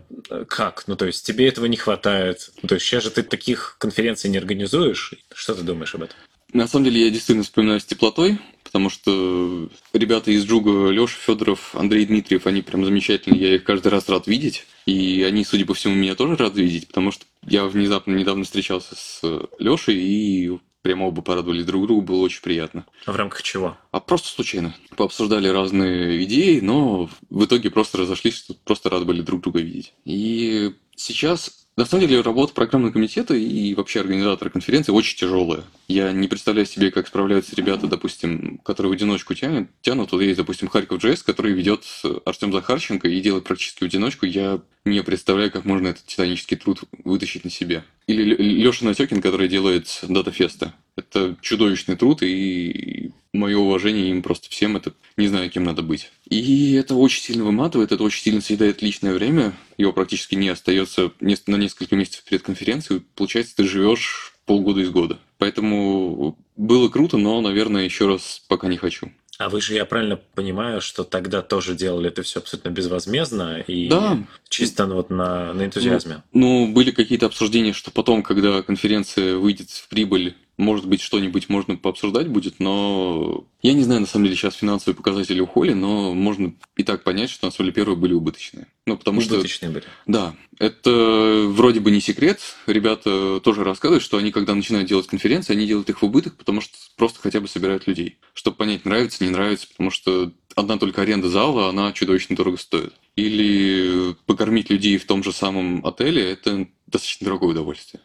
как? 0.49 0.85
Ну, 0.87 0.97
то 0.97 1.05
есть 1.05 1.27
тебе 1.27 1.47
этого 1.47 1.67
не 1.67 1.77
хватает? 1.77 2.51
Ну, 2.63 2.69
то 2.69 2.77
есть 2.77 2.87
сейчас 2.87 3.05
же 3.05 3.11
ты 3.11 3.23
таких 3.23 3.77
конференций 3.79 4.31
не 4.31 4.39
организуешь? 4.39 5.13
Что 5.35 5.55
ты 5.55 5.63
думаешь 5.63 5.95
об 5.95 6.05
этом? 6.05 6.17
На 6.55 6.67
самом 6.67 6.87
деле 6.87 7.05
я 7.05 7.11
действительно 7.11 7.43
вспоминаю 7.43 7.81
с 7.81 7.85
теплотой, 7.85 8.39
потому 8.65 8.89
что 8.89 9.69
ребята 9.93 10.31
из 10.31 10.47
Джуга, 10.47 10.89
Леша 10.89 11.19
Федоров, 11.21 11.75
Андрей 11.75 12.07
Дмитриев, 12.07 12.47
они 12.47 12.63
прям 12.63 12.87
замечательные, 12.87 13.43
я 13.43 13.55
их 13.57 13.65
каждый 13.65 13.89
раз 13.89 14.09
рад 14.09 14.27
видеть. 14.27 14.65
И 14.87 15.23
они, 15.23 15.45
судя 15.45 15.67
по 15.67 15.75
всему, 15.75 15.95
меня 15.95 16.15
тоже 16.15 16.37
рады 16.37 16.63
видеть, 16.63 16.89
потому 16.89 17.13
что 17.13 17.27
я 17.47 17.67
внезапно 17.67 18.15
недавно 18.15 18.45
встречался 18.45 18.95
с 18.97 19.21
Лешей 19.59 19.97
и 19.97 20.59
прямо 20.83 21.09
оба 21.09 21.23
порадовали 21.23 21.63
друг 21.63 21.87
другу, 21.87 22.03
было 22.03 22.21
очень 22.21 22.43
приятно. 22.43 22.87
А 23.07 23.13
в 23.13 23.17
рамках 23.17 23.43
чего? 23.43 23.77
А 23.91 24.01
просто 24.01 24.29
случайно. 24.29 24.75
Пообсуждали 24.97 25.49
разные 25.49 26.23
идеи, 26.25 26.61
но 26.61 27.09
в 27.31 27.45
итоге 27.45 27.71
просто 27.71 27.99
разошлись, 27.99 28.47
просто 28.65 28.91
рады 28.91 29.05
были 29.05 29.23
друг 29.23 29.43
друга 29.43 29.61
видеть. 29.61 29.95
И 30.05 30.75
сейчас 30.97 31.58
на 31.79 31.85
самом 31.85 32.09
деле 32.09 32.23
работа 32.23 32.53
программного 32.55 32.93
комитета 32.93 33.35
и 33.35 33.73
вообще 33.75 34.01
организатора 34.01 34.51
конференции 34.51 34.91
очень 34.91 35.17
тяжелая. 35.17 35.63
Я 35.87 36.11
не 36.11 36.27
представляю 36.27 36.67
себе, 36.67 36.91
как 36.91 37.07
справляются 37.07 37.55
ребята, 37.55 37.87
допустим, 37.87 38.59
которые 38.65 38.91
в 38.91 38.95
одиночку 38.95 39.35
тянут. 39.35 39.69
тянут. 39.81 40.11
Вот 40.11 40.21
есть, 40.21 40.39
допустим, 40.39 40.67
Харьков 40.67 41.01
JS, 41.01 41.23
который 41.25 41.53
ведет 41.53 41.85
Артем 42.25 42.53
Захарченко 42.53 43.07
и 43.07 43.21
делает 43.21 43.45
практически 43.45 43.85
в 43.85 43.87
одиночку. 43.87 44.27
Я 44.27 44.61
не 44.85 45.05
представляю, 45.05 45.53
как 45.53 45.65
можно 45.65 45.89
этот 45.89 46.05
титанический 46.05 46.57
труд 46.57 46.81
вытащить 47.05 47.45
на 47.45 47.51
себе. 47.51 47.85
Или 48.09 48.35
Леша 48.35 48.85
Натекин, 48.85 49.23
который 49.23 49.49
делает 49.49 50.01
датафеста. 50.03 50.75
Это 50.97 51.37
чудовищный 51.41 51.95
труд, 51.95 52.25
и 52.25 53.13
мое 53.33 53.57
уважение 53.57 54.11
им 54.11 54.23
просто 54.23 54.49
всем, 54.51 54.77
это 54.77 54.93
не 55.17 55.29
знаю, 55.29 55.51
кем 55.51 55.65
надо 55.65 55.83
быть. 55.83 56.11
И 56.29 56.75
это 56.75 56.95
очень 56.95 57.23
сильно 57.23 57.45
выматывает, 57.45 57.93
это 57.93 58.03
очень 58.03 58.23
сильно 58.23 58.41
съедает 58.41 58.83
личное 58.83 59.15
время, 59.15 59.55
его 59.77 59.93
практически 59.93 60.35
не 60.35 60.49
остается 60.49 61.13
на 61.21 61.57
несколько 61.57 61.97
месяцев 61.97 62.25
перед 62.25 62.43
конференцией, 62.43 63.03
получается, 63.15 63.57
ты 63.57 63.65
живешь 63.65 64.35
полгода 64.47 64.81
из 64.81 64.91
года. 64.91 65.19
Поэтому 65.37 66.37
было 66.57 66.89
круто, 66.89 67.17
но, 67.17 67.41
наверное, 67.41 67.85
еще 67.85 68.09
раз 68.09 68.43
пока 68.49 68.69
не 68.69 68.77
хочу. 68.77 69.13
А 69.39 69.49
вы 69.49 69.61
же, 69.61 69.75
я 69.75 69.85
правильно 69.85 70.17
понимаю, 70.17 70.81
что 70.81 71.05
тогда 71.05 71.43
тоже 71.43 71.77
делали 71.77 72.09
это 72.09 72.23
все 72.23 72.41
абсолютно 72.41 72.71
безвозмездно 72.71 73.61
и 73.61 73.89
да. 73.89 74.19
чисто 74.49 74.87
ну, 74.87 74.97
вот 74.97 75.11
на, 75.11 75.53
на 75.53 75.65
энтузиазме? 75.65 76.25
Ну, 76.33 76.67
ну, 76.67 76.73
были 76.73 76.91
какие-то 76.91 77.27
обсуждения, 77.27 77.73
что 77.73 77.93
потом, 77.93 78.25
когда 78.25 78.63
конференция 78.63 79.37
выйдет 79.37 79.71
в 79.71 79.89
прибыль, 79.89 80.35
может 80.59 80.87
быть, 80.87 81.01
что-нибудь 81.01 81.49
можно 81.49 81.77
пообсуждать 81.77 82.29
будет, 82.29 82.59
но 82.59 83.47
я 83.63 83.73
не 83.73 83.85
знаю, 83.85 84.01
на 84.01 84.07
самом 84.07 84.25
деле, 84.25 84.37
сейчас 84.37 84.57
финансовые 84.57 84.97
показатели 84.97 85.41
у 85.41 85.47
Холли, 85.47 85.73
но 85.73 86.13
можно 86.13 86.53
и 86.77 86.83
так 86.83 87.05
понять, 87.05 87.31
что 87.31 87.47
на 87.47 87.53
самом 87.53 87.67
деле 87.67 87.75
первые 87.75 87.97
были 87.97 88.13
убыточные. 88.13 88.67
Ну, 88.85 88.97
потому 88.97 89.21
убыточные 89.21 89.49
что... 89.49 89.81
были. 89.81 89.85
Да, 90.07 90.35
это 90.59 91.45
вроде 91.49 91.81
бы 91.81 91.91
не 91.91 92.01
секрет. 92.01 92.41
Ребята 92.67 93.41
тоже 93.41 93.63
рассказывают, 93.63 94.03
что 94.03 94.17
они, 94.17 94.33
когда 94.33 94.55
начинают 94.55 94.89
делать 94.89 95.07
конференции, 95.07 95.53
они 95.53 95.67
делают 95.67 95.91
их 95.91 96.03
в 96.03 96.05
убыток, 96.05 96.37
потому 96.37 96.61
что 96.61 96.77
просто 96.97 97.21
хотя 97.21 97.41
бы 97.41 97.49
собирают 97.49 97.87
людей. 97.87 98.19
Чтобы 98.35 98.57
понять, 98.57 98.85
нравится, 98.85 99.25
не 99.25 99.31
нравится, 99.31 99.69
потому 99.69 99.91
что 99.91 100.33
одна 100.57 100.77
только 100.77 101.03
аренда 101.03 101.29
зала, 101.29 101.69
она 101.69 101.93
чудовищно 101.93 102.35
дорого 102.35 102.57
стоит. 102.57 102.93
Или 103.15 104.17
покормить 104.27 104.71
людей 104.71 104.99
в 104.99 105.07
том 105.07 105.23
же 105.23 105.33
самом 105.33 105.87
отеле– 105.87 106.23
это 106.33 106.67
достаточно 106.87 107.27
дорогое 107.27 107.51
удовольствие. 107.51 108.03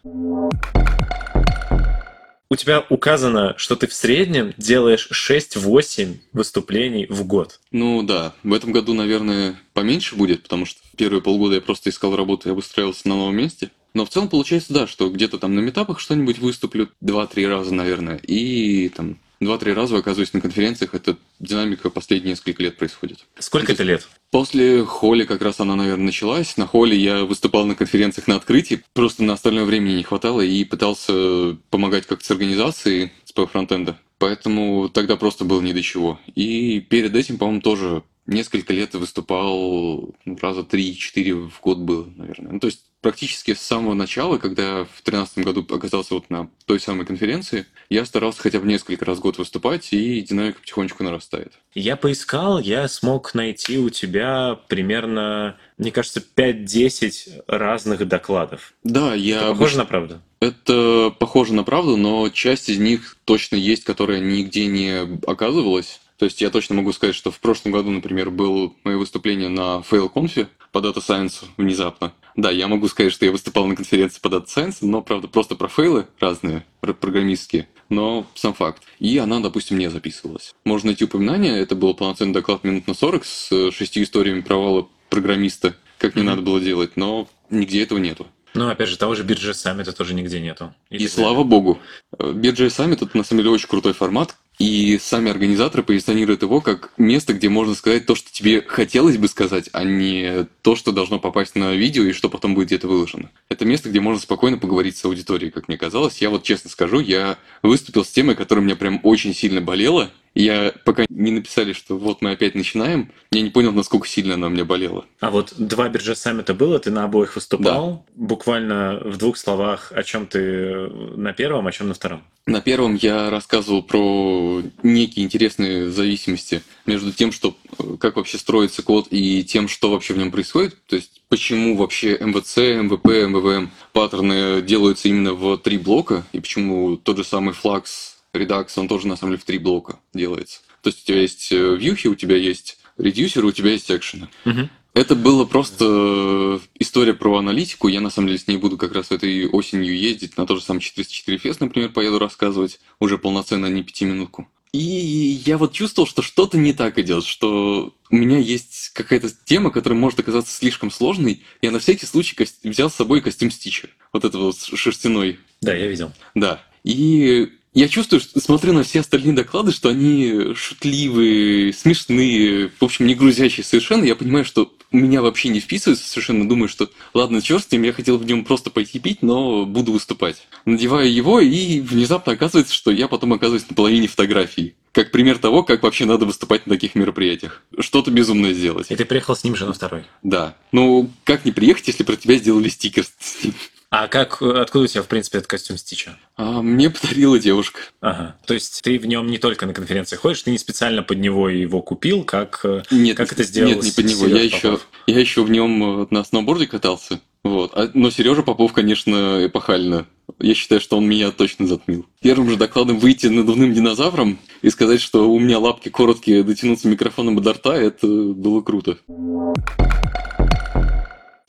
У 2.53 2.55
тебя 2.55 2.85
указано, 2.87 3.55
что 3.57 3.75
ты 3.75 3.87
в 3.87 3.95
среднем 3.95 4.53
делаешь 4.57 5.09
6-8 5.11 6.17
выступлений 6.33 7.07
в 7.07 7.25
год. 7.25 7.59
Ну 7.71 8.03
да, 8.03 8.35
в 8.43 8.53
этом 8.53 8.71
году, 8.71 8.93
наверное, 8.93 9.59
поменьше 9.73 10.15
будет, 10.15 10.43
потому 10.43 10.67
что 10.67 10.79
первые 10.95 11.23
полгода 11.23 11.55
я 11.55 11.61
просто 11.61 11.89
искал 11.89 12.15
работу 12.15 12.47
и 12.47 12.51
обустроился 12.51 13.09
на 13.09 13.15
новом 13.15 13.35
месте. 13.35 13.71
Но 13.95 14.05
в 14.05 14.09
целом 14.09 14.29
получается, 14.29 14.71
да, 14.71 14.85
что 14.85 15.09
где-то 15.09 15.39
там 15.39 15.55
на 15.55 15.61
метапах 15.61 15.99
что-нибудь 15.99 16.37
выступлю 16.37 16.89
2-3 17.03 17.47
раза, 17.47 17.73
наверное, 17.73 18.17
и 18.17 18.89
там 18.89 19.17
2-3 19.47 19.73
раза 19.73 19.97
оказываюсь 19.97 20.33
на 20.33 20.41
конференциях. 20.41 20.93
Это 20.93 21.17
динамика 21.39 21.89
последние 21.89 22.31
несколько 22.31 22.63
лет 22.63 22.77
происходит. 22.77 23.19
Сколько 23.39 23.71
это 23.73 23.83
лет? 23.83 24.07
После 24.31 24.83
Холли 24.83 25.25
как 25.25 25.41
раз 25.41 25.59
она, 25.59 25.75
наверное, 25.75 26.05
началась. 26.05 26.57
На 26.57 26.65
Холли 26.65 26.95
я 26.95 27.23
выступал 27.23 27.65
на 27.65 27.75
конференциях 27.75 28.27
на 28.27 28.35
открытии. 28.35 28.83
Просто 28.93 29.23
на 29.23 29.33
остальное 29.33 29.65
времени 29.65 29.95
не 29.95 30.03
хватало 30.03 30.41
и 30.41 30.63
пытался 30.63 31.57
помогать 31.69 32.05
как-то 32.07 32.25
с 32.25 32.31
организацией 32.31 33.11
с 33.25 33.33
фронтенда. 33.33 33.97
Поэтому 34.17 34.89
тогда 34.89 35.17
просто 35.17 35.43
было 35.43 35.61
ни 35.61 35.73
до 35.73 35.81
чего. 35.81 36.19
И 36.35 36.79
перед 36.79 37.15
этим, 37.15 37.37
по-моему, 37.37 37.61
тоже 37.61 38.03
несколько 38.25 38.73
лет 38.73 38.93
выступал, 38.93 40.13
ну, 40.25 40.37
раза 40.41 40.61
3-4 40.61 41.49
в 41.49 41.61
год 41.61 41.79
было, 41.79 42.07
наверное. 42.15 42.53
Ну, 42.53 42.59
то 42.59 42.67
есть 42.67 42.85
практически 43.03 43.53
с 43.53 43.59
самого 43.59 43.93
начала, 43.93 44.37
когда 44.37 44.85
в 44.85 45.03
2013 45.03 45.39
году 45.39 45.67
оказался 45.69 46.15
вот 46.15 46.29
на 46.29 46.49
той 46.65 46.79
самой 46.79 47.05
конференции, 47.05 47.67
я 47.89 48.05
старался 48.05 48.41
хотя 48.41 48.59
бы 48.59 48.65
несколько 48.65 49.05
раз 49.05 49.19
в 49.19 49.21
год 49.21 49.37
выступать, 49.37 49.89
и 49.91 50.21
динамика 50.21 50.61
потихонечку 50.61 51.03
нарастает. 51.03 51.51
Я 51.75 51.97
поискал, 51.97 52.59
я 52.59 52.87
смог 52.87 53.35
найти 53.35 53.77
у 53.77 53.89
тебя 53.89 54.57
примерно, 54.69 55.57
мне 55.77 55.91
кажется, 55.91 56.23
5-10 56.35 57.43
разных 57.45 58.07
докладов. 58.07 58.73
Да, 58.83 59.13
я... 59.13 59.37
Это 59.37 59.49
похоже 59.49 59.77
на 59.77 59.85
правду? 59.85 60.21
Это 60.39 61.15
похоже 61.19 61.53
на 61.53 61.63
правду, 61.63 61.97
но 61.97 62.29
часть 62.29 62.69
из 62.69 62.79
них 62.79 63.17
точно 63.25 63.57
есть, 63.57 63.83
которая 63.83 64.19
нигде 64.19 64.65
не 64.67 65.19
оказывалась. 65.27 65.99
То 66.17 66.25
есть 66.25 66.39
я 66.39 66.49
точно 66.49 66.75
могу 66.75 66.93
сказать, 66.93 67.15
что 67.15 67.31
в 67.31 67.39
прошлом 67.39 67.73
году, 67.73 67.91
например, 67.91 68.29
было 68.29 68.71
мое 68.85 68.97
выступление 68.97 69.49
на 69.49 69.83
FailConf 69.89 70.47
по 70.71 70.77
Data 70.79 70.97
Science 71.05 71.43
внезапно. 71.57 72.13
Да, 72.35 72.49
я 72.51 72.67
могу 72.67 72.87
сказать, 72.87 73.13
что 73.13 73.25
я 73.25 73.31
выступал 73.31 73.67
на 73.67 73.75
конференции 73.75 74.19
по 74.19 74.27
Data 74.27 74.45
Science, 74.45 74.77
но, 74.81 75.01
правда, 75.01 75.27
просто 75.27 75.55
про 75.55 75.67
фейлы 75.67 76.07
разные, 76.19 76.65
программистские, 76.81 77.67
но 77.89 78.25
сам 78.35 78.53
факт. 78.53 78.83
И 78.99 79.17
она, 79.17 79.39
допустим, 79.39 79.77
не 79.77 79.89
записывалась. 79.89 80.53
Можно 80.65 80.87
найти 80.87 81.05
упоминание, 81.05 81.59
это 81.59 81.75
был 81.75 81.93
полноценный 81.93 82.33
доклад 82.33 82.63
минут 82.63 82.87
на 82.87 82.93
40 82.93 83.25
с 83.25 83.71
шестью 83.71 84.03
историями 84.03 84.41
провала 84.41 84.87
программиста, 85.09 85.75
как 85.99 86.15
не 86.15 86.21
mm-hmm. 86.21 86.25
надо 86.25 86.41
было 86.41 86.59
делать, 86.59 86.97
но 86.97 87.27
нигде 87.49 87.83
этого 87.83 87.99
нету. 87.99 88.27
Ну, 88.55 88.69
опять 88.69 88.89
же, 88.89 88.97
того 88.97 89.15
же 89.15 89.23
BirJS 89.23 89.65
Summit 89.65 89.91
тоже 89.93 90.13
нигде 90.13 90.39
нету. 90.39 90.73
И, 90.89 90.97
и 90.97 91.07
слава 91.07 91.43
богу. 91.43 91.79
BirJS 92.17 92.67
Summit 92.67 93.03
это 93.03 93.17
на 93.17 93.23
самом 93.23 93.41
деле 93.41 93.51
очень 93.51 93.67
крутой 93.67 93.93
формат, 93.93 94.35
и 94.59 94.99
сами 95.01 95.31
организаторы 95.31 95.83
позиционируют 95.83 96.43
его 96.43 96.61
как 96.61 96.91
место, 96.97 97.33
где 97.33 97.49
можно 97.49 97.75
сказать 97.75 98.05
то, 98.05 98.15
что 98.15 98.31
тебе 98.31 98.61
хотелось 98.61 99.17
бы 99.17 99.27
сказать, 99.27 99.69
а 99.73 99.83
не 99.83 100.47
то, 100.61 100.75
что 100.75 100.91
должно 100.91 101.19
попасть 101.19 101.55
на 101.55 101.73
видео 101.73 102.03
и 102.03 102.13
что 102.13 102.29
потом 102.29 102.55
будет 102.55 102.67
где-то 102.67 102.87
выложено. 102.87 103.29
Это 103.49 103.65
место, 103.65 103.89
где 103.89 103.99
можно 103.99 104.21
спокойно 104.21 104.57
поговорить 104.57 104.97
с 104.97 105.05
аудиторией, 105.05 105.51
как 105.51 105.67
мне 105.67 105.77
казалось. 105.77 106.19
Я 106.19 106.29
вот 106.29 106.43
честно 106.43 106.69
скажу, 106.69 106.99
я 106.99 107.37
выступил 107.61 108.05
с 108.05 108.11
темой, 108.11 108.35
которая 108.35 108.63
меня 108.63 108.75
прям 108.75 108.99
очень 109.03 109.33
сильно 109.33 109.61
болела, 109.61 110.11
я 110.35 110.73
пока 110.83 111.05
не 111.09 111.31
написали, 111.31 111.73
что 111.73 111.97
вот 111.97 112.21
мы 112.21 112.31
опять 112.31 112.55
начинаем, 112.55 113.11
я 113.31 113.41
не 113.41 113.49
понял, 113.49 113.71
насколько 113.71 114.07
сильно 114.07 114.33
она 114.33 114.47
у 114.47 114.49
меня 114.49 114.65
болела. 114.65 115.05
А 115.19 115.29
вот 115.29 115.53
два 115.57 115.89
BeerJS 115.89 116.15
саммита 116.15 116.53
было, 116.53 116.79
ты 116.79 116.91
на 116.91 117.03
обоих 117.03 117.35
выступал. 117.35 118.05
Да. 118.15 118.25
Буквально 118.25 119.01
в 119.03 119.17
двух 119.17 119.37
словах, 119.37 119.91
о 119.93 120.03
чем 120.03 120.25
ты 120.25 120.89
на 121.15 121.33
первом, 121.33 121.67
о 121.67 121.71
чем 121.71 121.87
на 121.87 121.93
втором? 121.93 122.23
На 122.45 122.61
первом 122.61 122.95
я 122.95 123.29
рассказывал 123.29 123.83
про 123.83 124.61
некие 124.81 125.23
интересные 125.23 125.89
зависимости 125.89 126.61
между 126.85 127.13
тем, 127.13 127.31
что 127.31 127.55
как 127.99 128.17
вообще 128.17 128.37
строится 128.37 128.81
код 128.81 129.07
и 129.11 129.43
тем, 129.43 129.67
что 129.67 129.91
вообще 129.91 130.13
в 130.13 130.17
нем 130.17 130.31
происходит. 130.31 130.75
То 130.87 130.97
есть 130.97 131.21
почему 131.29 131.77
вообще 131.77 132.17
MVC, 132.19 132.57
MVP, 132.57 133.05
MVVM 133.05 133.71
паттерны 133.93 134.61
делаются 134.61 135.07
именно 135.07 135.33
в 135.33 135.57
три 135.57 135.77
блока, 135.77 136.25
и 136.33 136.39
почему 136.39 136.97
тот 136.97 137.17
же 137.17 137.23
самый 137.23 137.53
Flux 137.53 138.12
Redux, 138.33 138.67
он 138.77 138.87
тоже 138.87 139.07
на 139.07 139.15
самом 139.15 139.33
деле 139.33 139.41
в 139.41 139.45
три 139.45 139.57
блока 139.59 139.99
делается. 140.13 140.61
То 140.81 140.89
есть 140.89 141.03
у 141.03 141.05
тебя 141.05 141.21
есть 141.21 141.51
э, 141.51 141.75
вьюхи, 141.75 142.07
у 142.07 142.15
тебя 142.15 142.35
есть 142.35 142.77
редюсеры, 142.97 143.47
у 143.47 143.51
тебя 143.51 143.71
есть 143.71 143.89
экшены. 143.89 144.29
Угу. 144.45 144.69
Это 144.93 145.15
было 145.15 145.45
просто 145.45 145.85
э, 145.87 146.59
история 146.79 147.13
про 147.13 147.37
аналитику. 147.37 147.87
Я, 147.87 148.01
на 148.01 148.09
самом 148.09 148.27
деле, 148.27 148.39
с 148.39 148.47
ней 148.47 148.57
буду 148.57 148.77
как 148.77 148.93
раз 148.93 149.11
этой 149.11 149.47
осенью 149.47 149.97
ездить. 149.97 150.37
На 150.37 150.45
тот 150.45 150.59
же 150.59 150.63
самый 150.63 150.81
404 150.81 151.37
fest, 151.37 151.61
например, 151.61 151.89
поеду 151.89 152.19
рассказывать. 152.19 152.79
Уже 152.99 153.17
полноценно, 153.17 153.67
не 153.67 153.83
пятиминутку. 153.83 154.47
И 154.71 155.39
я 155.45 155.59
вот 155.59 155.71
чувствовал, 155.73 156.07
что 156.07 156.23
что-то 156.23 156.57
не 156.57 156.73
так 156.73 156.97
идет, 156.97 157.25
что 157.25 157.93
у 158.09 158.15
меня 158.15 158.39
есть 158.39 158.89
какая-то 158.93 159.29
тема, 159.45 159.69
которая 159.69 159.99
может 159.99 160.19
оказаться 160.19 160.55
слишком 160.55 160.89
сложной. 160.89 161.43
Я 161.61 161.71
на 161.71 161.79
всякий 161.79 162.07
случай 162.07 162.35
взял 162.63 162.89
с 162.89 162.95
собой 162.95 163.21
костюм 163.21 163.51
Стича. 163.51 163.89
Вот 164.11 164.25
этого 164.25 164.45
вот 164.45 164.57
шерстяной. 164.57 165.39
Да, 165.61 165.75
я 165.75 165.87
видел. 165.87 166.11
Да. 166.33 166.63
И 166.83 167.51
я 167.73 167.87
чувствую, 167.87 168.19
что, 168.19 168.39
смотрю 168.39 168.73
на 168.73 168.83
все 168.83 168.99
остальные 168.99 169.33
доклады, 169.33 169.71
что 169.71 169.89
они 169.89 170.53
шутливые, 170.55 171.73
смешные, 171.73 172.69
в 172.79 172.83
общем, 172.83 173.07
не 173.07 173.15
грузящие 173.15 173.63
совершенно. 173.63 174.03
Я 174.03 174.15
понимаю, 174.15 174.45
что 174.45 174.71
меня 174.91 175.21
вообще 175.21 175.49
не 175.49 175.59
вписывается 175.59 176.07
совершенно. 176.07 176.47
Думаю, 176.47 176.69
что 176.69 176.89
ладно, 177.13 177.41
черт 177.41 177.67
с 177.67 177.71
ним, 177.71 177.83
я 177.83 177.93
хотел 177.93 178.17
в 178.17 178.25
нем 178.25 178.45
просто 178.45 178.69
пойти 178.69 178.99
пить, 178.99 179.23
но 179.23 179.65
буду 179.65 179.91
выступать. 179.91 180.47
Надеваю 180.65 181.11
его, 181.11 181.39
и 181.39 181.79
внезапно 181.79 182.33
оказывается, 182.33 182.73
что 182.73 182.91
я 182.91 183.07
потом 183.07 183.33
оказываюсь 183.33 183.67
на 183.67 183.75
половине 183.75 184.07
фотографий. 184.07 184.75
Как 184.91 185.11
пример 185.11 185.39
того, 185.39 185.63
как 185.63 185.81
вообще 185.81 186.05
надо 186.05 186.25
выступать 186.25 186.67
на 186.67 186.75
таких 186.75 186.93
мероприятиях. 186.93 187.63
Что-то 187.79 188.11
безумное 188.11 188.53
сделать. 188.53 188.91
И 188.91 188.95
ты 188.95 189.05
приехал 189.05 189.35
с 189.35 189.43
ним 189.43 189.55
же 189.55 189.65
на 189.65 189.73
второй? 189.73 190.03
Да. 190.21 190.55
Ну, 190.71 191.09
как 191.23 191.45
не 191.45 191.51
приехать, 191.51 191.87
если 191.87 192.03
про 192.03 192.15
тебя 192.15 192.35
сделали 192.35 192.69
стикер 192.69 193.05
с 193.19 193.43
ним? 193.43 193.55
А 193.95 194.07
как, 194.07 194.41
откуда 194.41 194.85
у 194.85 194.87
тебя, 194.87 195.03
в 195.03 195.07
принципе, 195.07 195.37
этот 195.37 195.47
костюм 195.47 195.77
Стича? 195.77 196.17
А, 196.35 196.63
мне 196.63 196.89
подарила 196.89 197.37
девушка. 197.37 197.79
Ага. 198.01 198.35
То 198.47 198.55
есть 198.55 198.81
ты 198.81 198.97
в 198.97 199.05
нем 199.05 199.27
не 199.27 199.37
только 199.37 199.67
на 199.67 199.73
конференции 199.75 200.15
ходишь, 200.15 200.41
ты 200.41 200.49
не 200.49 200.57
специально 200.57 201.03
под 201.03 201.19
него 201.19 201.47
его 201.47 201.79
купил, 201.83 202.23
как, 202.23 202.61
э, 202.63 202.81
нет, 202.89 203.15
как 203.15 203.31
это 203.33 203.43
сделал 203.43 203.69
Нет, 203.69 203.83
не 203.83 203.91
под 203.91 204.05
него. 204.05 204.25
Я 204.25 204.41
еще, 204.41 204.79
я 205.05 205.19
еще 205.19 205.43
в 205.43 205.51
нем 205.51 206.07
на 206.09 206.23
сноуборде 206.23 206.65
катался. 206.65 207.19
Вот. 207.43 207.73
А, 207.75 207.91
но 207.93 208.09
Сережа 208.09 208.41
Попов, 208.41 208.73
конечно, 208.73 209.45
эпохально. 209.45 210.07
Я 210.39 210.55
считаю, 210.55 210.81
что 210.81 210.97
он 210.97 211.07
меня 211.07 211.29
точно 211.29 211.67
затмил. 211.67 212.07
Первым 212.19 212.49
же 212.49 212.55
докладом 212.55 212.97
выйти 212.97 213.27
надувным 213.27 213.75
динозавром 213.75 214.39
и 214.63 214.71
сказать, 214.71 215.01
что 215.01 215.31
у 215.31 215.39
меня 215.39 215.59
лапки 215.59 215.89
короткие, 215.89 216.43
дотянуться 216.43 216.87
микрофоном 216.87 217.39
до 217.39 217.53
рта, 217.53 217.75
это 217.75 218.07
было 218.07 218.61
круто. 218.61 218.97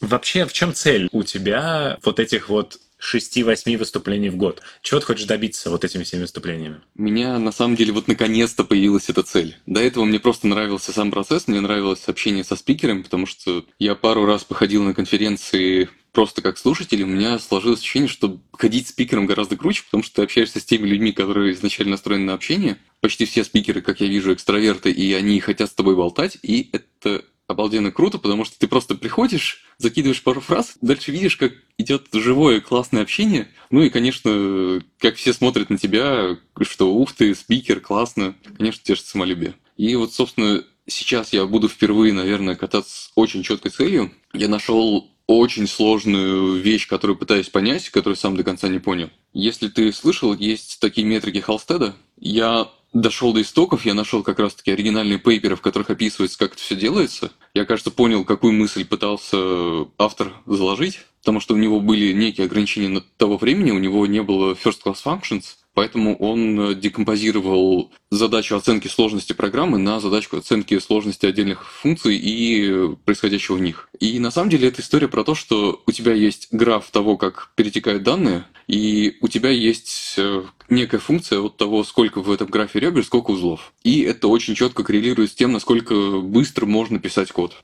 Вообще, 0.00 0.44
в 0.44 0.52
чем 0.52 0.74
цель 0.74 1.08
у 1.12 1.22
тебя 1.22 1.98
вот 2.02 2.20
этих 2.20 2.48
вот 2.48 2.78
6-8 3.04 3.76
выступлений 3.76 4.30
в 4.30 4.36
год. 4.36 4.62
Чего 4.82 5.00
ты 5.00 5.06
хочешь 5.06 5.26
добиться 5.26 5.70
вот 5.70 5.84
этими 5.84 6.04
всеми 6.04 6.22
выступлениями? 6.22 6.80
У 6.96 7.02
меня 7.02 7.38
на 7.38 7.52
самом 7.52 7.76
деле 7.76 7.92
вот 7.92 8.08
наконец-то 8.08 8.64
появилась 8.64 9.08
эта 9.08 9.22
цель. 9.22 9.56
До 9.66 9.80
этого 9.80 10.04
мне 10.04 10.18
просто 10.18 10.46
нравился 10.46 10.92
сам 10.92 11.10
процесс, 11.10 11.48
мне 11.48 11.60
нравилось 11.60 12.04
общение 12.06 12.44
со 12.44 12.56
спикером, 12.56 13.02
потому 13.02 13.26
что 13.26 13.64
я 13.78 13.94
пару 13.94 14.24
раз 14.24 14.44
походил 14.44 14.82
на 14.82 14.94
конференции 14.94 15.90
просто 16.12 16.42
как 16.42 16.56
слушатель, 16.56 17.02
у 17.02 17.06
меня 17.06 17.38
сложилось 17.40 17.80
ощущение, 17.80 18.08
что 18.08 18.40
ходить 18.52 18.86
спикером 18.88 19.26
гораздо 19.26 19.56
круче, 19.56 19.82
потому 19.84 20.04
что 20.04 20.16
ты 20.16 20.22
общаешься 20.22 20.60
с 20.60 20.64
теми 20.64 20.86
людьми, 20.86 21.10
которые 21.10 21.52
изначально 21.52 21.92
настроены 21.92 22.24
на 22.24 22.34
общение. 22.34 22.78
Почти 23.00 23.26
все 23.26 23.42
спикеры, 23.42 23.82
как 23.82 24.00
я 24.00 24.06
вижу, 24.06 24.32
экстраверты, 24.32 24.92
и 24.92 25.12
они 25.12 25.40
хотят 25.40 25.70
с 25.70 25.74
тобой 25.74 25.96
болтать, 25.96 26.38
и 26.42 26.70
это 26.72 27.24
обалденно 27.46 27.90
круто, 27.90 28.18
потому 28.18 28.44
что 28.44 28.58
ты 28.58 28.66
просто 28.66 28.94
приходишь, 28.94 29.64
закидываешь 29.78 30.22
пару 30.22 30.40
фраз, 30.40 30.76
дальше 30.80 31.12
видишь, 31.12 31.36
как 31.36 31.52
идет 31.78 32.06
живое 32.12 32.60
классное 32.60 33.02
общение. 33.02 33.48
Ну 33.70 33.82
и, 33.82 33.90
конечно, 33.90 34.82
как 34.98 35.16
все 35.16 35.32
смотрят 35.32 35.70
на 35.70 35.78
тебя, 35.78 36.38
что 36.62 36.94
ух 36.94 37.12
ты, 37.12 37.34
спикер, 37.34 37.80
классно, 37.80 38.34
конечно, 38.56 38.82
тешит 38.82 39.06
самолюбие. 39.06 39.54
И 39.76 39.94
вот, 39.96 40.12
собственно, 40.12 40.64
сейчас 40.86 41.32
я 41.32 41.46
буду 41.46 41.68
впервые, 41.68 42.12
наверное, 42.12 42.56
кататься 42.56 42.94
с 42.94 43.12
очень 43.14 43.42
четкой 43.42 43.70
целью. 43.70 44.12
Я 44.32 44.48
нашел 44.48 45.10
очень 45.26 45.66
сложную 45.66 46.60
вещь, 46.60 46.86
которую 46.86 47.16
пытаюсь 47.16 47.48
понять, 47.48 47.88
которую 47.88 48.16
сам 48.16 48.36
до 48.36 48.44
конца 48.44 48.68
не 48.68 48.78
понял. 48.78 49.10
Если 49.32 49.68
ты 49.68 49.92
слышал, 49.92 50.34
есть 50.34 50.78
такие 50.80 51.06
метрики 51.06 51.38
Халстеда. 51.38 51.94
Я 52.18 52.68
дошел 52.94 53.32
до 53.34 53.42
истоков, 53.42 53.84
я 53.84 53.92
нашел 53.92 54.22
как 54.22 54.38
раз-таки 54.38 54.70
оригинальные 54.70 55.18
пейперы, 55.18 55.56
в 55.56 55.60
которых 55.60 55.90
описывается, 55.90 56.38
как 56.38 56.52
это 56.52 56.62
все 56.62 56.76
делается. 56.76 57.32
Я, 57.52 57.66
кажется, 57.66 57.90
понял, 57.90 58.24
какую 58.24 58.54
мысль 58.54 58.86
пытался 58.86 59.86
автор 59.98 60.32
заложить, 60.46 61.00
потому 61.20 61.40
что 61.40 61.54
у 61.54 61.58
него 61.58 61.80
были 61.80 62.12
некие 62.12 62.46
ограничения 62.46 62.88
на 62.88 63.02
того 63.18 63.36
времени, 63.36 63.72
у 63.72 63.78
него 63.78 64.06
не 64.06 64.22
было 64.22 64.52
first 64.54 64.80
class 64.84 64.98
functions, 65.04 65.56
Поэтому 65.74 66.16
он 66.16 66.60
э, 66.60 66.74
декомпозировал 66.74 67.92
задачу 68.10 68.56
оценки 68.56 68.86
сложности 68.86 69.32
программы 69.32 69.78
на 69.78 69.98
задачу 70.00 70.36
оценки 70.36 70.78
сложности 70.78 71.26
отдельных 71.26 71.70
функций 71.70 72.16
и 72.16 72.94
происходящего 73.04 73.56
в 73.56 73.60
них. 73.60 73.88
И 73.98 74.20
на 74.20 74.30
самом 74.30 74.50
деле 74.50 74.68
это 74.68 74.80
история 74.80 75.08
про 75.08 75.24
то, 75.24 75.34
что 75.34 75.82
у 75.86 75.92
тебя 75.92 76.14
есть 76.14 76.48
граф 76.52 76.88
того, 76.90 77.16
как 77.16 77.50
перетекают 77.56 78.04
данные, 78.04 78.44
и 78.68 79.16
у 79.20 79.28
тебя 79.28 79.50
есть 79.50 80.14
э, 80.16 80.44
некая 80.68 80.98
функция 80.98 81.40
от 81.40 81.56
того, 81.56 81.82
сколько 81.82 82.22
в 82.22 82.30
этом 82.30 82.46
графе 82.48 82.78
ребер, 82.78 83.04
сколько 83.04 83.32
узлов. 83.32 83.72
И 83.82 84.02
это 84.02 84.28
очень 84.28 84.54
четко 84.54 84.84
коррелирует 84.84 85.32
с 85.32 85.34
тем, 85.34 85.52
насколько 85.52 86.20
быстро 86.20 86.66
можно 86.66 87.00
писать 87.00 87.32
код. 87.32 87.54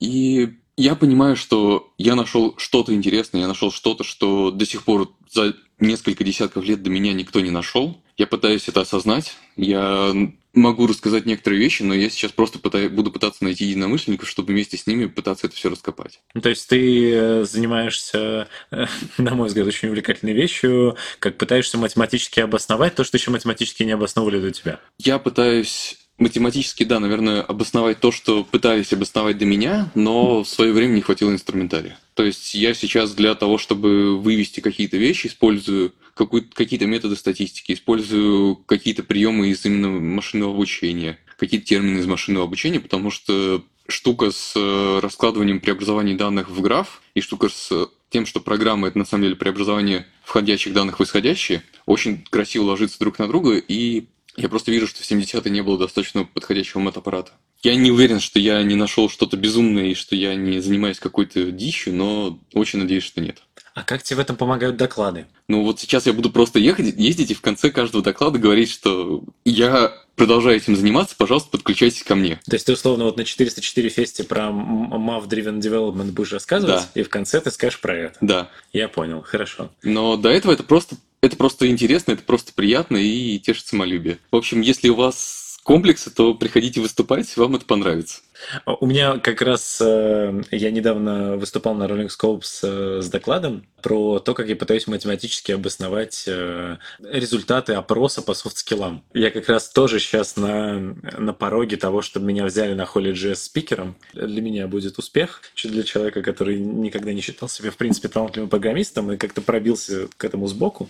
И 0.00 0.59
я 0.80 0.94
понимаю, 0.94 1.36
что 1.36 1.92
я 1.98 2.14
нашел 2.14 2.54
что-то 2.56 2.94
интересное, 2.94 3.42
я 3.42 3.48
нашел 3.48 3.70
что-то, 3.70 4.02
что 4.02 4.50
до 4.50 4.64
сих 4.64 4.84
пор 4.84 5.12
за 5.30 5.54
несколько 5.78 6.24
десятков 6.24 6.64
лет 6.64 6.82
до 6.82 6.88
меня 6.88 7.12
никто 7.12 7.40
не 7.40 7.50
нашел. 7.50 8.02
Я 8.16 8.26
пытаюсь 8.26 8.66
это 8.66 8.80
осознать. 8.80 9.34
Я 9.56 10.14
могу 10.54 10.86
рассказать 10.86 11.26
некоторые 11.26 11.60
вещи, 11.60 11.82
но 11.82 11.94
я 11.94 12.08
сейчас 12.08 12.32
просто 12.32 12.58
пытаюсь, 12.58 12.90
буду 12.90 13.12
пытаться 13.12 13.44
найти 13.44 13.66
единомышленников, 13.66 14.28
чтобы 14.28 14.52
вместе 14.52 14.78
с 14.78 14.86
ними 14.86 15.06
пытаться 15.06 15.46
это 15.46 15.56
все 15.56 15.68
раскопать. 15.68 16.20
Ну, 16.34 16.40
то 16.40 16.48
есть 16.48 16.66
ты 16.68 17.12
э, 17.12 17.44
занимаешься, 17.44 18.48
э, 18.70 18.86
на 19.18 19.34
мой 19.34 19.48
взгляд, 19.48 19.66
очень 19.66 19.88
увлекательной 19.88 20.32
вещью, 20.32 20.96
как 21.18 21.36
пытаешься 21.36 21.78
математически 21.78 22.40
обосновать 22.40 22.94
то, 22.94 23.04
что 23.04 23.18
еще 23.18 23.30
математически 23.30 23.82
не 23.82 23.92
обосновывали 23.92 24.40
до 24.40 24.50
тебя. 24.50 24.80
Я 24.98 25.18
пытаюсь 25.18 25.99
математически, 26.20 26.84
да, 26.84 27.00
наверное, 27.00 27.42
обосновать 27.42 27.98
то, 27.98 28.12
что 28.12 28.44
пытались 28.44 28.92
обосновать 28.92 29.38
до 29.38 29.46
меня, 29.46 29.90
но 29.94 30.44
в 30.44 30.48
свое 30.48 30.72
время 30.72 30.92
не 30.92 31.00
хватило 31.00 31.30
инструментария. 31.30 31.98
То 32.14 32.24
есть 32.24 32.54
я 32.54 32.74
сейчас 32.74 33.14
для 33.14 33.34
того, 33.34 33.58
чтобы 33.58 34.18
вывести 34.18 34.60
какие-то 34.60 34.96
вещи, 34.96 35.26
использую 35.26 35.92
какие-то 36.14 36.86
методы 36.86 37.16
статистики, 37.16 37.72
использую 37.72 38.56
какие-то 38.56 39.02
приемы 39.02 39.48
из 39.48 39.64
именно 39.64 39.88
машинного 39.88 40.52
обучения, 40.52 41.18
какие-то 41.38 41.66
термины 41.66 42.00
из 42.00 42.06
машинного 42.06 42.44
обучения, 42.44 42.80
потому 42.80 43.10
что 43.10 43.64
штука 43.88 44.30
с 44.30 44.52
э, 44.54 45.00
раскладыванием 45.00 45.60
преобразований 45.60 46.14
данных 46.14 46.50
в 46.50 46.60
граф 46.60 47.00
и 47.14 47.22
штука 47.22 47.48
с 47.48 47.88
тем, 48.10 48.26
что 48.26 48.40
программа 48.40 48.88
это 48.88 48.98
на 48.98 49.04
самом 49.04 49.24
деле 49.24 49.36
преобразование 49.36 50.06
входящих 50.24 50.72
данных 50.74 51.00
в 51.00 51.02
исходящие, 51.02 51.62
очень 51.86 52.24
красиво 52.28 52.64
ложится 52.64 52.98
друг 52.98 53.18
на 53.18 53.26
друга 53.26 53.56
и 53.56 54.06
я 54.36 54.48
просто 54.48 54.70
вижу, 54.70 54.86
что 54.86 55.02
в 55.02 55.10
70-е 55.10 55.50
не 55.50 55.62
было 55.62 55.78
достаточно 55.78 56.24
подходящего 56.24 56.80
мат-аппарата. 56.80 57.32
Я 57.62 57.74
не 57.74 57.90
уверен, 57.90 58.20
что 58.20 58.38
я 58.38 58.62
не 58.62 58.74
нашел 58.74 59.10
что-то 59.10 59.36
безумное 59.36 59.88
и 59.88 59.94
что 59.94 60.16
я 60.16 60.34
не 60.34 60.60
занимаюсь 60.60 60.98
какой-то 60.98 61.50
дичью, 61.50 61.94
но 61.94 62.38
очень 62.54 62.78
надеюсь, 62.78 63.04
что 63.04 63.20
нет. 63.20 63.42
А 63.74 63.82
как 63.82 64.02
тебе 64.02 64.16
в 64.16 64.20
этом 64.20 64.36
помогают 64.36 64.76
доклады? 64.76 65.26
Ну 65.48 65.62
вот 65.62 65.78
сейчас 65.78 66.06
я 66.06 66.12
буду 66.12 66.30
просто 66.30 66.58
ехать, 66.58 66.94
ездить 66.96 67.30
и 67.30 67.34
в 67.34 67.40
конце 67.40 67.70
каждого 67.70 68.02
доклада 68.02 68.38
говорить, 68.38 68.70
что 68.70 69.22
я 69.44 69.94
продолжаю 70.16 70.56
этим 70.56 70.76
заниматься, 70.76 71.14
пожалуйста, 71.16 71.50
подключайтесь 71.50 72.02
ко 72.02 72.14
мне. 72.14 72.40
То 72.46 72.56
есть 72.56 72.66
ты 72.66 72.72
условно 72.72 73.04
вот 73.04 73.16
на 73.16 73.24
404 73.24 73.88
фесте 73.88 74.24
про 74.24 74.48
MAV 74.48 75.28
Driven 75.28 75.60
Development 75.60 76.12
будешь 76.12 76.32
рассказывать, 76.32 76.88
да. 76.94 77.00
и 77.00 77.02
в 77.02 77.08
конце 77.08 77.40
ты 77.40 77.50
скажешь 77.50 77.80
про 77.80 77.96
это? 77.96 78.18
Да. 78.20 78.50
Я 78.72 78.88
понял, 78.88 79.22
хорошо. 79.22 79.70
Но 79.82 80.16
до 80.16 80.28
этого 80.28 80.52
это 80.52 80.62
просто 80.62 80.96
это 81.22 81.36
просто 81.36 81.68
интересно, 81.68 82.12
это 82.12 82.22
просто 82.22 82.52
приятно 82.52 82.96
и 82.96 83.38
тешит 83.38 83.66
самолюбие. 83.66 84.18
В 84.30 84.36
общем, 84.36 84.60
если 84.60 84.88
у 84.88 84.94
вас 84.94 85.58
комплексы, 85.62 86.10
то 86.10 86.34
приходите 86.34 86.80
выступать, 86.80 87.36
вам 87.36 87.56
это 87.56 87.66
понравится. 87.66 88.20
У 88.66 88.86
меня 88.86 89.18
как 89.18 89.42
раз 89.42 89.80
э, 89.80 90.42
я 90.50 90.70
недавно 90.70 91.36
выступал 91.36 91.74
на 91.74 91.84
Rolling 91.84 92.08
Scopes 92.08 92.60
э, 92.62 93.02
с 93.02 93.08
докладом 93.08 93.66
про 93.82 94.18
то, 94.18 94.34
как 94.34 94.48
я 94.48 94.56
пытаюсь 94.56 94.86
математически 94.86 95.52
обосновать 95.52 96.24
э, 96.26 96.76
результаты 97.00 97.74
опроса 97.74 98.22
по 98.22 98.34
софт-скиллам. 98.34 99.04
Я 99.14 99.30
как 99.30 99.48
раз 99.48 99.68
тоже 99.68 99.98
сейчас 100.00 100.36
на, 100.36 100.78
на 101.18 101.32
пороге 101.32 101.76
того, 101.76 102.02
чтобы 102.02 102.26
меня 102.26 102.44
взяли 102.44 102.74
на 102.74 102.82
HolyJS 102.82 103.36
спикером. 103.36 103.96
Для 104.12 104.42
меня 104.42 104.66
будет 104.66 104.98
успех, 104.98 105.42
что 105.54 105.68
для 105.68 105.82
человека, 105.82 106.22
который 106.22 106.58
никогда 106.58 107.12
не 107.12 107.20
считал 107.20 107.48
себя, 107.48 107.70
в 107.70 107.76
принципе, 107.76 108.08
талантливым 108.08 108.50
программистом 108.50 109.12
и 109.12 109.16
как-то 109.16 109.40
пробился 109.40 110.08
к 110.16 110.24
этому 110.24 110.46
сбоку. 110.46 110.88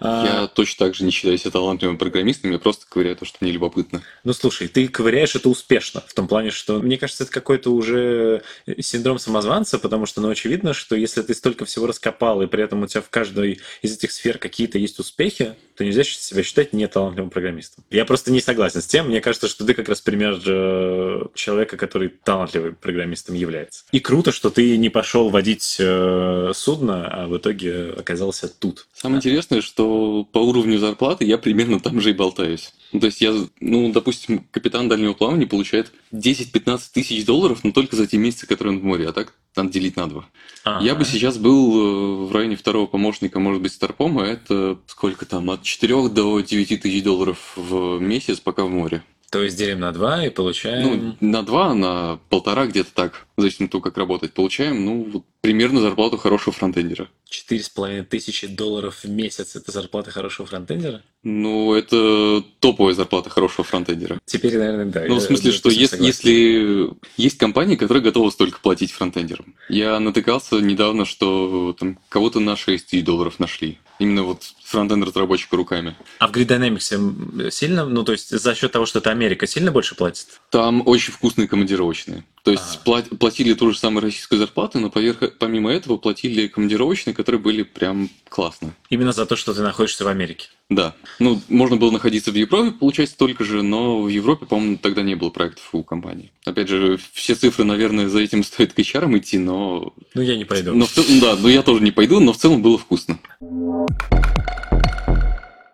А, 0.00 0.24
я 0.24 0.46
точно 0.46 0.86
так 0.86 0.94
же 0.94 1.04
не 1.04 1.10
считаю 1.10 1.36
себя 1.36 1.50
талантливым 1.50 1.98
программистом, 1.98 2.50
я 2.52 2.58
просто 2.58 2.86
ковыряю 2.88 3.16
то, 3.16 3.26
что 3.26 3.38
мне 3.40 3.52
любопытно. 3.52 4.02
Ну 4.24 4.32
слушай, 4.32 4.66
ты 4.66 4.88
ковыряешь 4.88 5.36
это 5.36 5.48
успешно, 5.50 6.02
в 6.06 6.14
том 6.14 6.26
плане, 6.26 6.50
что 6.50 6.79
мне 6.82 6.98
кажется, 6.98 7.24
это 7.24 7.32
какой-то 7.32 7.72
уже 7.72 8.42
синдром 8.80 9.18
самозванца, 9.18 9.78
потому 9.78 10.06
что, 10.06 10.20
ну, 10.20 10.30
очевидно, 10.30 10.74
что 10.74 10.96
если 10.96 11.22
ты 11.22 11.34
столько 11.34 11.64
всего 11.64 11.86
раскопал, 11.86 12.42
и 12.42 12.46
при 12.46 12.62
этом 12.62 12.82
у 12.82 12.86
тебя 12.86 13.02
в 13.02 13.10
каждой 13.10 13.60
из 13.82 13.94
этих 13.94 14.12
сфер 14.12 14.38
какие-то 14.38 14.78
есть 14.78 14.98
успехи, 14.98 15.54
то 15.80 15.84
нельзя 15.84 16.04
себя 16.04 16.42
считать 16.42 16.74
неталантливым 16.74 17.30
программистом. 17.30 17.82
Я 17.88 18.04
просто 18.04 18.30
не 18.30 18.42
согласен 18.42 18.82
с 18.82 18.86
тем. 18.86 19.08
Мне 19.08 19.22
кажется, 19.22 19.48
что 19.48 19.64
ты 19.64 19.72
как 19.72 19.88
раз 19.88 20.02
пример 20.02 20.38
э, 20.46 21.22
человека, 21.34 21.78
который 21.78 22.10
талантливым 22.22 22.74
программистом 22.74 23.34
является. 23.34 23.86
И 23.90 23.98
круто, 23.98 24.30
что 24.30 24.50
ты 24.50 24.76
не 24.76 24.90
пошел 24.90 25.30
водить 25.30 25.78
э, 25.78 26.52
судно, 26.54 27.08
а 27.08 27.26
в 27.28 27.38
итоге 27.38 27.94
оказался 27.96 28.46
тут. 28.46 28.88
Самое 28.92 29.20
интересное, 29.20 29.62
что 29.62 30.28
по 30.30 30.38
уровню 30.40 30.78
зарплаты 30.78 31.24
я 31.24 31.38
примерно 31.38 31.80
там 31.80 31.98
же 31.98 32.10
и 32.10 32.12
болтаюсь. 32.12 32.74
Ну, 32.92 33.00
то 33.00 33.06
есть 33.06 33.22
я, 33.22 33.32
ну, 33.60 33.90
допустим, 33.90 34.46
капитан 34.50 34.86
дальнего 34.86 35.14
плавания 35.14 35.46
получает 35.46 35.92
10-15 36.12 36.80
тысяч 36.92 37.24
долларов, 37.24 37.60
но 37.62 37.72
только 37.72 37.96
за 37.96 38.06
те 38.06 38.18
месяцы, 38.18 38.46
которые 38.46 38.74
он 38.74 38.80
в 38.80 38.84
море, 38.84 39.08
а 39.08 39.12
так 39.12 39.32
надо 39.56 39.70
делить 39.70 39.96
на 39.96 40.08
два. 40.08 40.24
Ага. 40.64 40.84
Я 40.84 40.94
бы 40.94 41.04
сейчас 41.04 41.38
был 41.38 42.24
э, 42.24 42.26
в 42.26 42.32
районе 42.32 42.56
второго 42.56 42.86
помощника, 42.86 43.40
может 43.40 43.62
быть, 43.62 43.72
старпома, 43.72 44.22
это 44.22 44.78
сколько 44.86 45.26
там, 45.26 45.50
от 45.50 45.62
4 45.62 46.08
до 46.08 46.40
9 46.40 46.82
тысяч 46.82 47.02
долларов 47.02 47.52
в 47.56 47.98
месяц, 47.98 48.40
пока 48.40 48.64
в 48.64 48.70
море. 48.70 49.02
То 49.30 49.44
есть 49.44 49.56
делим 49.56 49.80
на 49.80 49.92
2 49.92 50.26
и 50.26 50.30
получаем... 50.30 51.16
Ну, 51.20 51.28
на 51.28 51.44
2, 51.44 51.74
на 51.74 52.18
полтора 52.30 52.66
где-то 52.66 52.90
так, 52.92 53.26
в 53.36 53.40
зависимости 53.40 53.64
от 53.64 53.70
того, 53.70 53.82
как 53.82 53.96
работать. 53.96 54.32
Получаем, 54.32 54.84
ну, 54.84 55.08
вот, 55.08 55.22
примерно 55.40 55.80
зарплату 55.80 56.16
хорошего 56.16 56.52
фронтендера. 56.52 57.08
Четыре 57.28 57.62
с 57.62 57.68
половиной 57.68 58.04
тысячи 58.04 58.48
долларов 58.48 59.04
в 59.04 59.08
месяц– 59.08 59.54
это 59.54 59.70
зарплата 59.70 60.10
хорошего 60.10 60.48
фронтендера? 60.48 61.02
Ну, 61.22 61.74
это 61.74 62.42
топовая 62.58 62.94
зарплата 62.94 63.30
хорошего 63.30 63.62
фронтендера. 63.62 64.18
Теперь, 64.24 64.58
наверное, 64.58 64.86
да. 64.86 65.04
Ну, 65.06 65.14
в 65.14 65.20
смысле, 65.20 65.52
что 65.52 65.70
если, 65.70 66.04
если 66.04 66.90
есть 67.16 67.38
компании, 67.38 67.76
которые 67.76 68.02
готовы 68.02 68.32
столько 68.32 68.58
платить 68.58 68.90
фронтендерам. 68.90 69.54
Я 69.68 70.00
натыкался 70.00 70.56
недавно, 70.56 71.04
что 71.04 71.76
там 71.78 72.00
кого-то 72.08 72.40
на 72.40 72.56
6 72.56 72.84
тысяч 72.84 73.04
долларов 73.04 73.38
нашли. 73.38 73.78
Именно 74.00 74.22
вот 74.22 74.42
фронтенд 74.64 75.04
разработчика 75.04 75.56
руками. 75.56 75.94
А 76.18 76.26
в 76.26 76.32
Grid 76.32 76.46
Dynamics 76.46 77.50
сильно, 77.50 77.84
ну 77.84 78.02
то 78.02 78.12
есть 78.12 78.30
за 78.30 78.54
счет 78.54 78.72
того, 78.72 78.86
что 78.86 78.98
это 78.98 79.10
Америка, 79.10 79.46
сильно 79.46 79.70
больше 79.70 79.94
платит? 79.94 80.40
Там 80.50 80.82
очень 80.86 81.12
вкусные 81.12 81.46
командировочные. 81.46 82.24
То 82.42 82.52
есть 82.52 82.80
а. 82.84 83.02
платили 83.16 83.54
ту 83.54 83.70
же 83.72 83.78
самую 83.78 84.02
российскую 84.04 84.38
зарплату, 84.38 84.80
но 84.80 84.90
поверх, 84.90 85.18
помимо 85.38 85.70
этого 85.70 85.98
платили 85.98 86.46
командировочные, 86.46 87.14
которые 87.14 87.40
были 87.40 87.62
прям 87.62 88.08
классно. 88.28 88.74
Именно 88.88 89.12
за 89.12 89.26
то, 89.26 89.36
что 89.36 89.52
ты 89.52 89.62
находишься 89.62 90.04
в 90.04 90.08
Америке? 90.08 90.48
Да. 90.70 90.94
Ну, 91.18 91.40
можно 91.48 91.76
было 91.76 91.90
находиться 91.90 92.30
в 92.30 92.34
Европе, 92.34 92.70
получать 92.70 93.10
столько 93.10 93.44
же, 93.44 93.62
но 93.62 94.00
в 94.02 94.08
Европе, 94.08 94.46
по-моему, 94.46 94.78
тогда 94.78 95.02
не 95.02 95.16
было 95.16 95.30
проектов 95.30 95.68
у 95.72 95.82
компании. 95.82 96.30
Опять 96.44 96.68
же, 96.68 96.98
все 97.12 97.34
цифры, 97.34 97.64
наверное, 97.64 98.08
за 98.08 98.20
этим 98.20 98.42
стоит 98.44 98.72
к 98.72 98.78
HR 98.78 99.18
идти, 99.18 99.38
но... 99.38 99.92
Ну, 100.14 100.22
я 100.22 100.36
не 100.36 100.44
пойду. 100.44 100.74
Но 100.74 100.86
в 100.86 100.90
целом, 100.90 101.20
да, 101.20 101.36
но 101.36 101.48
я 101.48 101.62
тоже 101.62 101.82
не 101.82 101.90
пойду, 101.90 102.20
но 102.20 102.32
в 102.32 102.38
целом 102.38 102.62
было 102.62 102.78
вкусно. 102.78 103.18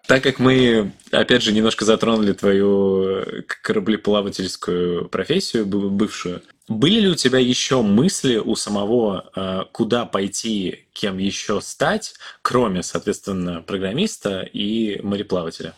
Так 0.06 0.22
как 0.22 0.38
мы, 0.38 0.92
опять 1.10 1.42
же, 1.42 1.52
немножко 1.52 1.84
затронули 1.84 2.32
твою 2.32 3.24
кораблеплавательскую 3.62 5.08
профессию, 5.08 5.66
бывшую, 5.66 6.42
были 6.68 7.00
ли 7.00 7.08
у 7.08 7.14
тебя 7.14 7.38
еще 7.38 7.82
мысли 7.82 8.36
у 8.36 8.56
самого, 8.56 9.30
э, 9.34 9.64
куда 9.72 10.04
пойти, 10.04 10.86
кем 10.92 11.18
еще 11.18 11.60
стать, 11.60 12.14
кроме, 12.42 12.82
соответственно, 12.82 13.62
программиста 13.62 14.40
и 14.40 15.00
мореплавателя? 15.02 15.74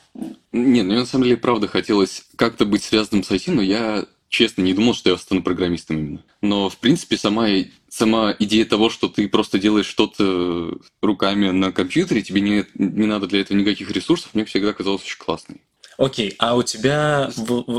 Не, 0.53 0.82
ну, 0.82 0.95
на 0.95 1.07
самом 1.07 1.24
деле, 1.24 1.36
правда, 1.36 1.68
хотелось 1.68 2.24
как-то 2.36 2.64
быть 2.64 2.82
связанным 2.82 3.22
с 3.22 3.30
IT, 3.30 3.53
но 3.53 3.62
я 3.62 4.07
честно 4.28 4.62
не 4.62 4.74
думал, 4.74 4.95
что 4.95 5.11
я 5.11 5.16
стану 5.16 5.43
программистом 5.43 5.99
именно. 5.99 6.24
Но, 6.41 6.68
в 6.68 6.78
принципе, 6.78 7.16
сама, 7.16 7.49
сама 7.89 8.34
идея 8.39 8.64
того, 8.64 8.91
что 8.91 9.09
ты 9.09 9.28
просто 9.28 9.59
делаешь 9.59 9.86
что-то 9.86 10.78
руками 11.03 11.51
на 11.51 11.72
компьютере, 11.72 12.22
тебе 12.22 12.41
не, 12.41 12.64
не 12.74 13.07
надо 13.07 13.26
для 13.26 13.41
этого 13.41 13.57
никаких 13.57 13.91
ресурсов, 13.91 14.34
мне 14.34 14.45
всегда 14.45 14.72
казалось 14.72 15.03
очень 15.03 15.18
классной. 15.18 15.61
Окей, 15.99 16.37
а 16.39 16.55
у 16.55 16.63
тебя 16.63 17.29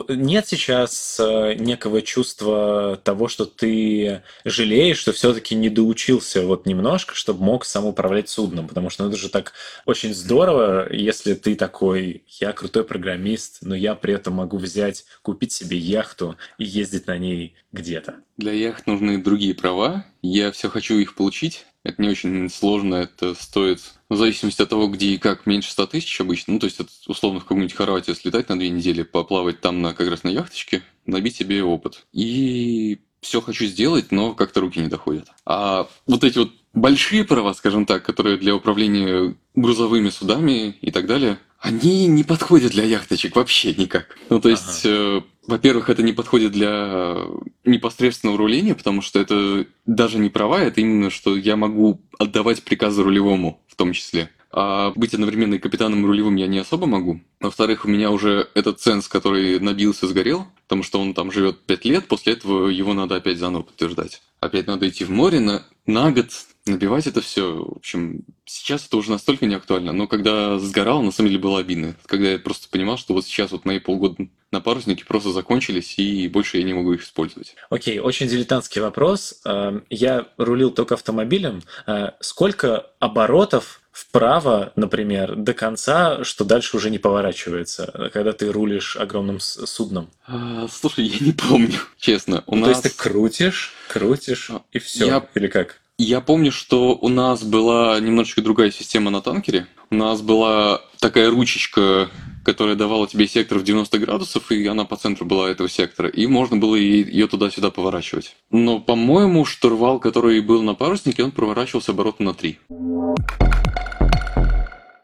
нет 0.10 0.46
сейчас 0.46 1.22
э, 1.22 1.54
некого 1.54 2.02
чувства 2.02 3.00
того, 3.02 3.30
что 3.30 3.46
ты 3.46 4.24
жалеешь, 4.44 4.98
что 4.98 5.14
все-таки 5.14 5.56
не 5.56 5.70
доучился 5.70 6.46
вот 6.46 6.66
немножко, 6.66 7.16
чтобы 7.16 7.46
мог 7.46 7.64
сам 7.64 7.86
управлять 7.86 8.28
судном? 8.28 8.68
Потому 8.68 8.90
что 8.90 9.06
ну, 9.06 9.10
это 9.10 9.18
же 9.18 9.30
так 9.30 9.54
очень 9.86 10.14
здорово, 10.14 10.92
если 10.92 11.34
ты 11.34 11.56
такой, 11.56 12.26
я 12.42 12.52
крутой 12.52 12.84
программист, 12.84 13.60
но 13.62 13.74
я 13.74 13.96
при 13.96 14.14
этом 14.14 14.34
могу 14.34 14.58
взять, 14.58 15.06
купить 15.22 15.54
себе 15.54 15.78
яхту 15.78 16.36
и 16.58 16.66
ездить 16.66 17.08
на 17.08 17.18
ней 17.18 17.56
где-то. 17.72 18.16
Для 18.36 18.52
яхт 18.52 18.86
нужны 18.86 19.24
другие 19.24 19.56
права, 19.56 20.06
я 20.22 20.52
все 20.52 20.68
хочу 20.68 20.98
их 20.98 21.16
получить, 21.16 21.66
это 21.84 22.02
не 22.02 22.10
очень 22.10 22.50
сложно, 22.50 22.96
это 22.96 23.34
стоит, 23.36 23.80
в 24.10 24.16
зависимости 24.16 24.62
от 24.62 24.70
того, 24.70 24.88
где 24.88 25.08
и 25.08 25.18
как, 25.18 25.46
меньше 25.46 25.72
100 25.72 25.88
тысяч 25.88 26.20
обычно. 26.20 26.54
Ну, 26.54 26.60
то 26.60 26.66
есть, 26.66 26.80
это, 26.80 26.90
условно, 27.08 27.40
в 27.40 27.44
какую-нибудь 27.44 27.76
Хорватию 27.76 28.16
слетать 28.16 28.50
на 28.50 28.58
две 28.58 28.70
недели, 28.70 29.04
поплавать 29.04 29.62
там 29.62 29.82
на, 29.82 29.94
как 29.94 30.10
раз 30.10 30.24
на 30.24 30.30
яхточке, 30.30 30.84
набить 31.06 31.38
себе 31.38 31.64
опыт. 31.64 32.06
И 32.12 33.00
все 33.22 33.42
хочу 33.42 33.66
сделать, 33.66 34.12
но 34.12 34.34
как-то 34.34 34.62
руки 34.62 34.80
не 34.80 34.88
доходят. 34.88 35.28
А 35.46 35.88
вот 36.08 36.24
эти 36.24 36.38
вот 36.38 36.52
большие 36.74 37.24
права, 37.24 37.54
скажем 37.54 37.86
так, 37.86 38.04
которые 38.04 38.38
для 38.38 38.56
управления 38.56 39.36
грузовыми 39.56 40.10
судами 40.10 40.78
и 40.82 40.92
так 40.92 41.06
далее, 41.06 41.40
они 41.60 42.08
не 42.08 42.24
подходят 42.24 42.72
для 42.72 42.86
яхточек 42.86 43.36
вообще 43.36 43.74
никак. 43.74 44.18
Ну, 44.30 44.40
то 44.40 44.50
есть, 44.50 44.86
ага. 44.86 45.24
Э, 45.50 45.52
во-первых, 45.52 45.90
это 45.90 46.04
не 46.04 46.14
подходит 46.14 46.52
для 46.52 47.18
непосредственного 47.66 48.38
руления, 48.38 48.76
потому 48.76 49.02
что 49.02 49.20
это 49.20 49.66
даже 49.86 50.20
не 50.20 50.30
права, 50.30 50.60
это 50.62 50.82
именно, 50.82 51.10
что 51.10 51.36
я 51.36 51.56
могу 51.56 52.02
отдавать 52.18 52.64
приказы 52.64 53.04
рулевому 53.04 53.62
в 53.68 53.76
том 53.76 53.94
числе. 53.94 54.30
а 54.52 54.92
быть 54.96 55.14
одновременно 55.14 55.56
и 55.56 55.60
капитаном 55.60 56.04
и 56.04 56.08
рулевым 56.08 56.36
я 56.36 56.48
не 56.48 56.58
особо 56.58 56.88
могу. 56.88 57.22
Во-вторых, 57.40 57.86
у 57.86 57.88
меня 57.88 58.10
уже 58.10 58.50
этот 58.56 58.80
ценз, 58.80 59.08
который 59.08 59.60
набился, 59.60 60.08
сгорел, 60.08 60.48
потому 60.64 60.84
что 60.84 61.00
он 61.00 61.14
там 61.14 61.32
живет 61.32 61.60
5 61.66 61.86
лет, 61.86 62.08
после 62.08 62.34
этого 62.34 62.68
его 62.68 62.94
надо 62.94 63.16
опять 63.16 63.38
заново 63.38 63.62
подтверждать. 63.62 64.22
Опять 64.40 64.68
надо 64.68 64.90
идти 64.90 65.06
в 65.06 65.12
море 65.12 65.40
на, 65.40 65.66
на 65.86 66.12
год, 66.12 66.32
набивать 66.66 67.08
это 67.08 67.22
все. 67.22 67.64
В 67.64 67.78
общем, 67.78 68.22
сейчас 68.46 68.86
это 68.86 68.98
уже 68.98 69.12
настолько 69.12 69.46
не 69.46 69.56
актуально, 69.56 69.92
но 69.92 70.08
когда 70.08 70.60
сгорал, 70.60 71.02
на 71.02 71.12
самом 71.12 71.30
деле 71.30 71.42
было 71.42 71.60
обидно. 71.60 71.96
Когда 72.06 72.32
я 72.32 72.40
просто 72.40 72.70
понимал, 72.70 72.98
что 72.98 73.14
вот 73.14 73.26
сейчас 73.26 73.52
вот 73.52 73.66
мои 73.66 73.80
полгода 73.80 74.28
на 74.52 74.62
паруснике 74.62 75.06
просто 75.06 75.32
закончились, 75.32 75.96
и 75.98 76.28
больше 76.28 76.58
я 76.58 76.64
не 76.64 76.74
могу 76.74 76.94
их 76.94 77.04
использовать. 77.04 77.56
Окей, 77.70 78.00
очень 78.00 78.28
дилетантский 78.28 78.82
вопрос. 78.82 79.42
Эм, 79.46 79.86
я 79.90 80.28
рулил 80.38 80.72
только 80.72 80.96
автомобилем. 80.96 81.62
Э, 81.86 82.12
сколько 82.20 82.88
оборотов 83.00 83.82
вправо, 83.92 84.72
например, 84.76 85.36
до 85.36 85.54
конца, 85.54 86.24
что 86.24 86.46
дальше 86.46 86.78
уже 86.78 86.90
не 86.90 87.00
поворачивается, 87.00 88.10
когда 88.14 88.32
ты 88.32 88.52
рулишь 88.52 88.96
огромным 88.96 89.40
судном? 89.40 90.10
А, 90.26 90.68
слушай, 90.72 91.06
я 91.06 91.26
не 91.26 91.34
помню, 91.34 91.78
честно. 91.98 92.44
У 92.48 92.56
ну, 92.56 92.68
нас... 92.68 92.80
То 92.80 92.88
есть 92.88 92.98
ты 92.98 93.04
крутишь, 93.04 93.74
крутишь 93.90 94.50
а, 94.50 94.64
и 94.72 94.80
все, 94.80 95.06
я... 95.06 95.28
или 95.36 95.48
как? 95.48 95.82
Я 96.02 96.22
помню, 96.22 96.50
что 96.54 96.96
у 96.96 97.10
нас 97.10 97.44
была 97.44 98.00
немножечко 98.00 98.42
другая 98.42 98.72
система 98.72 99.12
на 99.12 99.20
танкере. 99.20 99.68
У 99.90 99.96
нас 99.96 100.22
была 100.22 100.82
такая 101.02 101.30
ручечка, 101.30 102.10
которая 102.46 102.78
давала 102.78 103.06
тебе 103.06 103.28
сектор 103.28 103.60
в 103.60 103.66
90 103.66 104.00
градусов, 104.00 104.50
и 104.50 104.66
она 104.66 104.86
по 104.86 104.96
центру 104.96 105.26
была 105.26 105.50
этого 105.50 105.68
сектора, 105.68 106.08
и 106.08 106.26
можно 106.26 106.56
было 106.56 106.76
ее 106.76 107.28
туда-сюда 107.28 107.70
поворачивать. 107.70 108.38
Но, 108.50 108.80
по-моему, 108.80 109.44
штурвал, 109.44 110.00
который 110.00 110.40
был 110.40 110.64
на 110.64 110.74
паруснике, 110.74 111.22
он 111.22 111.32
проворачивался 111.32 111.92
оборотно 111.92 112.28
на 112.28 112.34
3. 112.34 112.58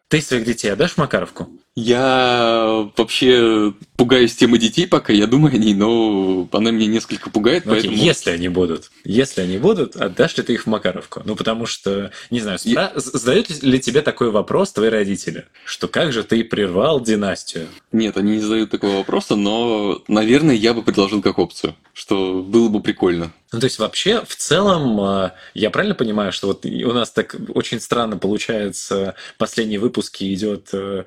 Ты 0.07 0.21
своих 0.21 0.45
детей 0.45 0.69
отдашь 0.69 0.95
Макаровку? 0.95 1.49
Я 1.75 2.89
вообще 2.95 3.73
пугаюсь 3.97 4.33
темы 4.33 4.57
детей 4.57 4.87
пока, 4.87 5.11
я 5.11 5.27
думаю 5.27 5.53
о 5.53 5.57
ней, 5.57 5.73
но 5.73 6.47
она 6.53 6.71
меня 6.71 6.87
несколько 6.87 7.29
пугает, 7.29 7.65
ну, 7.65 7.73
поэтому... 7.73 7.93
Если 7.95 8.29
они 8.29 8.47
будут, 8.47 8.91
если 9.03 9.41
они 9.41 9.57
будут, 9.57 9.97
отдашь 9.97 10.37
ли 10.37 10.43
ты 10.43 10.53
их 10.53 10.63
в 10.63 10.67
Макаровку? 10.67 11.21
Ну, 11.25 11.35
потому 11.35 11.65
что, 11.65 12.11
не 12.29 12.39
знаю, 12.39 12.59
я... 12.63 12.93
задают 12.95 13.49
ли 13.61 13.79
тебе 13.81 14.01
такой 14.01 14.31
вопрос 14.31 14.71
твои 14.71 14.89
родители, 14.89 15.47
что 15.65 15.89
как 15.89 16.13
же 16.13 16.23
ты 16.23 16.45
прервал 16.45 17.01
династию? 17.01 17.67
Нет, 17.91 18.15
они 18.15 18.33
не 18.33 18.39
задают 18.39 18.71
такого 18.71 18.97
вопроса, 18.97 19.35
но, 19.35 20.01
наверное, 20.07 20.55
я 20.55 20.73
бы 20.73 20.81
предложил 20.81 21.21
как 21.21 21.39
опцию, 21.39 21.75
что 21.93 22.41
было 22.41 22.69
бы 22.69 22.81
прикольно. 22.81 23.33
Ну, 23.55 23.61
то 23.61 23.67
есть 23.67 23.79
вообще, 23.79 24.25
в 24.25 24.35
целом, 24.35 24.99
а, 24.99 25.33
я 25.53 25.69
правильно 25.69 25.95
понимаю, 25.95 26.33
что 26.33 26.47
вот 26.47 26.65
у 26.65 26.91
нас 26.91 27.11
так 27.11 27.37
очень 27.53 27.79
странно 27.79 28.17
получается, 28.17 29.15
последние 29.37 29.79
выпуски 29.79 30.33
идет 30.33 30.69
э, 30.73 31.05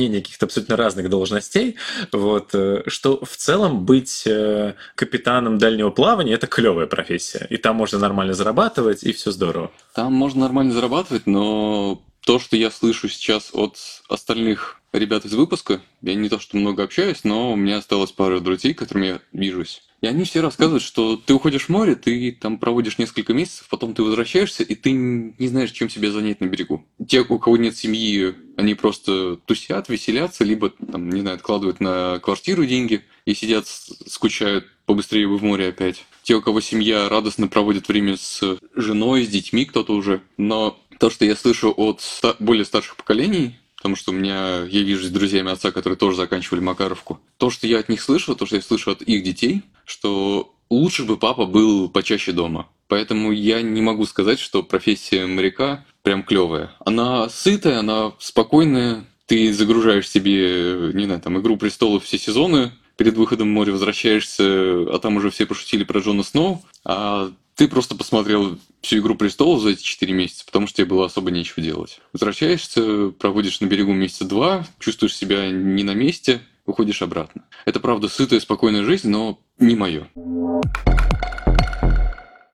сравнение 0.00 0.22
каких-то 0.22 0.46
абсолютно 0.46 0.76
разных 0.76 1.10
должностей, 1.10 1.76
вот, 2.12 2.54
э, 2.54 2.82
что 2.86 3.22
в 3.22 3.36
целом 3.36 3.84
быть 3.84 4.22
э, 4.26 4.74
капитаном 4.94 5.58
дальнего 5.58 5.90
плавания– 5.90 6.32
это 6.34 6.46
клевая 6.46 6.86
профессия, 6.86 7.46
и 7.50 7.58
там 7.58 7.76
можно 7.76 7.98
нормально 7.98 8.32
зарабатывать, 8.32 9.02
и 9.04 9.12
все 9.12 9.30
здорово. 9.30 9.70
Там 9.94 10.14
можно 10.14 10.40
нормально 10.40 10.72
зарабатывать, 10.72 11.26
но 11.26 12.02
то, 12.24 12.38
что 12.38 12.56
я 12.56 12.70
слышу 12.70 13.08
сейчас 13.08 13.50
от 13.52 13.76
остальных 14.08 14.79
ребят 14.92 15.24
из 15.24 15.34
выпуска, 15.34 15.80
я 16.02 16.14
не 16.14 16.28
то 16.28 16.38
что 16.38 16.56
много 16.56 16.82
общаюсь, 16.82 17.24
но 17.24 17.52
у 17.52 17.56
меня 17.56 17.78
осталось 17.78 18.12
пара 18.12 18.40
друзей, 18.40 18.74
которыми 18.74 19.06
я 19.06 19.20
вижусь. 19.32 19.82
И 20.00 20.06
они 20.06 20.24
все 20.24 20.40
рассказывают, 20.40 20.82
что 20.82 21.16
ты 21.16 21.34
уходишь 21.34 21.66
в 21.66 21.68
море, 21.68 21.94
ты 21.94 22.32
там 22.32 22.58
проводишь 22.58 22.96
несколько 22.96 23.34
месяцев, 23.34 23.66
потом 23.68 23.92
ты 23.92 24.02
возвращаешься, 24.02 24.62
и 24.62 24.74
ты 24.74 24.92
не 24.92 25.48
знаешь, 25.48 25.72
чем 25.72 25.90
себя 25.90 26.10
занять 26.10 26.40
на 26.40 26.46
берегу. 26.46 26.86
Те, 27.06 27.20
у 27.20 27.38
кого 27.38 27.58
нет 27.58 27.76
семьи, 27.76 28.34
они 28.56 28.74
просто 28.74 29.36
тусят, 29.44 29.90
веселятся, 29.90 30.44
либо, 30.44 30.70
там, 30.70 31.10
не 31.10 31.20
знаю, 31.20 31.36
откладывают 31.36 31.80
на 31.80 32.18
квартиру 32.20 32.64
деньги 32.64 33.04
и 33.26 33.34
сидят, 33.34 33.66
скучают, 33.66 34.66
побыстрее 34.86 35.28
бы 35.28 35.36
в 35.36 35.42
море 35.42 35.68
опять. 35.68 36.06
Те, 36.22 36.34
у 36.36 36.42
кого 36.42 36.62
семья, 36.62 37.08
радостно 37.10 37.48
проводят 37.48 37.88
время 37.88 38.16
с 38.16 38.58
женой, 38.74 39.24
с 39.24 39.28
детьми 39.28 39.66
кто-то 39.66 39.92
уже. 39.92 40.22
Но 40.38 40.80
то, 40.98 41.10
что 41.10 41.26
я 41.26 41.36
слышу 41.36 41.74
от 41.76 42.02
более 42.38 42.64
старших 42.64 42.96
поколений, 42.96 43.56
потому 43.80 43.96
что 43.96 44.10
у 44.10 44.14
меня, 44.14 44.62
я 44.64 44.82
вижу 44.82 45.06
с 45.06 45.08
друзьями 45.08 45.50
отца, 45.50 45.72
которые 45.72 45.96
тоже 45.96 46.18
заканчивали 46.18 46.60
Макаровку. 46.60 47.18
То, 47.38 47.48
что 47.48 47.66
я 47.66 47.78
от 47.78 47.88
них 47.88 48.02
слышу, 48.02 48.36
то, 48.36 48.44
что 48.44 48.56
я 48.56 48.62
слышу 48.62 48.90
от 48.90 49.00
их 49.00 49.22
детей, 49.22 49.62
что 49.86 50.54
лучше 50.68 51.04
бы 51.04 51.16
папа 51.16 51.46
был 51.46 51.88
почаще 51.88 52.32
дома. 52.32 52.68
Поэтому 52.88 53.32
я 53.32 53.62
не 53.62 53.80
могу 53.80 54.04
сказать, 54.04 54.38
что 54.38 54.62
профессия 54.62 55.24
моряка 55.24 55.86
прям 56.02 56.24
клевая. 56.24 56.72
Она 56.84 57.30
сытая, 57.30 57.78
она 57.78 58.12
спокойная. 58.18 59.06
Ты 59.24 59.50
загружаешь 59.54 60.10
себе, 60.10 60.92
не 60.92 61.06
знаю, 61.06 61.22
там, 61.22 61.40
«Игру 61.40 61.56
престолов» 61.56 62.04
все 62.04 62.18
сезоны, 62.18 62.72
перед 62.96 63.16
выходом 63.16 63.48
в 63.48 63.52
море 63.52 63.72
возвращаешься, 63.72 64.44
а 64.44 64.98
там 65.00 65.16
уже 65.16 65.30
все 65.30 65.46
пошутили 65.46 65.84
про 65.84 66.00
Джона 66.00 66.22
Сноу, 66.22 66.62
а 66.84 67.32
ты 67.60 67.68
просто 67.68 67.94
посмотрел 67.94 68.58
всю 68.80 69.00
«Игру 69.00 69.14
престолов» 69.16 69.60
за 69.60 69.72
эти 69.72 69.82
четыре 69.82 70.14
месяца, 70.14 70.46
потому 70.46 70.66
что 70.66 70.78
тебе 70.78 70.86
было 70.86 71.04
особо 71.04 71.30
нечего 71.30 71.62
делать. 71.62 72.00
Возвращаешься, 72.14 73.10
проводишь 73.10 73.60
на 73.60 73.66
берегу 73.66 73.92
месяца 73.92 74.24
два, 74.24 74.66
чувствуешь 74.78 75.14
себя 75.14 75.50
не 75.50 75.84
на 75.84 75.92
месте, 75.92 76.40
уходишь 76.64 77.02
обратно. 77.02 77.44
Это, 77.66 77.78
правда, 77.78 78.08
сытая, 78.08 78.40
спокойная 78.40 78.82
жизнь, 78.82 79.10
но 79.10 79.40
не 79.58 79.76
мое. 79.76 80.08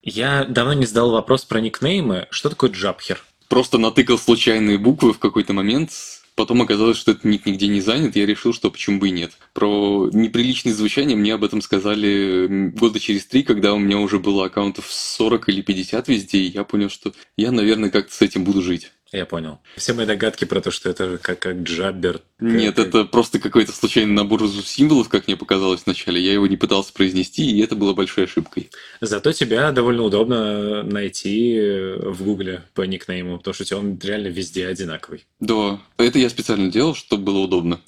Я 0.03 0.45
давно 0.45 0.73
не 0.73 0.87
задал 0.87 1.13
вопрос 1.13 1.45
про 1.45 1.61
никнеймы. 1.61 2.27
Что 2.31 2.51
такое 2.51 2.71
джабхер? 2.71 3.23
Просто 3.47 3.79
натыкал 3.79 4.19
случайные 4.19 4.77
буквы 4.77 5.13
в 5.13 5.21
какой-то 5.21 5.53
момент, 5.53 5.93
Потом 6.37 6.61
оказалось, 6.61 6.99
что 6.99 7.13
этот 7.13 7.25
ник 7.25 7.47
нигде 7.47 7.67
не 7.67 7.81
занят, 7.81 8.15
я 8.15 8.27
решил, 8.27 8.53
что 8.53 8.71
почему 8.71 9.01
бы 9.01 9.09
и 9.09 9.11
нет. 9.11 9.33
Про 9.55 10.11
неприличное 10.13 10.75
звучание 10.75 11.17
мне 11.17 11.33
об 11.33 11.43
этом 11.43 11.63
сказали 11.63 12.71
года 12.75 13.01
через 13.01 13.25
три, 13.25 13.43
когда 13.43 13.73
у 13.73 13.79
меня 13.79 13.97
уже 13.99 14.19
было 14.19 14.45
аккаунтов 14.45 14.87
40 14.91 15.49
или 15.49 15.63
50 15.63 16.09
везде, 16.09 16.39
и 16.39 16.51
я 16.51 16.65
понял, 16.65 16.91
что 16.91 17.15
я, 17.39 17.53
наверное, 17.53 17.89
как-то 17.89 18.15
с 18.15 18.21
этим 18.21 18.45
буду 18.45 18.61
жить. 18.61 18.93
Я 19.13 19.25
понял. 19.25 19.61
Все 19.77 19.93
мои 19.93 20.05
догадки 20.05 20.45
про 20.45 20.61
то, 20.61 20.73
что 20.73 20.91
это 20.91 21.19
как, 21.19 21.39
как 21.39 21.59
джаббер. 21.59 22.23
Нет, 22.41 22.75
как... 22.75 22.89
это 22.89 23.05
просто 23.05 23.39
какой-то 23.39 23.73
случайный 23.73 24.13
набор 24.13 24.43
символов, 24.49 25.09
как 25.09 25.29
мне 25.29 25.37
показалось 25.37 25.83
вначале. 25.87 26.21
Я 26.21 26.33
его 26.33 26.47
не 26.49 26.57
пытался 26.57 26.93
произнести, 26.93 27.49
и 27.49 27.61
это 27.63 27.77
было 27.77 27.95
большой 27.95 28.25
ошибкой. 28.25 28.71
Зато 29.01 29.33
тебя 29.33 29.71
довольно 29.71 30.03
удобно 30.03 30.83
найти 30.83 31.61
в 31.99 32.25
Гугле 32.25 32.65
по 32.75 32.83
никнейму, 32.83 33.39
потому 33.39 33.55
что 33.55 33.77
он 33.77 33.99
реально 34.03 34.29
везде 34.29 34.67
одинаковый. 34.67 35.25
Да, 35.39 35.81
это 35.99 36.19
я 36.19 36.29
специально 36.29 36.71
делал, 36.71 36.95
чтобы 36.95 37.25
было 37.25 37.39
удобно. 37.39 37.81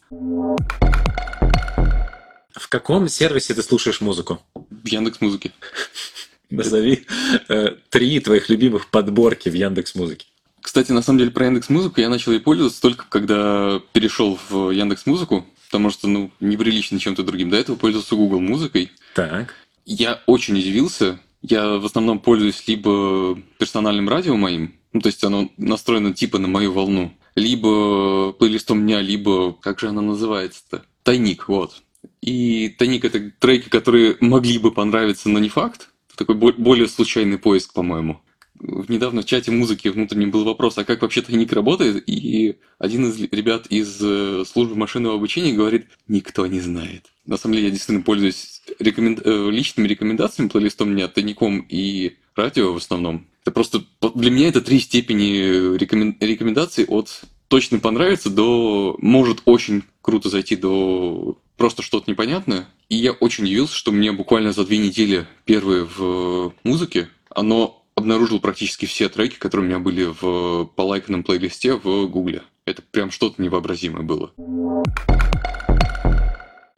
В 2.52 2.68
каком 2.68 3.08
сервисе 3.08 3.54
ты 3.54 3.62
слушаешь 3.62 4.00
музыку? 4.00 4.40
В 4.54 4.86
Яндекс 4.86 5.20
Музыке. 5.20 5.52
Назови 6.50 7.06
э, 7.48 7.76
три 7.90 8.20
твоих 8.20 8.48
любимых 8.48 8.90
подборки 8.90 9.48
в 9.48 9.54
Яндекс 9.54 9.94
Музыке. 9.94 10.26
Кстати, 10.60 10.92
на 10.92 11.02
самом 11.02 11.18
деле 11.18 11.30
про 11.30 11.46
Яндекс 11.46 11.68
Музыку 11.68 12.00
я 12.00 12.08
начал 12.08 12.32
ей 12.32 12.40
пользоваться 12.40 12.80
только 12.80 13.06
когда 13.08 13.80
перешел 13.92 14.38
в 14.48 14.70
Яндекс 14.70 15.06
Музыку, 15.06 15.46
потому 15.66 15.90
что, 15.90 16.08
ну, 16.08 16.30
неприлично 16.40 16.98
чем-то 16.98 17.22
другим. 17.22 17.50
До 17.50 17.56
этого 17.56 17.76
пользовался 17.76 18.16
Google 18.16 18.40
Музыкой. 18.40 18.90
Так. 19.14 19.54
Я 19.84 20.20
очень 20.26 20.58
удивился. 20.58 21.20
Я 21.42 21.78
в 21.78 21.84
основном 21.84 22.18
пользуюсь 22.18 22.66
либо 22.66 23.40
персональным 23.58 24.08
радио 24.08 24.36
моим, 24.36 24.74
ну, 24.92 25.00
то 25.00 25.06
есть 25.08 25.22
оно 25.22 25.50
настроено 25.56 26.12
типа 26.12 26.38
на 26.38 26.48
мою 26.48 26.72
волну, 26.72 27.16
либо 27.36 28.32
плейлистом 28.32 28.82
дня, 28.82 29.00
либо, 29.00 29.52
как 29.52 29.78
же 29.78 29.88
она 29.88 30.02
называется-то? 30.02 30.84
Тайник, 31.04 31.48
вот. 31.48 31.82
И 32.20 32.74
тайник— 32.76 33.04
это 33.06 33.30
треки, 33.38 33.68
которые 33.68 34.16
могли 34.20 34.58
бы 34.58 34.72
понравиться, 34.72 35.28
но 35.28 35.38
не 35.38 35.48
факт. 35.48 35.90
Такой 36.16 36.34
более 36.34 36.88
случайный 36.88 37.38
поиск, 37.38 37.72
по-моему 37.72 38.20
недавно 38.60 39.22
в 39.22 39.24
чате 39.24 39.50
музыки 39.50 39.88
внутреннем 39.88 40.30
был 40.30 40.44
вопрос, 40.44 40.78
а 40.78 40.84
как 40.84 41.02
вообще 41.02 41.22
тайник 41.22 41.52
работает? 41.52 42.02
И 42.06 42.56
один 42.78 43.08
из 43.08 43.20
ребят 43.20 43.66
из 43.68 43.98
э, 44.00 44.44
службы 44.50 44.76
машинного 44.76 45.14
обучения 45.14 45.52
говорит, 45.52 45.86
никто 46.06 46.46
не 46.46 46.60
знает. 46.60 47.06
На 47.26 47.36
самом 47.36 47.54
деле 47.54 47.66
я 47.66 47.72
действительно 47.72 48.04
пользуюсь 48.04 48.62
рекомен... 48.78 49.20
Э, 49.24 49.50
личными 49.50 49.86
рекомендациями, 49.86 50.48
плейлистом 50.48 50.90
меня 50.90 51.08
тайником 51.08 51.64
и 51.68 52.16
радио 52.34 52.72
в 52.72 52.76
основном. 52.76 53.26
Это 53.42 53.50
просто 53.50 53.84
для 54.14 54.30
меня 54.30 54.48
это 54.48 54.60
три 54.60 54.80
степени 54.80 55.76
рекомен... 55.76 56.16
рекомендаций 56.20 56.84
от 56.84 57.22
точно 57.48 57.78
понравится 57.78 58.30
до 58.30 58.96
может 59.00 59.42
очень 59.44 59.84
круто 60.02 60.28
зайти 60.28 60.56
до 60.56 61.38
просто 61.56 61.82
что-то 61.82 62.10
непонятное. 62.10 62.68
И 62.88 62.96
я 62.96 63.12
очень 63.12 63.44
удивился, 63.44 63.74
что 63.74 63.92
мне 63.92 64.12
буквально 64.12 64.52
за 64.52 64.64
две 64.64 64.78
недели 64.78 65.26
первые 65.44 65.84
в 65.84 66.54
музыке 66.64 67.08
оно 67.30 67.77
обнаружил 67.98 68.40
практически 68.40 68.86
все 68.86 69.08
треки, 69.08 69.36
которые 69.36 69.66
у 69.66 69.68
меня 69.68 69.78
были 69.78 70.04
в 70.20 70.66
полайканном 70.76 71.22
плейлисте 71.22 71.74
в 71.74 72.06
Гугле. 72.06 72.42
Это 72.64 72.82
прям 72.82 73.10
что-то 73.10 73.42
невообразимое 73.42 74.02
было. 74.02 74.32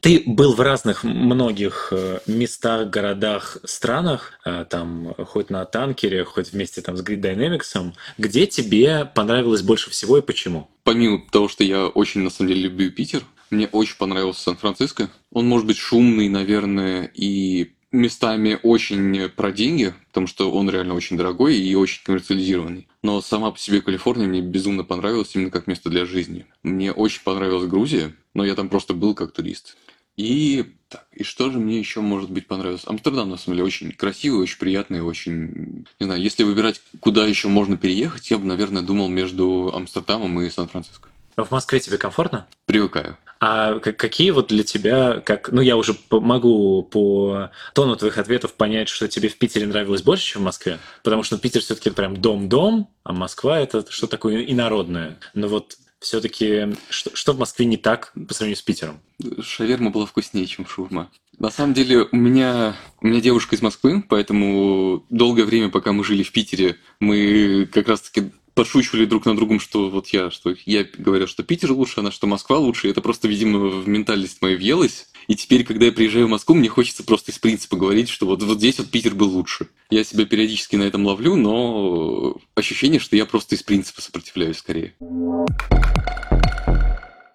Ты 0.00 0.22
был 0.24 0.54
в 0.54 0.60
разных 0.60 1.04
многих 1.04 1.88
э, 1.92 2.20
местах, 2.26 2.88
городах, 2.88 3.58
странах, 3.64 4.32
э, 4.46 4.64
там, 4.68 5.14
хоть 5.26 5.50
на 5.50 5.66
танкере, 5.66 6.24
хоть 6.24 6.52
вместе 6.52 6.80
там 6.80 6.96
с 6.96 7.02
Grid 7.02 7.20
Dynamics. 7.20 7.92
Где 8.16 8.46
тебе 8.46 9.04
понравилось 9.04 9.60
больше 9.60 9.90
всего 9.90 10.16
и 10.16 10.22
почему? 10.22 10.70
Помимо 10.84 11.22
того, 11.30 11.48
что 11.48 11.64
я 11.64 11.86
очень, 11.86 12.22
на 12.22 12.30
самом 12.30 12.48
деле, 12.48 12.62
люблю 12.62 12.90
Питер, 12.90 13.24
мне 13.50 13.66
очень 13.66 13.98
понравился 13.98 14.44
Сан-Франциско. 14.44 15.10
Он 15.32 15.46
может 15.46 15.66
быть 15.66 15.76
шумный, 15.76 16.30
наверное, 16.30 17.10
и 17.14 17.72
местами 17.92 18.58
очень 18.62 19.28
про 19.30 19.52
деньги, 19.52 19.94
потому 20.08 20.26
что 20.26 20.50
он 20.52 20.70
реально 20.70 20.94
очень 20.94 21.16
дорогой 21.16 21.56
и 21.56 21.74
очень 21.74 22.02
коммерциализированный. 22.04 22.88
Но 23.02 23.20
сама 23.20 23.50
по 23.50 23.58
себе 23.58 23.80
Калифорния 23.80 24.26
мне 24.26 24.40
безумно 24.40 24.84
понравилась 24.84 25.34
именно 25.34 25.50
как 25.50 25.66
место 25.66 25.90
для 25.90 26.04
жизни. 26.06 26.46
Мне 26.62 26.92
очень 26.92 27.22
понравилась 27.22 27.68
Грузия, 27.68 28.14
но 28.34 28.44
я 28.44 28.54
там 28.54 28.68
просто 28.68 28.94
был 28.94 29.14
как 29.14 29.32
турист. 29.32 29.76
И 30.16 30.74
так, 30.88 31.06
и 31.12 31.22
что 31.22 31.50
же 31.50 31.58
мне 31.58 31.78
еще, 31.78 32.00
может 32.00 32.30
быть, 32.30 32.46
понравилось? 32.46 32.82
Амстердам, 32.84 33.30
на 33.30 33.36
самом 33.36 33.56
деле, 33.56 33.66
очень 33.66 33.92
красивый, 33.92 34.42
очень 34.42 34.58
приятный, 34.58 35.00
очень... 35.00 35.86
Не 35.98 36.04
знаю, 36.04 36.20
если 36.20 36.42
выбирать, 36.42 36.82
куда 37.00 37.26
еще 37.26 37.48
можно 37.48 37.76
переехать, 37.76 38.30
я 38.30 38.38
бы, 38.38 38.44
наверное, 38.44 38.82
думал 38.82 39.08
между 39.08 39.72
Амстердамом 39.74 40.40
и 40.42 40.50
Сан-Франциско. 40.50 41.08
А 41.36 41.44
в 41.44 41.50
Москве 41.50 41.80
тебе 41.80 41.96
комфортно? 41.96 42.46
Привыкаю. 42.66 43.16
А 43.40 43.78
какие 43.80 44.32
вот 44.32 44.48
для 44.48 44.62
тебя, 44.62 45.20
как, 45.20 45.50
ну 45.50 45.62
я 45.62 45.78
уже 45.78 45.96
могу 46.10 46.82
по 46.82 47.50
тону 47.72 47.96
твоих 47.96 48.18
ответов 48.18 48.52
понять, 48.52 48.90
что 48.90 49.08
тебе 49.08 49.30
в 49.30 49.38
Питере 49.38 49.66
нравилось 49.66 50.02
больше, 50.02 50.26
чем 50.26 50.42
в 50.42 50.44
Москве, 50.44 50.78
потому 51.02 51.22
что 51.22 51.38
Питер 51.38 51.62
все-таки 51.62 51.88
прям 51.88 52.18
дом-дом, 52.18 52.90
а 53.02 53.14
Москва 53.14 53.58
это 53.58 53.90
что 53.90 54.06
такое 54.06 54.44
инородное. 54.44 55.18
Но 55.32 55.48
вот 55.48 55.78
все-таки 56.00 56.74
что, 56.90 57.16
что 57.16 57.32
в 57.32 57.38
Москве 57.38 57.64
не 57.64 57.78
так 57.78 58.12
по 58.28 58.34
сравнению 58.34 58.58
с 58.58 58.62
Питером? 58.62 59.00
Шаверма 59.40 59.90
была 59.90 60.04
вкуснее, 60.04 60.46
чем 60.46 60.66
шаурма. 60.66 61.10
На 61.38 61.50
самом 61.50 61.72
деле, 61.72 62.06
у 62.12 62.16
меня, 62.16 62.76
у 63.00 63.06
меня 63.06 63.22
девушка 63.22 63.56
из 63.56 63.62
Москвы, 63.62 64.04
поэтому 64.06 65.06
долгое 65.08 65.44
время, 65.44 65.70
пока 65.70 65.92
мы 65.92 66.04
жили 66.04 66.22
в 66.22 66.32
Питере, 66.32 66.76
мы 67.00 67.66
как 67.72 67.88
раз-таки 67.88 68.32
подшучивали 68.54 69.04
друг 69.04 69.26
на 69.26 69.36
другом, 69.36 69.60
что 69.60 69.90
вот 69.90 70.08
я, 70.08 70.30
что 70.30 70.54
я 70.66 70.84
говорил, 70.84 71.26
что 71.26 71.42
Питер 71.42 71.72
лучше, 71.72 72.00
она, 72.00 72.10
что 72.10 72.26
Москва 72.26 72.58
лучше. 72.58 72.88
Это 72.88 73.00
просто, 73.00 73.28
видимо, 73.28 73.58
в 73.68 73.88
ментальность 73.88 74.42
моей 74.42 74.56
въелось. 74.56 75.08
И 75.28 75.36
теперь, 75.36 75.64
когда 75.64 75.86
я 75.86 75.92
приезжаю 75.92 76.26
в 76.26 76.30
Москву, 76.30 76.54
мне 76.54 76.68
хочется 76.68 77.04
просто 77.04 77.30
из 77.30 77.38
принципа 77.38 77.76
говорить, 77.76 78.08
что 78.08 78.26
вот, 78.26 78.42
вот 78.42 78.58
здесь 78.58 78.78
вот 78.78 78.90
Питер 78.90 79.14
был 79.14 79.28
лучше. 79.28 79.68
Я 79.90 80.04
себя 80.04 80.24
периодически 80.24 80.76
на 80.76 80.82
этом 80.84 81.06
ловлю, 81.06 81.36
но 81.36 82.36
ощущение, 82.54 83.00
что 83.00 83.16
я 83.16 83.26
просто 83.26 83.54
из 83.54 83.62
принципа 83.62 84.02
сопротивляюсь 84.02 84.58
скорее. 84.58 84.94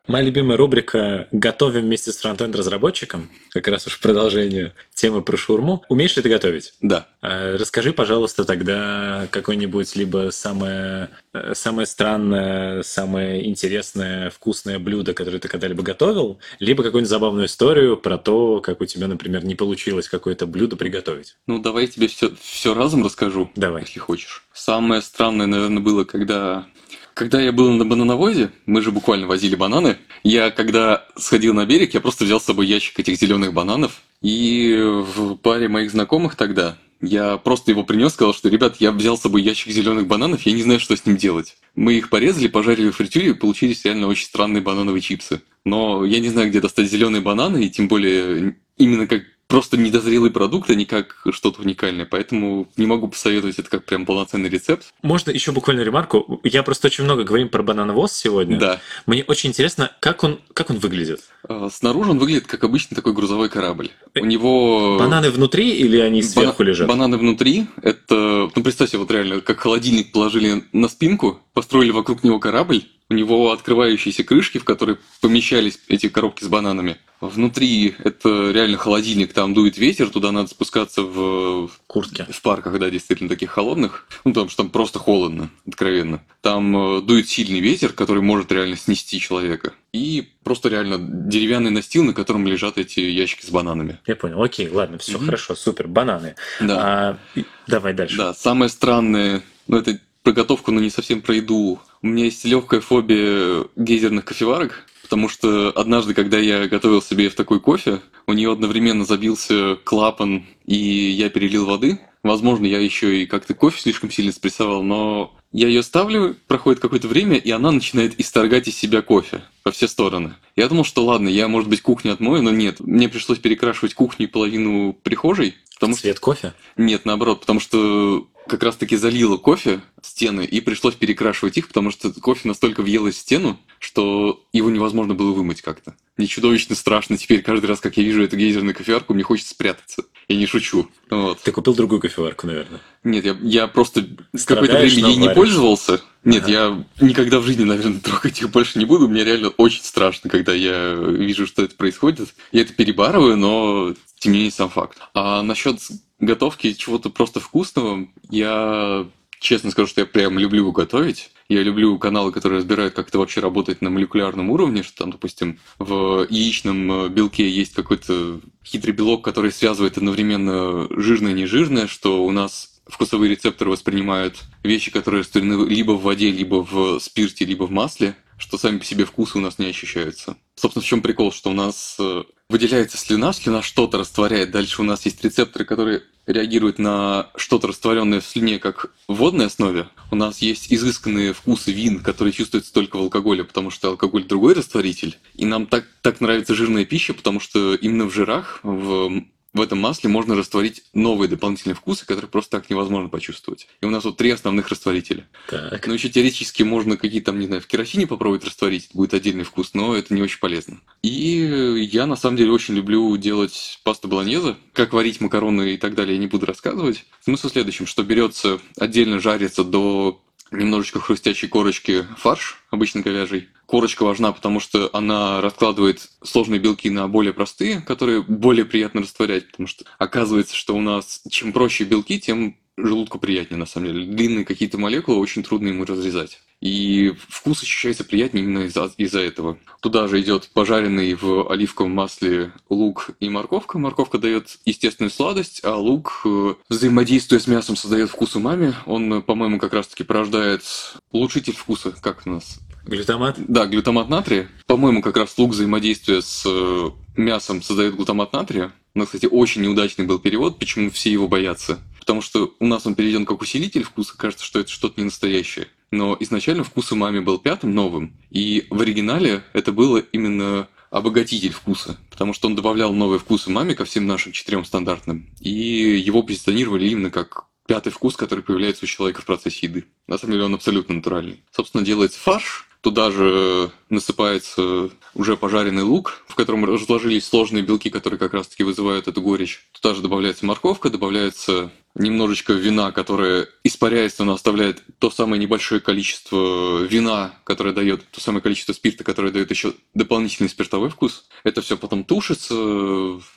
Моя 0.07 0.25
любимая 0.25 0.55
рубрика 0.55 1.27
«Готовим 1.31 1.81
вместе 1.81 2.11
с 2.11 2.17
фронтенд-разработчиком», 2.17 3.31
как 3.49 3.67
раз 3.67 3.87
уж 3.87 3.99
продолжение 3.99 4.73
темы 4.93 5.23
про 5.23 5.35
шаурму. 5.35 5.83
Умеешь 5.89 6.15
ли 6.15 6.21
ты 6.21 6.29
готовить? 6.29 6.75
Да. 6.79 7.07
А, 7.21 7.57
расскажи, 7.57 7.91
пожалуйста, 7.91 8.45
тогда 8.45 9.27
какое-нибудь 9.31 9.95
либо 9.95 10.29
самое, 10.31 11.09
э, 11.33 11.53
самое 11.55 11.87
странное, 11.87 12.83
самое 12.83 13.49
интересное, 13.49 14.29
вкусное 14.29 14.77
блюдо, 14.77 15.15
которое 15.15 15.39
ты 15.39 15.47
когда-либо 15.47 15.81
готовил, 15.81 16.37
либо 16.59 16.83
какую-нибудь 16.83 17.09
забавную 17.09 17.47
историю 17.47 17.97
про 17.97 18.19
то, 18.19 18.61
как 18.61 18.81
у 18.81 18.85
тебя, 18.85 19.07
например, 19.07 19.43
не 19.43 19.55
получилось 19.55 20.07
какое-то 20.07 20.45
блюдо 20.45 20.75
приготовить. 20.75 21.35
Ну, 21.47 21.57
давай 21.57 21.85
я 21.85 21.89
тебе 21.89 22.07
все, 22.07 22.31
все 22.39 22.75
разом 22.75 23.03
расскажу, 23.03 23.49
давай. 23.55 23.81
если 23.81 23.99
хочешь. 23.99 24.43
Самое 24.53 25.01
странное, 25.01 25.47
наверное, 25.47 25.81
было, 25.81 26.03
когда 26.03 26.67
когда 27.15 27.41
я 27.41 27.51
был 27.51 27.71
на 27.71 27.85
банановозе, 27.85 28.51
мы 28.65 28.81
же 28.81 28.91
буквально 28.91 29.25
возили 29.25 29.55
бананы, 29.55 29.97
я 30.23 30.51
когда 30.51 31.05
сходил 31.17 31.53
на 31.53 31.65
берег, 31.65 31.93
я 31.93 32.01
просто 32.01 32.25
взял 32.25 32.39
с 32.39 32.43
собой 32.43 32.67
ящик 32.67 32.99
этих 32.99 33.17
зеленых 33.17 33.53
бананов, 33.53 34.01
и 34.21 34.77
в 34.77 35.35
паре 35.37 35.69
моих 35.69 35.91
знакомых 35.91 36.35
тогда 36.35 36.77
я 37.01 37.37
просто 37.37 37.71
его 37.71 37.83
принес, 37.83 38.13
сказал, 38.13 38.33
что, 38.33 38.49
ребят, 38.49 38.75
я 38.79 38.91
взял 38.91 39.17
с 39.17 39.21
собой 39.21 39.41
ящик 39.43 39.71
зеленых 39.71 40.07
бананов, 40.07 40.41
я 40.45 40.51
не 40.51 40.61
знаю, 40.61 40.79
что 40.79 40.95
с 40.95 41.05
ним 41.05 41.15
делать. 41.15 41.55
Мы 41.73 41.93
их 41.93 42.09
порезали, 42.09 42.47
пожарили 42.47 42.89
в 42.89 42.97
фритюре, 42.97 43.29
и 43.29 43.33
получились 43.33 43.85
реально 43.85 44.07
очень 44.07 44.25
странные 44.25 44.61
банановые 44.61 45.01
чипсы. 45.01 45.41
Но 45.63 46.03
я 46.03 46.19
не 46.19 46.29
знаю, 46.29 46.49
где 46.49 46.59
достать 46.59 46.89
зеленые 46.89 47.21
бананы, 47.21 47.65
и 47.65 47.69
тем 47.69 47.87
более 47.87 48.57
именно 48.77 49.07
как 49.07 49.23
просто 49.47 49.77
недозрелый 49.77 50.31
продукт, 50.31 50.69
а 50.69 50.75
не 50.75 50.85
как 50.85 51.15
что-то 51.31 51.61
уникальное. 51.61 52.05
Поэтому 52.05 52.67
не 52.77 52.85
могу 52.85 53.07
посоветовать 53.07 53.59
это 53.59 53.69
как 53.69 53.85
прям 53.85 54.05
полноценный 54.05 54.49
рецепт. 54.49 54.93
Можно 55.01 55.31
еще 55.31 55.51
буквально 55.51 55.81
ремарку? 55.81 56.39
Я 56.43 56.63
просто 56.63 56.87
очень 56.87 57.03
много 57.03 57.23
говорим 57.23 57.49
про 57.49 57.63
банановоз 57.63 58.13
сегодня. 58.13 58.57
Да. 58.57 58.81
Мне 59.05 59.23
очень 59.27 59.49
интересно, 59.49 59.91
как 59.99 60.23
он, 60.23 60.39
как 60.53 60.69
он 60.69 60.79
выглядит? 60.79 61.21
А, 61.47 61.69
снаружи 61.69 62.11
он 62.11 62.19
выглядит 62.19 62.47
как 62.47 62.63
обычный 62.63 62.95
такой 62.95 63.13
грузовой 63.13 63.49
корабль. 63.49 63.91
У 64.19 64.25
него... 64.25 64.97
Бананы 64.97 65.29
внутри 65.29 65.71
или 65.71 65.99
они 65.99 66.23
сверху 66.23 66.59
Бана... 66.59 66.67
лежат? 66.69 66.87
Бананы 66.87 67.17
внутри. 67.17 67.67
Это, 67.81 68.49
ну 68.55 68.63
представьте, 68.63 68.97
вот 68.97 69.11
реально, 69.11 69.41
как 69.41 69.59
холодильник 69.59 70.11
положили 70.11 70.63
на 70.71 70.87
спинку, 70.87 71.39
построили 71.53 71.91
вокруг 71.91 72.23
него 72.23 72.39
корабль, 72.39 72.83
у 73.09 73.13
него 73.13 73.51
открывающиеся 73.51 74.23
крышки, 74.23 74.57
в 74.57 74.63
которые 74.63 74.97
помещались 75.21 75.79
эти 75.87 76.09
коробки 76.09 76.43
с 76.43 76.47
бананами. 76.47 76.97
Внутри 77.21 77.95
это 78.03 78.51
реально 78.51 78.77
холодильник, 78.77 79.33
там 79.33 79.53
дует 79.53 79.77
ветер, 79.77 80.09
туда 80.09 80.31
надо 80.31 80.49
спускаться 80.49 81.01
в 81.01 81.69
куртке. 81.87 82.27
В 82.29 82.41
парках, 82.41 82.77
да, 82.77 82.89
действительно 82.89 83.29
таких 83.29 83.51
холодных. 83.51 84.07
Ну, 84.25 84.31
потому 84.31 84.49
что 84.49 84.63
там 84.63 84.69
просто 84.69 84.99
холодно, 84.99 85.49
откровенно. 85.65 86.21
Там 86.41 86.75
э, 86.97 87.01
дует 87.01 87.29
сильный 87.29 87.61
ветер, 87.61 87.93
который 87.93 88.21
может 88.21 88.51
реально 88.51 88.75
снести 88.75 89.19
человека. 89.19 89.73
И 89.93 90.33
просто 90.43 90.67
реально 90.69 90.97
деревянный 90.99 91.71
настил, 91.71 92.03
на 92.03 92.13
котором 92.13 92.45
лежат 92.45 92.77
эти 92.77 92.99
ящики 92.99 93.45
с 93.45 93.49
бананами. 93.49 93.99
Я 94.05 94.15
понял. 94.15 94.41
Окей, 94.43 94.67
ладно, 94.69 94.97
все 94.97 95.15
угу. 95.15 95.25
хорошо, 95.25 95.55
супер. 95.55 95.87
Бананы. 95.87 96.35
Да. 96.59 97.17
А, 97.35 97.41
давай 97.67 97.93
дальше. 97.93 98.17
Да, 98.17 98.33
самое 98.33 98.69
странное, 98.69 99.41
ну 99.67 99.77
это 99.77 99.99
про 100.25 100.33
готовку, 100.33 100.71
но 100.71 100.81
не 100.81 100.89
совсем 100.89 101.21
про 101.21 101.35
еду. 101.35 101.79
У 102.05 102.07
меня 102.07 102.25
есть 102.25 102.45
легкая 102.45 102.81
фобия 102.81 103.65
гейзерных 103.75 104.25
кофеварок, 104.25 104.85
потому 105.01 105.27
что 105.27 105.69
однажды, 105.75 106.13
когда 106.13 106.37
я 106.37 106.67
готовил 106.67 107.01
себе 107.01 107.31
в 107.31 107.33
такой 107.33 107.59
кофе, 107.59 107.99
у 108.27 108.33
нее 108.33 108.51
одновременно 108.51 109.05
забился 109.05 109.75
клапан, 109.83 110.45
и 110.67 110.75
я 110.75 111.31
перелил 111.31 111.65
воды. 111.65 111.99
Возможно, 112.21 112.67
я 112.67 112.77
еще 112.77 113.23
и 113.23 113.25
как-то 113.25 113.55
кофе 113.55 113.81
слишком 113.81 114.11
сильно 114.11 114.31
спрессовал, 114.31 114.83
но 114.83 115.35
я 115.51 115.67
ее 115.67 115.81
ставлю, 115.81 116.35
проходит 116.45 116.79
какое-то 116.79 117.07
время, 117.07 117.37
и 117.37 117.49
она 117.49 117.71
начинает 117.71 118.19
исторгать 118.19 118.67
из 118.67 118.77
себя 118.77 119.01
кофе 119.01 119.41
во 119.63 119.71
все 119.71 119.87
стороны. 119.87 120.35
Я 120.55 120.67
думал, 120.67 120.83
что 120.83 121.03
ладно, 121.03 121.27
я, 121.27 121.47
может 121.47 121.71
быть, 121.71 121.81
кухню 121.81 122.13
отмою, 122.13 122.43
но 122.43 122.51
нет. 122.51 122.81
Мне 122.81 123.09
пришлось 123.09 123.39
перекрашивать 123.39 123.95
кухню 123.95 124.27
и 124.27 124.29
половину 124.29 124.93
прихожей. 124.93 125.55
Потому 125.73 125.95
Цвет 125.95 126.17
что... 126.17 126.25
кофе? 126.25 126.53
Нет, 126.77 127.05
наоборот, 127.05 127.41
потому 127.41 127.59
что 127.59 128.27
как 128.47 128.63
раз-таки 128.63 128.95
залило 128.95 129.37
кофе 129.37 129.81
стены, 130.01 130.45
и 130.45 130.61
пришлось 130.61 130.95
перекрашивать 130.95 131.57
их, 131.57 131.67
потому 131.67 131.91
что 131.91 132.11
кофе 132.11 132.47
настолько 132.47 132.81
въелось 132.81 133.15
в 133.15 133.19
стену, 133.19 133.59
что 133.79 134.43
его 134.53 134.69
невозможно 134.69 135.13
было 135.13 135.31
вымыть 135.31 135.61
как-то. 135.61 135.95
Мне 136.17 136.27
чудовищно 136.27 136.75
страшно 136.75 137.17
теперь, 137.17 137.41
каждый 137.41 137.65
раз, 137.65 137.79
как 137.79 137.97
я 137.97 138.03
вижу 138.03 138.23
эту 138.23 138.37
гейзерную 138.37 138.75
кофеварку, 138.75 139.13
мне 139.13 139.23
хочется 139.23 139.51
спрятаться. 139.51 140.05
Я 140.27 140.37
не 140.37 140.47
шучу. 140.47 140.89
Вот. 141.09 141.41
Ты 141.41 141.51
купил 141.51 141.75
другую 141.75 142.01
кофеварку, 142.01 142.47
наверное? 142.47 142.81
Нет, 143.03 143.25
я, 143.25 143.37
я 143.41 143.67
просто 143.67 144.07
какое-то 144.45 144.77
время 144.77 145.09
ей 145.09 145.17
не 145.17 145.29
пользовался. 145.29 146.01
Нет, 146.23 146.43
ага. 146.43 146.51
я 146.51 146.85
никогда 146.99 147.39
в 147.39 147.45
жизни, 147.45 147.63
наверное, 147.63 147.99
трогать 148.03 148.39
их 148.39 148.49
больше 148.49 148.79
не 148.79 148.85
буду. 148.85 149.07
Мне 149.07 149.23
реально 149.23 149.49
очень 149.49 149.83
страшно, 149.83 150.29
когда 150.29 150.53
я 150.53 150.93
вижу, 150.93 151.45
что 151.45 151.63
это 151.63 151.75
происходит. 151.75 152.33
Я 152.51 152.61
это 152.61 152.73
перебарываю, 152.73 153.37
но 153.37 153.93
тем 154.17 154.31
не 154.31 154.39
менее 154.39 154.51
сам 154.51 154.69
факт. 154.69 154.97
А 155.13 155.43
насчет 155.43 155.79
готовки 156.19 156.73
чего-то 156.73 157.09
просто 157.09 157.39
вкусного, 157.39 158.07
я 158.29 159.07
честно 159.39 159.71
скажу, 159.71 159.87
что 159.87 160.01
я 160.01 160.07
прям 160.07 160.39
люблю 160.39 160.71
готовить. 160.71 161.31
Я 161.47 161.61
люблю 161.61 161.99
каналы, 161.99 162.31
которые 162.31 162.57
разбирают, 162.57 162.95
как 162.95 163.09
это 163.09 163.19
вообще 163.19 163.39
работает 163.39 163.81
на 163.81 163.91
молекулярном 163.91 164.49
уровне, 164.49 164.81
что 164.81 164.97
там, 164.97 165.11
допустим, 165.11 165.59
в 165.77 166.25
яичном 166.27 166.91
э, 166.91 167.09
белке 167.09 167.47
есть 167.47 167.73
какой-то 167.73 168.39
хитрый 168.65 168.95
белок, 168.95 169.23
который 169.23 169.51
связывает 169.51 169.97
одновременно 169.97 170.87
жирное 170.89 171.33
и 171.33 171.35
нежирное, 171.35 171.85
что 171.85 172.25
у 172.25 172.31
нас 172.31 172.81
вкусовые 172.87 173.29
рецепторы 173.29 173.69
воспринимают 173.69 174.39
вещи, 174.63 174.89
которые 174.89 175.21
растворены 175.21 175.67
либо 175.67 175.91
в 175.91 176.01
воде, 176.01 176.31
либо 176.31 176.63
в 176.63 176.99
спирте, 176.99 177.45
либо 177.45 177.65
в 177.65 177.71
масле, 177.71 178.15
что 178.37 178.57
сами 178.57 178.79
по 178.79 178.85
себе 178.85 179.05
вкусы 179.05 179.37
у 179.37 179.41
нас 179.41 179.59
не 179.59 179.67
ощущаются. 179.67 180.37
Собственно, 180.55 180.83
в 180.83 180.87
чем 180.87 181.01
прикол, 181.01 181.31
что 181.31 181.49
у 181.49 181.53
нас 181.53 181.95
э, 181.99 182.23
выделяется 182.49 182.97
слюна, 182.97 183.33
слюна 183.33 183.61
что-то 183.61 183.97
растворяет. 183.97 184.51
Дальше 184.51 184.81
у 184.81 184.85
нас 184.85 185.05
есть 185.05 185.23
рецепторы, 185.23 185.65
которые 185.65 186.03
реагируют 186.27 186.79
на 186.79 187.29
что-то 187.35 187.67
растворенное 187.67 188.19
в 188.19 188.25
слюне 188.25 188.59
как 188.59 188.91
в 189.07 189.15
водной 189.15 189.47
основе. 189.47 189.87
У 190.11 190.15
нас 190.15 190.39
есть 190.39 190.71
изысканные 190.71 191.33
вкусы 191.33 191.71
вин, 191.71 191.99
которые 191.99 192.33
чувствуются 192.33 192.73
только 192.73 192.97
в 192.97 193.01
алкоголе, 193.01 193.43
потому 193.43 193.69
что 193.69 193.89
алкоголь 193.89 194.25
другой 194.25 194.53
растворитель. 194.53 195.17
И 195.35 195.45
нам 195.45 195.67
так, 195.67 195.85
так 196.01 196.21
нравится 196.21 196.55
жирная 196.55 196.85
пища, 196.85 197.13
потому 197.13 197.39
что 197.39 197.75
именно 197.75 198.05
в 198.05 198.13
жирах, 198.13 198.59
в 198.63 199.23
в 199.55 199.61
этом 199.61 199.79
масле 199.79 200.09
можно 200.09 200.35
растворить 200.35 200.83
новые 200.93 201.29
дополнительные 201.29 201.75
вкусы, 201.75 202.05
которые 202.05 202.29
просто 202.29 202.59
так 202.59 202.69
невозможно 202.69 203.09
почувствовать. 203.09 203.67
И 203.81 203.85
у 203.85 203.89
нас 203.89 204.03
вот 204.03 204.17
три 204.17 204.29
основных 204.29 204.67
растворителя. 204.67 205.27
Так. 205.49 205.87
Но 205.87 205.93
еще 205.93 206.09
теоретически 206.09 206.63
можно 206.63 206.97
какие-то 206.97 207.31
не 207.31 207.47
знаю, 207.47 207.61
в 207.61 207.67
керосине 207.67 208.05
попробовать 208.05 208.43
растворить, 208.43 208.89
будет 208.93 209.13
отдельный 209.13 209.45
вкус, 209.45 209.73
но 209.73 209.95
это 209.95 210.13
не 210.13 210.21
очень 210.21 210.39
полезно. 210.39 210.81
И 211.01 211.87
я 211.89 212.05
на 212.05 212.17
самом 212.17 212.35
деле 212.35 212.51
очень 212.51 212.75
люблю 212.75 213.15
делать 213.15 213.79
пасту 213.83 214.09
болоньезе. 214.09 214.57
Как 214.73 214.91
варить 214.91 215.21
макароны 215.21 215.73
и 215.73 215.77
так 215.77 215.95
далее 215.95 216.15
я 216.15 216.19
не 216.19 216.27
буду 216.27 216.45
рассказывать. 216.45 217.05
Смысл 217.23 217.47
в 217.47 217.53
следующем, 217.53 217.87
что 217.87 218.03
берется 218.03 218.59
отдельно 218.77 219.19
жарится 219.21 219.63
до 219.63 220.21
немножечко 220.51 220.99
хрустящей 220.99 221.47
корочки 221.47 222.05
фарш, 222.17 222.63
обычно 222.69 223.01
говяжий. 223.01 223.49
Корочка 223.65 224.03
важна, 224.03 224.31
потому 224.31 224.59
что 224.59 224.89
она 224.93 225.41
раскладывает 225.41 226.09
сложные 226.23 226.59
белки 226.59 226.89
на 226.89 227.07
более 227.07 227.33
простые, 227.33 227.81
которые 227.81 228.21
более 228.21 228.65
приятно 228.65 229.01
растворять, 229.01 229.49
потому 229.49 229.67
что 229.67 229.85
оказывается, 229.97 230.55
что 230.55 230.75
у 230.75 230.81
нас 230.81 231.21
чем 231.29 231.51
проще 231.51 231.83
белки, 231.83 232.19
тем 232.19 232.57
желудку 232.77 233.19
приятнее, 233.19 233.59
на 233.59 233.65
самом 233.65 233.87
деле. 233.87 234.05
Длинные 234.05 234.45
какие-то 234.45 234.77
молекулы 234.77 235.19
очень 235.19 235.43
трудно 235.43 235.69
ему 235.69 235.85
разрезать. 235.85 236.39
И 236.61 237.13
вкус 237.29 237.61
ощущается 237.61 238.03
приятнее 238.03 238.43
именно 238.43 238.59
из-за 238.65 238.91
из 238.97 239.13
этого. 239.13 239.59
Туда 239.81 240.07
же 240.07 240.21
идет 240.21 240.49
пожаренный 240.53 241.13
в 241.13 241.51
оливковом 241.51 241.91
масле 241.91 242.53
лук 242.69 243.11
и 243.19 243.29
морковка. 243.29 243.77
Морковка 243.77 244.17
дает 244.17 244.57
естественную 244.65 245.11
сладость, 245.11 245.61
а 245.63 245.75
лук, 245.75 246.21
э, 246.25 246.55
взаимодействуя 246.69 247.39
с 247.39 247.47
мясом, 247.47 247.75
создает 247.75 248.09
вкус 248.09 248.35
умами. 248.35 248.73
Он, 248.85 249.21
по-моему, 249.21 249.59
как 249.59 249.73
раз-таки 249.73 250.03
порождает 250.03 250.63
улучшитель 251.11 251.55
вкуса, 251.55 251.91
как 251.91 252.23
у 252.25 252.31
нас 252.31 252.59
Глютамат? 252.85 253.35
да, 253.37 253.65
глютамат 253.65 254.09
натрия. 254.09 254.47
По-моему, 254.67 255.01
как 255.01 255.17
раз 255.17 255.37
лук 255.37 255.51
взаимодействия 255.51 256.21
с 256.21 256.43
э, 256.45 256.89
мясом 257.17 257.61
создает 257.61 257.95
глутамат 257.95 258.31
натрия. 258.31 258.71
Но, 258.93 259.05
кстати, 259.05 259.25
очень 259.25 259.63
неудачный 259.63 260.05
был 260.05 260.19
перевод, 260.19 260.59
почему 260.59 260.89
все 260.91 261.11
его 261.11 261.27
боятся. 261.27 261.79
Потому 262.05 262.21
что 262.21 262.53
у 262.59 262.67
нас 262.67 262.85
он 262.85 262.93
переведен 262.93 263.25
как 263.25 263.41
усилитель 263.41 263.81
вкуса, 263.81 264.15
кажется, 264.15 264.45
что 264.45 264.59
это 264.59 264.69
что-то 264.69 265.01
не 265.01 265.05
настоящее. 265.05 265.67
Но 265.89 266.15
изначально 266.19 266.63
вкус 266.63 266.91
умами 266.91 267.19
был 267.19 267.39
пятым, 267.39 267.73
новым. 267.73 268.15
И 268.29 268.67
в 268.69 268.79
оригинале 268.79 269.43
это 269.53 269.71
было 269.71 269.97
именно 269.97 270.67
обогатитель 270.91 271.51
вкуса, 271.51 271.97
потому 272.11 272.33
что 272.33 272.47
он 272.47 272.55
добавлял 272.55 272.93
новый 272.93 273.17
вкус 273.17 273.47
умами 273.47 273.73
ко 273.73 273.85
всем 273.85 274.05
нашим 274.05 274.33
четырем 274.33 274.65
стандартным. 274.65 275.31
И 275.39 275.49
его 275.49 276.21
позиционировали 276.21 276.87
именно 276.87 277.09
как 277.09 277.45
пятый 277.65 277.91
вкус, 277.91 278.15
который 278.15 278.43
появляется 278.43 278.85
у 278.85 278.87
человека 278.87 279.23
в 279.23 279.25
процессе 279.25 279.65
еды. 279.65 279.85
На 280.05 280.19
самом 280.19 280.33
деле 280.33 280.45
он 280.45 280.53
абсолютно 280.53 280.93
натуральный. 280.93 281.41
Собственно, 281.51 281.83
делается 281.83 282.19
фарш, 282.19 282.67
Туда 282.85 283.09
же 283.09 283.71
насыпается 283.89 284.91
уже 285.15 285.37
пожаренный 285.37 285.81
лук, 285.81 286.21
в 286.27 286.35
котором 286.35 286.65
разложились 286.65 287.25
сложные 287.25 287.63
белки, 287.63 287.89
которые 287.89 288.19
как 288.19 288.35
раз-таки 288.35 288.61
вызывают 288.61 289.07
эту 289.07 289.23
горечь. 289.23 289.67
Туда 289.71 289.95
же 289.95 290.03
добавляется 290.03 290.45
морковка, 290.45 290.91
добавляется 290.91 291.71
немножечко 291.95 292.53
вина, 292.53 292.91
которое 292.91 293.47
испаряется, 293.63 294.23
но 294.23 294.33
оставляет 294.33 294.83
то 294.99 295.09
самое 295.09 295.41
небольшое 295.41 295.81
количество 295.81 296.83
вина, 296.83 297.33
которое 297.43 297.73
дает, 297.73 298.03
то 298.11 298.21
самое 298.21 298.41
количество 298.41 298.73
спирта, 298.73 299.03
которое 299.03 299.31
дает 299.31 299.49
еще 299.49 299.73
дополнительный 299.93 300.49
спиртовой 300.49 300.89
вкус. 300.89 301.25
Это 301.43 301.61
все 301.61 301.77
потом 301.77 302.03
тушится, 302.03 302.53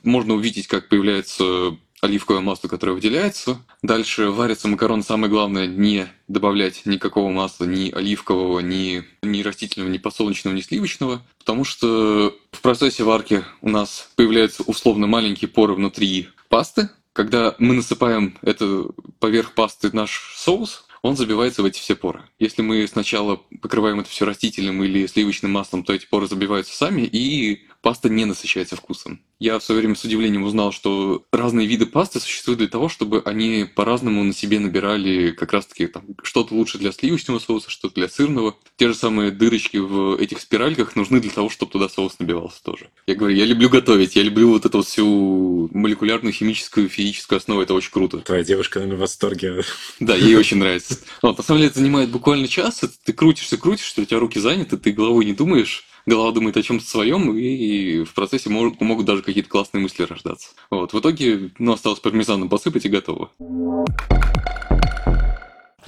можно 0.03 0.35
увидеть, 0.35 0.67
как 0.67 0.89
появляется 0.89 1.77
оливковое 2.01 2.41
масло, 2.41 2.69
которое 2.69 2.93
выделяется. 2.93 3.61
Дальше 3.83 4.31
варится 4.31 4.69
макарон. 4.69 5.03
Самое 5.03 5.31
главное 5.31 5.67
не 5.67 6.07
добавлять 6.29 6.87
никакого 6.87 7.31
масла, 7.31 7.65
ни 7.65 7.91
оливкового, 7.91 8.61
ни, 8.61 9.05
ни 9.23 9.43
растительного, 9.43 9.91
ни 9.91 9.99
подсолнечного, 9.99 10.55
ни 10.55 10.61
сливочного, 10.61 11.23
потому 11.39 11.65
что 11.65 12.37
в 12.53 12.61
процессе 12.61 13.05
варки 13.05 13.45
у 13.61 13.69
нас 13.69 14.11
появляются 14.17 14.63
условно 14.63 15.07
маленькие 15.07 15.49
поры 15.49 15.75
внутри 15.75 16.29
пасты. 16.49 16.89
Когда 17.19 17.57
мы 17.59 17.75
насыпаем 17.75 18.39
это 18.43 18.91
поверх 19.19 19.55
пасты 19.55 19.91
наш 19.93 20.35
соус, 20.37 20.87
он 21.03 21.17
забивается 21.17 21.63
в 21.63 21.65
эти 21.65 21.81
все 21.81 21.97
поры. 21.97 22.23
Если 22.39 22.63
мы 22.63 22.87
сначала 22.87 23.41
покрываем 23.61 23.99
это 23.99 24.09
все 24.09 24.25
растительным 24.25 24.85
или 24.85 25.05
сливочным 25.09 25.51
маслом, 25.51 25.83
то 25.83 25.93
эти 25.93 26.07
поры 26.07 26.29
забиваются 26.29 26.77
сами, 26.77 27.01
и 27.01 27.67
паста 27.89 28.11
не 28.11 28.27
насыщается 28.27 28.77
вкусом. 28.77 29.23
Я 29.39 29.59
в 29.59 29.65
свое 29.65 29.81
время 29.81 29.95
с 29.95 30.05
удивлением 30.05 30.43
узнал, 30.43 30.73
что 30.73 31.25
разные 31.33 31.67
виды 31.67 31.87
пасты 31.87 32.21
существуют 32.21 32.59
для 32.59 32.69
того, 32.69 32.91
чтобы 32.91 33.23
они 33.25 33.65
по-разному 33.65 34.23
на 34.23 34.35
себе 34.35 34.61
набирали 34.61 35.31
как 35.31 35.55
раз-таки 35.55 35.87
там, 35.87 36.05
что-то 36.23 36.53
лучше 36.53 36.77
для 36.77 36.93
сливочного 36.93 37.39
соуса, 37.39 37.71
что-то 37.71 37.95
для 37.95 38.11
сырного. 38.11 38.57
Те 38.77 38.89
же 38.89 38.95
самые 38.95 39.31
дырочки 39.31 39.79
в 39.79 40.21
этих 40.21 40.43
спиральках 40.43 40.97
нужны 40.97 41.19
для 41.19 41.31
того, 41.31 41.49
чтобы 41.49 41.73
туда 41.73 41.89
соус 41.89 42.19
набивался 42.19 42.63
тоже. 42.63 42.91
Я 43.07 43.15
говорю, 43.15 43.35
я 43.35 43.47
люблю 43.47 43.71
готовить, 43.71 44.17
я 44.17 44.23
люблю 44.23 44.51
вот 44.51 44.67
эту 44.67 44.83
всю 44.83 45.71
молекулярную, 45.73 46.35
химическую, 46.35 46.91
физическую 46.91 47.39
основу, 47.39 47.63
это 47.63 47.73
очень 47.73 47.91
круто. 47.91 48.19
Твоя 48.19 48.45
девушка, 48.45 48.81
наверное, 48.81 48.99
в 48.99 49.01
восторге. 49.01 49.63
Да, 49.99 50.15
ей 50.15 50.37
очень 50.37 50.59
нравится. 50.59 50.99
Вот, 51.23 51.39
на 51.39 51.43
самом 51.43 51.61
деле 51.61 51.71
это 51.71 51.79
занимает 51.79 52.11
буквально 52.11 52.49
час, 52.49 52.83
ты 53.03 53.15
крутишься, 53.15 53.57
крутишься, 53.57 54.03
у 54.03 54.05
тебя 54.05 54.19
руки 54.19 54.39
заняты, 54.39 54.77
ты 54.77 54.93
головой 54.93 55.25
не 55.25 55.33
думаешь, 55.33 55.87
голова 56.07 56.33
думает 56.33 56.57
о 56.57 56.63
чем-то 56.63 56.85
своем, 56.85 57.37
и 57.37 58.05
в 58.05 58.15
процессе 58.15 58.51
могут, 58.51 58.81
могут 58.81 59.07
даже 59.07 59.23
какие-то 59.23 59.49
классные 59.49 59.83
мысли 59.83 60.03
рождаться. 60.03 60.51
Вот, 60.71 60.93
в 60.93 60.99
итоге, 60.99 61.51
ну, 61.59 61.73
осталось 61.73 62.01
пармезаном 62.01 62.49
посыпать 62.49 62.87
и 62.87 62.89
готово. 62.89 63.31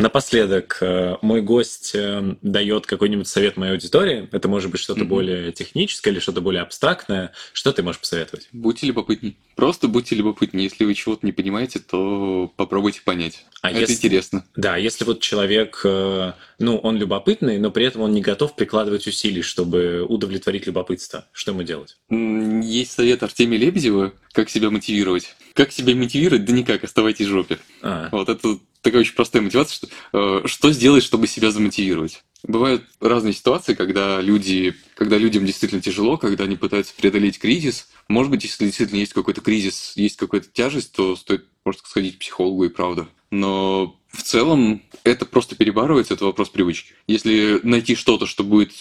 Напоследок, 0.01 0.79
э, 0.81 1.17
мой 1.21 1.43
гость 1.43 1.93
э, 1.95 2.37
дает 2.41 2.87
какой-нибудь 2.87 3.29
совет 3.29 3.57
моей 3.57 3.73
аудитории. 3.73 4.29
Это 4.33 4.49
может 4.49 4.71
быть 4.71 4.81
что-то 4.81 5.03
mm-hmm. 5.03 5.05
более 5.05 5.53
техническое 5.53 6.11
или 6.11 6.21
что-то 6.21 6.41
более 6.41 6.63
абстрактное. 6.63 7.33
Что 7.53 7.73
ты 7.73 7.83
можешь 7.83 8.01
посоветовать? 8.01 8.49
Будьте 8.53 8.87
любопытней. 8.87 9.37
Просто 9.57 9.89
будьте 9.89 10.15
любопытней. 10.15 10.65
Если 10.65 10.85
вы 10.85 10.95
чего-то 10.95 11.27
не 11.27 11.33
понимаете, 11.33 11.81
то 11.81 12.51
попробуйте 12.57 13.03
понять. 13.05 13.45
А 13.61 13.71
Это 13.71 13.81
если... 13.81 13.95
интересно. 13.95 14.45
Да, 14.57 14.77
если 14.79 15.05
вот 15.05 15.21
человек, 15.21 15.83
э, 15.85 16.33
ну, 16.59 16.79
он 16.79 16.97
любопытный, 16.97 17.59
но 17.59 17.71
при 17.71 17.85
этом 17.85 18.01
он 18.01 18.13
не 18.13 18.23
готов 18.23 18.57
прикладывать 18.57 19.07
усилий, 19.07 19.43
чтобы 19.43 20.03
удовлетворить 20.09 20.67
любопытство, 20.67 21.27
что 21.33 21.53
ему 21.53 21.63
делать? 21.63 21.99
Есть 22.09 22.93
совет 22.93 23.23
Артемия 23.23 23.59
Лебедева, 23.59 24.15
как 24.33 24.49
себя 24.49 24.71
мотивировать. 24.71 25.35
Как 25.55 25.73
себя 25.73 25.95
мотивировать? 25.95 26.45
Да 26.45 26.53
никак, 26.53 26.85
оставайтесь 26.85 27.27
в 27.27 27.31
жопе. 27.31 27.59
А. 27.83 28.09
Вот 28.13 28.29
это 28.29 28.59
такая 28.83 29.01
очень 29.01 29.15
простая 29.15 29.43
мотивация, 29.43 29.75
что, 29.75 29.89
э, 30.13 30.47
что 30.47 30.73
сделать, 30.73 31.03
чтобы 31.03 31.27
себя 31.27 31.51
замотивировать. 31.51 32.23
Бывают 32.43 32.85
разные 33.01 33.35
ситуации, 33.35 33.75
когда 33.75 34.21
люди, 34.21 34.75
когда 34.95 35.19
людям 35.19 35.45
действительно 35.45 35.83
тяжело, 35.83 36.17
когда 36.17 36.45
они 36.45 36.57
пытаются 36.57 36.95
преодолеть 36.95 37.39
кризис. 37.39 37.89
Может 38.09 38.31
быть, 38.31 38.45
если 38.45 38.65
действительно 38.65 38.99
есть 38.99 39.13
какой-то 39.13 39.43
кризис, 39.43 39.93
есть 39.97 40.17
какая-то 40.17 40.49
тяжесть, 40.51 40.93
то 40.93 41.17
стоит 41.17 41.47
просто 41.63 41.87
сходить 41.87 42.17
к 42.17 42.21
психологу 42.21 42.65
и 42.65 42.71
правда. 42.71 43.09
Но 43.31 44.00
в 44.13 44.23
целом 44.23 44.83
это 45.05 45.25
просто 45.25 45.57
перебарывается, 45.57 46.15
это 46.15 46.25
вопрос 46.25 46.49
привычки. 46.51 46.95
Если 47.07 47.61
найти 47.63 47.95
что-то, 47.95 48.27
что 48.27 48.45
будет 48.45 48.73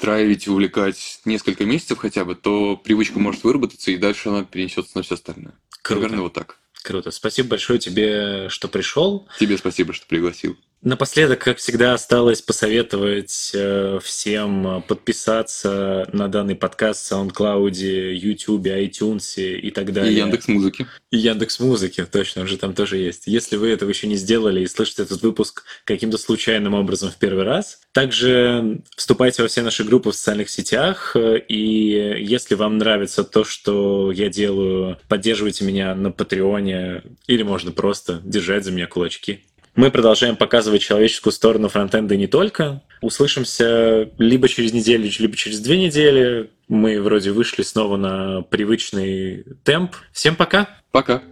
драйвить, 0.00 0.48
увлекать 0.48 1.20
несколько 1.24 1.64
месяцев 1.64 1.98
хотя 1.98 2.24
бы, 2.24 2.34
то 2.34 2.76
привычка 2.76 3.18
может 3.18 3.44
выработаться, 3.44 3.90
и 3.90 3.96
дальше 3.96 4.28
она 4.28 4.44
перенесется 4.44 4.92
на 4.94 5.02
все 5.02 5.14
остальное. 5.14 5.54
Круто. 5.82 6.02
Наверное, 6.02 6.22
вот 6.22 6.32
так. 6.32 6.58
Круто. 6.82 7.10
Спасибо 7.10 7.50
большое 7.50 7.78
тебе, 7.78 8.48
что 8.48 8.68
пришел. 8.68 9.28
Тебе 9.40 9.58
спасибо, 9.58 9.92
что 9.92 10.06
пригласил. 10.06 10.56
Напоследок, 10.82 11.40
как 11.40 11.58
всегда, 11.58 11.94
осталось 11.94 12.42
посоветовать 12.42 13.50
э, 13.54 13.98
всем 14.02 14.84
подписаться 14.86 16.08
на 16.12 16.28
данный 16.28 16.54
подкаст 16.54 17.10
в 17.10 17.12
SoundCloud, 17.12 18.12
YouTube, 18.12 18.66
iTunes 18.66 19.42
и 19.42 19.70
так 19.70 19.92
далее. 19.92 20.12
И 20.12 20.16
Яндекс 20.16 20.48
Музыки. 20.48 20.86
И 21.10 21.16
Яндекс 21.16 21.60
Музыки, 21.60 22.04
точно, 22.04 22.42
уже 22.42 22.56
там 22.56 22.74
тоже 22.74 22.98
есть. 22.98 23.26
Если 23.26 23.56
вы 23.56 23.70
этого 23.70 23.88
еще 23.88 24.06
не 24.06 24.16
сделали 24.16 24.60
и 24.60 24.66
слышите 24.66 25.02
этот 25.02 25.22
выпуск 25.22 25.64
каким-то 25.84 26.18
случайным 26.18 26.74
образом 26.74 27.10
в 27.10 27.16
первый 27.16 27.44
раз, 27.44 27.80
также 27.92 28.82
вступайте 28.96 29.42
во 29.42 29.48
все 29.48 29.62
наши 29.62 29.82
группы 29.82 30.10
в 30.10 30.14
социальных 30.14 30.50
сетях. 30.50 31.16
И 31.16 32.16
если 32.20 32.54
вам 32.54 32.78
нравится 32.78 33.24
то, 33.24 33.44
что 33.44 34.12
я 34.12 34.28
делаю, 34.28 34.98
поддерживайте 35.08 35.64
меня 35.64 35.94
на 35.94 36.12
Патреоне 36.12 37.02
или 37.26 37.42
можно 37.42 37.72
просто 37.72 38.20
держать 38.22 38.64
за 38.64 38.72
меня 38.72 38.86
кулачки. 38.86 39.40
Мы 39.76 39.90
продолжаем 39.90 40.36
показывать 40.36 40.80
человеческую 40.80 41.34
сторону 41.34 41.68
фронтенда 41.68 42.16
не 42.16 42.26
только. 42.26 42.82
Услышимся 43.02 44.10
либо 44.16 44.48
через 44.48 44.72
неделю, 44.72 45.10
либо 45.18 45.36
через 45.36 45.60
две 45.60 45.76
недели. 45.78 46.50
Мы 46.66 47.00
вроде 47.00 47.30
вышли 47.30 47.62
снова 47.62 47.98
на 47.98 48.40
привычный 48.40 49.44
темп. 49.64 49.94
Всем 50.12 50.34
пока! 50.34 50.80
Пока! 50.90 51.22